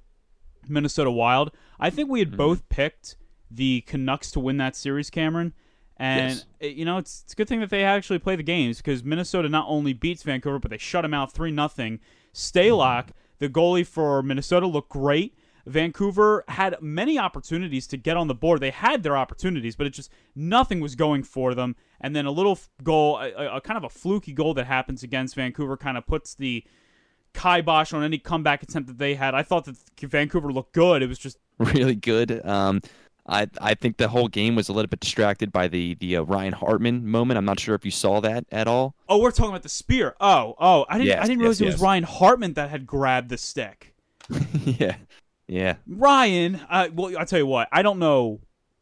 Minnesota 0.67 1.12
Wild. 1.12 1.51
I 1.79 1.89
think 1.89 2.10
we 2.10 2.19
had 2.19 2.29
Mm-hmm. 2.29 2.38
both 2.38 2.69
picked 2.69 3.15
the 3.51 3.82
Canucks 3.82 4.32
to 4.32 4.39
win 4.39 4.58
that 4.58 4.75
series, 4.75 5.10
Cameron. 5.10 5.53
And 5.99 6.43
Yes. 6.62 6.73
you 6.75 6.85
know, 6.85 6.97
it's, 6.97 7.23
it's 7.23 7.33
a 7.33 7.35
good 7.35 7.49
thing 7.49 7.59
that 7.59 7.69
they 7.69 7.83
actually 7.83 8.19
play 8.19 8.35
the 8.38 8.43
games 8.43 8.77
because 8.77 9.03
Minnesota 9.03 9.49
not 9.49 9.65
only 9.67 9.91
beats 9.93 10.23
Vancouver, 10.23 10.57
but 10.57 10.71
they 10.71 10.77
shut 10.77 11.01
them 11.03 11.13
out 11.13 11.31
three 11.33 11.51
nothing. 11.51 11.99
Stalock, 12.33 13.09
the 13.39 13.49
goalie 13.49 13.85
for 13.85 14.23
Minnesota, 14.23 14.65
looked 14.65 14.89
great. 14.89 15.35
Vancouver 15.65 16.45
had 16.47 16.77
many 16.81 17.19
opportunities 17.19 17.85
to 17.88 17.97
get 17.97 18.17
on 18.17 18.27
the 18.27 18.33
board. 18.33 18.59
They 18.62 18.71
had 18.71 19.03
their 19.03 19.17
opportunities, 19.17 19.75
but 19.75 19.85
it 19.85 19.91
just 19.91 20.09
nothing 20.35 20.79
was 20.79 20.95
going 20.95 21.23
for 21.23 21.53
them. 21.53 21.75
And 22.01 22.15
then 22.15 22.25
a 22.25 22.31
little 22.31 22.57
goal, 22.81 23.17
a, 23.19 23.31
a- 23.33 23.55
a 23.57 23.62
kind 23.62 23.77
of 23.77 23.83
a 23.83 23.89
fluky 23.89 24.31
goal 24.33 24.53
that 24.55 24.65
happens 24.67 25.03
against 25.03 25.35
Vancouver, 25.35 25.75
kind 25.77 25.97
of 25.97 26.07
puts 26.07 26.33
the 26.33 26.63
kibosh 27.33 27.93
on 27.93 28.03
any 28.03 28.17
comeback 28.17 28.63
attempt 28.63 28.88
that 28.88 28.97
they 28.97 29.15
had. 29.15 29.35
I 29.35 29.43
thought 29.43 29.65
that 29.65 29.75
Vancouver 30.01 30.51
looked 30.51 30.73
good. 30.73 31.01
It 31.03 31.07
was 31.07 31.19
just 31.19 31.38
really 31.59 31.95
good. 31.95 32.43
Um, 32.45 32.81
I 33.29 33.47
I 33.61 33.75
think 33.75 33.97
the 33.97 34.07
whole 34.07 34.27
game 34.27 34.55
was 34.55 34.69
a 34.69 34.73
little 34.73 34.89
bit 34.89 34.99
distracted 34.99 35.51
by 35.51 35.67
the 35.67 35.95
the 35.95 36.17
uh, 36.17 36.21
Ryan 36.23 36.53
Hartman 36.53 37.05
moment. 37.07 37.37
I'm 37.37 37.45
not 37.45 37.59
sure 37.59 37.75
if 37.75 37.85
you 37.85 37.91
saw 37.91 38.19
that 38.21 38.45
at 38.51 38.67
all. 38.67 38.95
oh, 39.07 39.19
we're 39.19 39.31
talking 39.31 39.51
about 39.51 39.63
the 39.63 39.69
spear. 39.69 40.15
Oh, 40.19 40.55
oh, 40.59 40.85
I 40.89 40.97
didn't 40.97 41.07
Yes, 41.07 41.23
I 41.23 41.27
didn't 41.27 41.39
realize 41.39 41.61
yes, 41.61 41.65
it 41.65 41.65
was 41.65 41.75
yes. 41.75 41.81
Ryan 41.81 42.03
Hartman 42.03 42.53
that 42.53 42.69
had 42.69 42.87
grabbed 42.87 43.29
the 43.29 43.37
stick. 43.37 43.93
yeah, 44.65 44.95
yeah. 45.47 45.75
Ryan, 45.87 46.59
uh, 46.69 46.89
well, 46.93 47.17
I'll 47.17 47.25
tell 47.25 47.39
you 47.39 47.45
what. 47.45 47.69
I 47.71 47.81
don't 47.81 47.99
know 47.99 48.41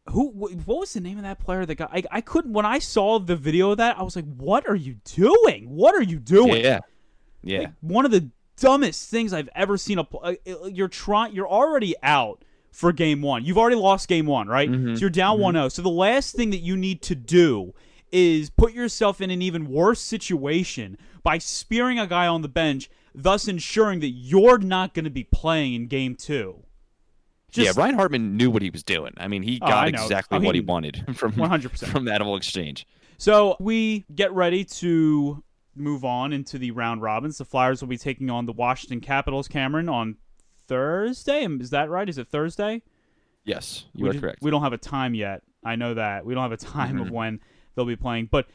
who. 0.10 0.29
What 0.29 0.79
was 0.79 0.93
the 0.93 1.01
name 1.01 1.17
of 1.17 1.23
that 1.23 1.39
player 1.39 1.65
that 1.65 1.75
got? 1.75 1.89
I, 1.93 2.03
I 2.10 2.21
couldn't. 2.21 2.53
When 2.53 2.65
I 2.65 2.79
saw 2.79 3.19
the 3.19 3.36
video 3.36 3.71
of 3.71 3.77
that, 3.77 3.99
I 3.99 4.03
was 4.03 4.15
like, 4.15 4.25
"What 4.25 4.67
are 4.67 4.75
you 4.75 4.95
doing? 5.03 5.69
What 5.69 5.93
are 5.93 6.03
you 6.03 6.19
doing?" 6.19 6.63
Yeah, 6.63 6.79
yeah. 7.43 7.60
Like, 7.60 7.73
one 7.81 8.05
of 8.05 8.12
the 8.12 8.29
dumbest 8.57 9.10
things 9.10 9.33
I've 9.33 9.49
ever 9.55 9.77
seen. 9.77 9.99
A 9.99 10.07
uh, 10.23 10.33
you're 10.67 10.88
trying. 10.88 11.33
You're 11.33 11.49
already 11.49 11.95
out 12.01 12.43
for 12.78 12.92
game 12.92 13.24
one. 13.24 13.44
You've 13.44 13.58
already 13.58 13.76
lost 13.76 14.08
game 14.08 14.28
one, 14.28 14.48
right? 14.48 14.70
Mm-hmm. 14.70 14.94
So 14.94 15.02
you're 15.02 15.10
down 15.10 15.40
1-0. 15.40 15.72
So 15.72 15.82
the 15.82 15.90
last 15.90 16.36
thing 16.36 16.52
that 16.52 16.60
you 16.60 16.78
need 16.78 17.02
to 17.02 17.16
do 17.16 17.74
is 18.12 18.52
put 18.52 18.72
yourself 18.72 19.20
in 19.20 19.32
an 19.32 19.42
even 19.42 19.68
worse 19.68 20.00
situation 20.00 20.96
by 21.24 21.40
spearing 21.40 21.98
a 21.98 22.06
guy 22.06 22.28
on 22.28 22.44
the 22.44 22.48
bench, 22.48 22.88
thus 23.16 23.48
ensuring 23.48 24.00
that 24.02 24.10
you're 24.10 24.60
not 24.60 24.94
going 24.94 25.06
to 25.06 25.10
be 25.10 25.24
playing 25.24 25.74
in 25.74 25.88
game 25.88 26.13
two. 26.16 26.66
Just 27.50 27.66
yeah, 27.76 27.82
Ryan 27.82 27.96
Hartman 27.96 28.38
knew 28.38 28.52
what 28.52 28.62
he 28.62 28.70
was 28.70 28.84
doing. 28.84 29.13
I 29.18 29.28
mean, 29.28 29.42
he 29.42 29.58
Oh, 29.60 29.68
got 29.68 29.88
exactly 29.88 30.38
I 30.38 30.42
what 30.42 30.54
he 30.54 30.62
wanted 30.62 31.04
from 31.18 31.32
100%. 31.32 31.88
from 31.88 32.06
that 32.06 32.22
whole 32.22 32.38
exchange. 32.38 32.86
So 33.18 33.58
we 33.60 34.06
get 34.13 34.32
ready 34.34 34.63
to 34.66 35.44
move 35.76 36.06
on 36.06 36.32
into 36.32 36.60
the 36.60 36.70
round 36.70 37.02
robins. 37.02 37.40
The 37.40 37.46
Flyers 37.46 37.82
will 37.82 37.88
be 37.88 37.98
taking 37.98 38.30
on 38.30 38.46
the 38.46 38.54
Washington 38.54 39.02
Capitals, 39.02 39.48
Cameron, 39.48 39.90
on 39.90 40.18
Thursday. 40.67 41.45
Is 41.60 41.69
that 41.71 41.89
right? 41.89 42.08
Is 42.08 42.17
it 42.17 42.27
Thursday? 42.27 42.82
Yes, 43.43 43.86
you 43.93 44.03
we 44.03 44.10
are 44.10 44.13
ju- 44.13 44.19
correct. 44.19 44.39
We 44.41 44.51
don't 44.51 44.62
have 44.63 44.73
a 44.73 44.77
time 44.77 45.13
yet. 45.15 45.41
I 45.63 45.75
know 45.75 45.93
that. 45.93 46.25
We 46.25 46.34
don't 46.34 46.43
have 46.43 46.51
a 46.51 46.58
time 46.58 46.99
of 46.99 47.08
Mhm. 47.08 47.12
when 47.12 47.39
they'll 47.75 47.86
be 47.86 47.95
playing. 47.95 48.27
But 48.32 48.47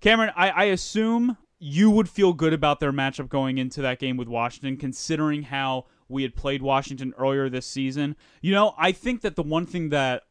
Cameron, 0.00 0.32
I, 0.36 0.50
I 0.50 0.64
assume 0.64 1.36
you 1.58 1.90
would 1.90 2.08
feel 2.08 2.32
good 2.32 2.52
about 2.52 2.80
their 2.80 2.92
matchup 2.92 3.28
going 3.28 3.58
into 3.58 3.82
that 3.82 3.98
game 3.98 4.16
with 4.16 4.28
Washington, 4.28 4.76
considering 4.76 5.42
how 5.42 5.86
we 6.08 6.22
had 6.22 6.34
played 6.34 6.62
Washington 6.62 7.12
earlier 7.18 7.48
this 7.48 7.66
season. 7.66 8.16
You 8.40 8.52
know, 8.52 8.74
I 8.78 8.92
think 8.92 9.20
that 9.22 9.36
the 9.36 9.42
one 9.42 9.66
thing 9.66 9.88
that 9.90 10.22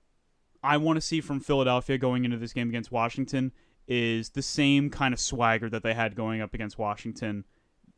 I 0.64 0.78
want 0.78 0.98
to 0.98 1.02
see 1.02 1.22
from 1.22 1.40
Philadelphia 1.40 1.98
going 1.98 2.26
into 2.26 2.38
this 2.38 2.54
game 2.54 2.70
against 2.70 2.92
Washington 2.92 3.52
is 3.88 4.30
the 4.32 4.42
same 4.42 4.90
kind 4.90 5.14
of 5.14 5.20
swagger 5.20 5.70
that 5.70 5.84
they 5.84 5.94
had 5.94 6.16
going 6.16 6.42
up 6.42 6.54
against 6.54 6.78
Washington 6.80 7.44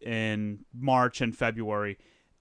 in 0.02 0.66
March 0.74 1.22
and 1.22 1.36
February. 1.36 1.98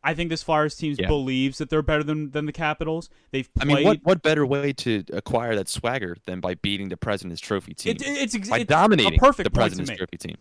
I 0.08 0.14
think 0.14 0.30
this 0.30 0.42
Flyers 0.42 0.74
team 0.76 0.94
Yeah. 0.98 1.06
believes 1.06 1.58
that 1.58 1.68
they're 1.70 1.82
better 1.82 2.02
than, 2.02 2.30
than 2.30 2.46
the 2.46 2.52
Capitals. 2.52 3.10
They've 3.30 3.52
played... 3.52 3.70
I 3.70 3.74
mean, 3.74 3.84
what 3.84 3.98
what 4.04 4.22
better 4.22 4.46
way 4.46 4.72
to 4.72 5.04
acquire 5.12 5.54
that 5.56 5.68
swagger 5.68 6.16
than 6.24 6.40
by 6.40 6.54
beating 6.54 6.88
the 6.88 6.96
President's 6.96 7.40
Trophy 7.40 7.74
team? 7.74 7.96
it, 7.96 8.02
it's 8.02 8.34
ex- 8.34 8.48
by 8.48 8.58
it's 8.60 8.68
dominating 8.68 9.14
a 9.14 9.18
perfect 9.18 9.44
the 9.44 9.50
President's. 9.50 9.90
Trophy 9.96 10.16
team. 10.16 10.36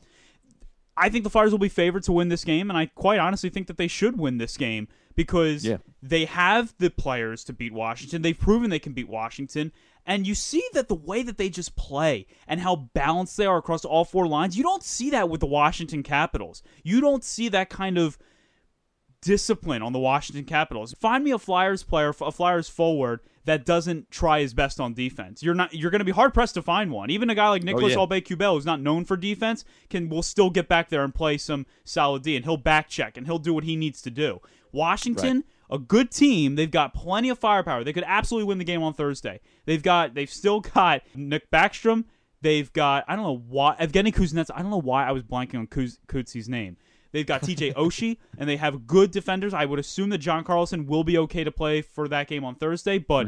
I 0.95 1.09
think 1.09 1.23
the 1.23 1.29
Flyers 1.29 1.51
will 1.51 1.59
be 1.59 1.69
favored 1.69 2.03
to 2.03 2.11
win 2.11 2.29
this 2.29 2.43
game, 2.43 2.71
and 2.71 2.77
I 2.77 2.87
quite 2.87 3.19
honestly 3.19 3.49
think 3.51 3.67
that 3.67 3.77
they 3.77 3.87
should 3.87 4.17
win 4.17 4.37
this 4.39 4.57
game 4.57 4.87
because 5.15 5.63
Yeah. 5.65 5.77
they 6.01 6.25
have 6.25 6.73
the 6.79 6.89
players 6.89 7.43
to 7.45 7.53
beat 7.53 7.71
Washington. 7.73 8.23
They've 8.23 8.37
proven 8.39 8.69
they 8.71 8.79
can 8.79 8.93
beat 8.93 9.07
Washington, 9.09 9.71
and 10.07 10.25
you 10.25 10.33
see 10.33 10.63
that 10.73 10.87
the 10.87 10.95
way 10.95 11.21
that 11.21 11.37
they 11.37 11.49
just 11.49 11.75
play 11.75 12.25
and 12.47 12.61
how 12.61 12.75
balanced 12.93 13.37
they 13.37 13.45
are 13.45 13.57
across 13.57 13.85
all 13.85 14.05
four 14.05 14.27
lines, 14.27 14.57
you 14.57 14.63
don't 14.63 14.83
see 14.83 15.09
that 15.11 15.29
with 15.29 15.39
the 15.41 15.45
Washington 15.47 16.01
Capitals. 16.01 16.63
You 16.83 16.99
don't 17.01 17.23
see 17.23 17.49
that 17.49 17.69
kind 17.69 17.97
of 17.99 18.17
discipline 19.27 19.81
on 19.81 19.91
the 19.91 19.99
Washington 19.99 20.45
Capitals. 20.45 20.93
Find 20.93 21.21
me 21.21 21.31
a 21.31 21.37
Flyers 21.37 21.83
player, 21.83 22.13
a 22.21 22.31
Flyers 22.31 22.69
forward 22.69 23.19
that 23.43 23.65
doesn't 23.65 24.09
try 24.09 24.39
his 24.39 24.53
best 24.53 24.79
on 24.79 24.93
defense. 24.93 25.43
You're 25.43 25.53
not. 25.53 25.73
You're 25.73 25.91
going 25.91 25.99
to 25.99 26.05
be 26.05 26.13
hard 26.13 26.33
pressed 26.33 26.53
to 26.53 26.61
find 26.61 26.91
one. 26.91 27.09
Even 27.09 27.29
a 27.29 27.35
guy 27.35 27.49
like 27.49 27.61
oh, 27.63 27.65
Nicholas 27.65 27.91
yeah. 27.91 27.99
Aubé-Kubel, 27.99 28.53
who's 28.53 28.65
not 28.65 28.79
known 28.79 29.03
for 29.03 29.17
defense, 29.17 29.65
can 29.89 30.07
will 30.07 30.23
still 30.23 30.49
get 30.49 30.69
back 30.69 30.87
there 30.87 31.03
and 31.03 31.13
play 31.13 31.37
some 31.37 31.65
solid 31.83 32.23
D, 32.23 32.37
and 32.37 32.45
he'll 32.45 32.55
back 32.55 32.87
check 32.87 33.17
and 33.17 33.27
he'll 33.27 33.37
do 33.37 33.53
what 33.53 33.65
he 33.65 33.75
needs 33.75 34.01
to 34.03 34.09
do. 34.09 34.39
Washington. 34.71 35.43
A 35.69 35.77
good 35.77 36.11
team. 36.11 36.55
They've 36.55 36.71
got 36.71 36.93
plenty 36.93 37.27
of 37.27 37.37
firepower. 37.37 37.83
They 37.83 37.91
could 37.91 38.05
absolutely 38.07 38.47
win 38.47 38.57
the 38.57 38.63
game 38.63 38.81
on 38.81 38.93
Thursday. 38.93 39.41
They've 39.65 39.83
got. 39.83 40.13
They've 40.13 40.31
still 40.31 40.61
got 40.61 41.01
Nick 41.13 41.51
Backstrom. 41.51 42.05
They've 42.41 42.71
got. 42.71 43.03
I 43.05 43.17
don't 43.17 43.25
know 43.25 43.43
why. 43.49 43.75
Evgeny 43.77 44.13
Kuznets. 44.15 44.49
I 44.55 44.61
don't 44.61 44.71
know 44.71 44.79
why 44.79 45.05
I 45.05 45.11
was 45.11 45.23
blanking 45.23 45.59
on 45.59 45.67
Kuz, 45.67 45.97
Kutzy's 46.07 46.47
name. 46.47 46.77
They've 47.17 47.25
got 47.25 47.41
TJ 47.41 47.73
Oshie, 47.73 48.17
and 48.37 48.47
they 48.47 48.57
have 48.57 48.85
good 48.85 49.09
defenders. 49.09 49.51
I 49.51 49.65
would 49.65 49.79
assume 49.79 50.09
that 50.11 50.19
John 50.19 50.43
Carlson 50.43 50.85
will 50.85 51.03
be 51.03 51.17
okay 51.17 51.43
to 51.43 51.51
play 51.51 51.81
for 51.81 52.07
that 52.09 52.27
game 52.27 52.45
on 52.45 52.53
Thursday, 52.53 52.99
but 52.99 53.25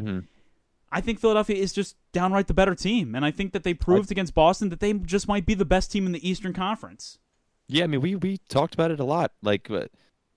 I 0.92 1.00
think 1.00 1.18
Philadelphia 1.18 1.56
is 1.56 1.72
just 1.72 1.96
downright 2.12 2.46
the 2.46 2.54
better 2.54 2.76
team. 2.76 3.16
And 3.16 3.24
I 3.24 3.32
think 3.32 3.52
that 3.52 3.64
they 3.64 3.74
proved 3.74 4.12
against 4.12 4.32
Boston 4.32 4.68
that 4.68 4.78
they 4.78 4.92
just 4.92 5.26
might 5.26 5.44
be 5.44 5.54
the 5.54 5.64
best 5.64 5.90
team 5.90 6.06
in 6.06 6.12
the 6.12 6.28
Eastern 6.28 6.52
Conference. 6.52 7.18
Yeah, 7.66 7.82
I 7.82 7.88
mean, 7.88 8.00
we 8.00 8.14
we 8.14 8.38
talked 8.48 8.74
about 8.74 8.92
it 8.92 9.00
a 9.00 9.04
lot. 9.04 9.32
Like 9.42 9.68
uh, 9.68 9.86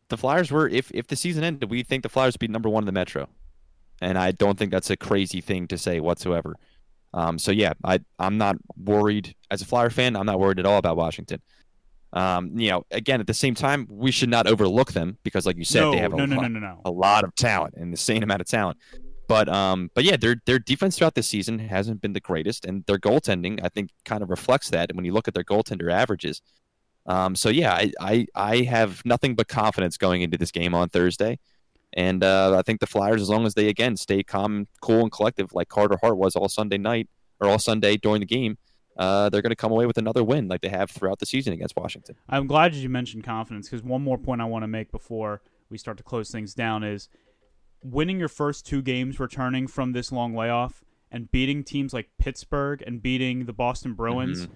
the 0.10 0.18
Flyers 0.18 0.50
were, 0.50 0.68
if 0.68 0.90
if 0.92 1.06
the 1.06 1.16
season 1.16 1.44
ended, 1.44 1.70
we 1.70 1.84
think 1.84 2.02
the 2.02 2.10
Flyers 2.10 2.34
would 2.34 2.40
be 2.40 2.48
number 2.48 2.70
one 2.70 2.82
in 2.82 2.88
the 2.88 2.92
Metro, 2.92 3.30
and 4.02 4.18
I 4.18 4.32
don't 4.32 4.58
think 4.58 4.72
that's 4.72 4.90
a 4.90 4.98
crazy 4.98 5.42
thing 5.42 5.68
to 5.68 5.78
say 5.78 6.00
whatsoever. 6.00 6.56
Um, 7.14 7.38
so 7.38 7.52
yeah, 7.52 7.74
I 7.84 8.00
I'm 8.18 8.40
not 8.40 8.56
worried 8.76 9.36
as 9.52 9.62
a 9.62 9.66
Flyer 9.66 9.92
fan. 9.92 10.16
I'm 10.16 10.26
not 10.26 10.40
worried 10.40 10.58
at 10.58 10.66
all 10.66 10.80
about 10.80 10.98
Washington. 10.98 11.40
Um, 12.14 12.52
you 12.58 12.70
know, 12.70 12.86
again, 12.92 13.20
at 13.20 13.28
the 13.28 13.34
same 13.34 13.56
time, 13.56 13.88
we 13.90 14.12
should 14.12 14.30
not 14.30 14.46
overlook 14.46 14.94
them 14.94 15.18
because, 15.24 15.48
like 15.48 15.58
you 15.58 15.66
said, 15.66 15.82
no, 15.82 15.92
they 15.92 15.98
have 15.98 16.14
a 16.14 16.18
no, 16.18 16.26
no, 16.26 16.36
lot, 16.36 16.52
no, 16.52 16.60
no, 16.60 16.68
no. 16.68 16.82
a 16.86 16.92
lot 16.92 17.24
of 17.24 17.34
talent 17.34 17.74
and 17.76 17.92
the 17.92 17.98
same 17.98 18.22
amount 18.22 18.40
of 18.40 18.48
talent. 18.48 18.78
But 19.28 19.50
um, 19.50 19.90
but 19.96 20.04
yeah, 20.04 20.18
their 20.18 20.36
their 20.46 20.60
defense 20.60 20.98
throughout 20.98 21.16
the 21.16 21.24
season 21.24 21.58
hasn't 21.58 22.02
been 22.02 22.14
the 22.14 22.20
greatest, 22.20 22.66
and 22.66 22.86
their 22.86 23.00
goaltending 23.00 23.60
I 23.64 23.70
think 23.70 23.90
kind 24.06 24.22
of 24.22 24.30
reflects 24.30 24.70
that. 24.70 24.94
When 24.94 25.06
you 25.06 25.14
look 25.14 25.28
at 25.28 25.34
their 25.34 25.44
goaltender 25.44 25.92
averages, 25.92 26.42
um, 27.08 27.36
so 27.36 27.50
yeah, 27.50 27.74
I, 27.74 27.92
I 28.00 28.28
I 28.36 28.58
have 28.62 29.04
nothing 29.06 29.34
but 29.34 29.48
confidence 29.48 29.98
going 29.98 30.22
into 30.22 30.38
this 30.38 30.52
game 30.52 30.76
on 30.76 30.90
Thursday, 30.90 31.40
and 31.94 32.24
uh, 32.24 32.58
I 32.58 32.62
think 32.62 32.80
the 32.80 32.88
Flyers, 32.88 33.22
as 33.22 33.30
long 33.30 33.46
as 33.46 33.56
they 33.56 33.70
again 33.70 33.98
stay 33.98 34.24
calm, 34.24 34.68
cool, 34.82 35.02
and 35.02 35.12
collective, 35.12 35.54
like 35.54 35.70
Carter 35.70 35.98
Hart 36.02 36.18
was 36.18 36.36
all 36.36 36.50
Sunday 36.50 36.78
night 36.78 37.10
or 37.40 37.50
all 37.50 37.60
Sunday 37.60 37.98
during 37.98 38.20
the 38.20 38.26
game, 38.26 38.58
uh, 38.98 39.30
they're 39.30 39.42
going 39.42 39.50
to 39.52 39.56
come 39.56 39.72
away 39.72 39.86
with 39.86 39.98
another 39.98 40.24
win 40.24 40.48
like 40.48 40.62
they 40.62 40.70
have 40.70 40.92
throughout 40.92 41.20
the 41.20 41.26
season 41.26 41.54
against 41.54 41.76
Washington. 41.76 42.16
I'm 42.30 42.48
glad 42.48 42.76
you 42.76 42.90
mentioned 42.90 43.24
confidence 43.24 43.68
because 43.70 43.84
one 43.84 44.04
more 44.04 44.18
point 44.18 44.42
I 44.42 44.46
want 44.46 44.64
to 44.64 44.68
make 44.68 44.92
before 44.92 45.42
we 45.70 45.78
start 45.78 45.98
to 45.98 46.04
close 46.04 46.30
things 46.32 46.54
down 46.54 46.84
is 46.84 47.10
winning 47.84 48.20
your 48.20 48.30
first 48.30 48.66
two 48.66 48.82
games 48.82 49.20
returning 49.20 49.68
from 49.68 49.92
this 49.94 50.12
long 50.12 50.36
layoff 50.36 50.84
and 51.12 51.30
beating 51.32 51.64
teams 51.64 51.94
like 51.94 52.10
Pittsburgh 52.18 52.82
and 52.86 53.02
beating 53.02 53.46
the 53.46 53.54
Boston 53.54 53.94
Bruins. 53.94 54.48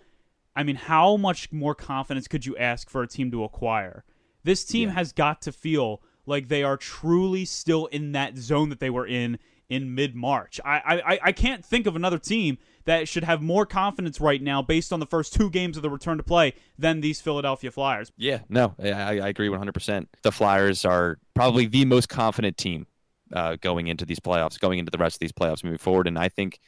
I 0.56 0.63
mean, 0.63 0.76
how 0.76 1.17
much 1.17 1.52
more 1.52 1.76
confidence 1.76 2.28
could 2.28 2.45
you 2.45 2.56
ask 2.58 2.89
for 2.89 3.04
a 3.04 3.08
team 3.08 3.30
to 3.32 3.43
acquire? 3.43 4.04
This 4.43 4.63
team 4.63 4.89
Yeah. 4.89 4.95
has 4.95 5.13
got 5.13 5.41
to 5.43 5.52
feel 5.52 6.02
like 6.26 6.47
they 6.47 6.63
are 6.63 6.78
truly 6.78 7.45
still 7.45 7.86
in 7.88 8.12
that 8.13 8.38
zone 8.38 8.69
that 8.69 8.80
they 8.80 8.89
were 8.89 9.06
in 9.06 9.38
in 9.69 9.93
mid 9.95 10.15
March. 10.15 10.60
I, 10.63 11.01
I 11.08 11.19
I 11.23 11.32
can't 11.32 11.65
think 11.65 11.88
of 11.88 11.95
another 11.95 12.19
team 12.19 12.58
that 12.88 13.08
should 13.08 13.25
have 13.25 13.41
more 13.41 13.65
confidence 13.65 14.19
right 14.19 14.41
now 14.41 14.62
based 14.62 14.93
on 14.93 14.99
the 14.99 15.06
first 15.06 15.34
two 15.34 15.49
games 15.49 15.75
of 15.75 15.84
the 15.84 15.89
return 15.89 16.17
to 16.17 16.23
play 16.23 16.53
than 16.80 17.01
these 17.01 17.19
Philadelphia 17.19 17.69
Flyers. 17.69 18.12
Yeah, 18.17 18.39
no, 18.47 18.75
I, 18.82 19.19
I 19.19 19.27
agree 19.27 19.49
100%. 19.49 20.08
The 20.23 20.32
Flyers 20.32 20.86
are 20.86 21.19
probably 21.34 21.67
the 21.67 21.84
most 21.84 22.08
confident 22.08 22.58
team 22.58 22.88
uh, 23.34 23.58
going 23.60 23.88
into 23.88 24.06
these 24.06 24.21
playoffs, 24.21 24.58
going 24.58 24.80
into 24.80 24.89
the 24.89 24.97
rest 24.97 25.17
of 25.17 25.19
these 25.19 25.34
playoffs 25.34 25.65
moving 25.65 25.77
forward. 25.77 26.08
And 26.08 26.17
I 26.17 26.30
think 26.30 26.60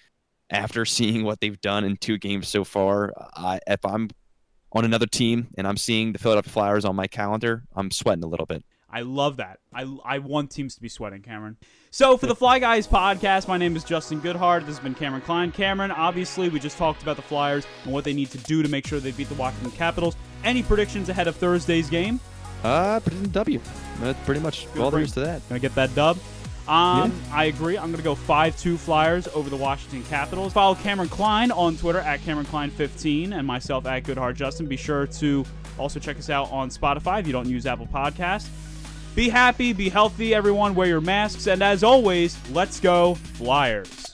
after 0.49 0.83
seeing 0.85 1.23
what 1.23 1.39
they've 1.39 1.59
done 1.61 1.85
in 1.85 1.95
two 1.95 2.17
games 2.17 2.49
so 2.49 2.65
far, 2.65 3.13
I, 3.35 3.61
if 3.65 3.85
I'm 3.85 4.09
on 4.73 4.83
another 4.83 5.07
team 5.07 5.47
and 5.57 5.65
I'm 5.65 5.77
seeing 5.77 6.11
the 6.11 6.19
Philadelphia 6.19 6.51
Flyers 6.51 6.83
on 6.83 6.97
my 6.97 7.07
calendar, 7.07 7.63
I'm 7.73 7.91
sweating 7.91 8.25
a 8.25 8.27
little 8.27 8.45
bit. 8.45 8.65
I 8.91 9.01
love 9.01 9.37
that. 9.37 9.59
I, 9.73 9.85
I 10.03 10.19
want 10.19 10.51
teams 10.51 10.75
to 10.75 10.81
be 10.81 10.89
sweating, 10.89 11.21
Cameron. 11.21 11.57
So, 11.91 12.17
for 12.17 12.25
the 12.25 12.35
Fly 12.35 12.59
Guys 12.59 12.87
podcast, 12.87 13.47
my 13.47 13.57
name 13.57 13.75
is 13.75 13.83
Justin 13.83 14.19
Goodhart. 14.21 14.61
This 14.61 14.75
has 14.75 14.79
been 14.79 14.95
Cameron 14.95 15.21
Klein. 15.21 15.51
Cameron, 15.51 15.91
obviously, 15.91 16.49
we 16.49 16.59
just 16.59 16.77
talked 16.77 17.01
about 17.03 17.15
the 17.15 17.21
Flyers 17.21 17.67
and 17.83 17.93
what 17.93 18.03
they 18.03 18.13
need 18.13 18.31
to 18.31 18.37
do 18.39 18.63
to 18.63 18.69
make 18.69 18.87
sure 18.87 18.99
they 18.99 19.11
beat 19.11 19.29
the 19.29 19.35
Washington 19.35 19.71
Capitals. 19.71 20.15
Any 20.43 20.63
predictions 20.63 21.09
ahead 21.09 21.27
of 21.27 21.35
Thursday's 21.35 21.89
game? 21.89 22.19
Uh, 22.63 22.99
it 23.05 23.31
W. 23.31 23.61
That's 23.99 24.19
pretty 24.25 24.41
much 24.41 24.67
all 24.77 24.91
there 24.91 25.01
is 25.01 25.13
to 25.13 25.21
that. 25.21 25.47
Gonna 25.49 25.59
get 25.59 25.75
that 25.75 25.93
dub. 25.95 26.17
Um, 26.67 27.11
I 27.31 27.45
agree. 27.45 27.77
I'm 27.77 27.91
gonna 27.91 28.03
go 28.03 28.15
five-two 28.15 28.77
Flyers 28.77 29.27
over 29.29 29.49
the 29.49 29.57
Washington 29.57 30.03
Capitals. 30.03 30.53
Follow 30.53 30.75
Cameron 30.75 31.09
Klein 31.09 31.51
on 31.51 31.77
Twitter 31.77 31.99
at 31.99 32.21
Cameron 32.21 32.45
Klein15 32.47 33.33
and 33.33 33.47
myself 33.47 33.85
at 33.85 34.03
Goodhart 34.03 34.35
Justin. 34.35 34.67
Be 34.67 34.77
sure 34.77 35.07
to 35.07 35.45
also 35.79 35.99
check 35.99 36.17
us 36.19 36.29
out 36.29 36.51
on 36.51 36.69
Spotify 36.69 37.19
if 37.21 37.27
you 37.27 37.33
don't 37.33 37.47
use 37.47 37.65
Apple 37.65 37.87
Podcasts. 37.87 38.49
Be 39.19 39.27
happy, 39.27 39.73
be 39.73 39.89
healthy, 39.89 40.33
everyone. 40.33 40.73
Wear 40.75 40.87
your 40.87 41.01
masks, 41.01 41.47
and 41.47 41.61
as 41.61 41.83
always, 41.83 42.37
let's 42.51 42.79
go 42.79 43.15
Flyers. 43.15 44.08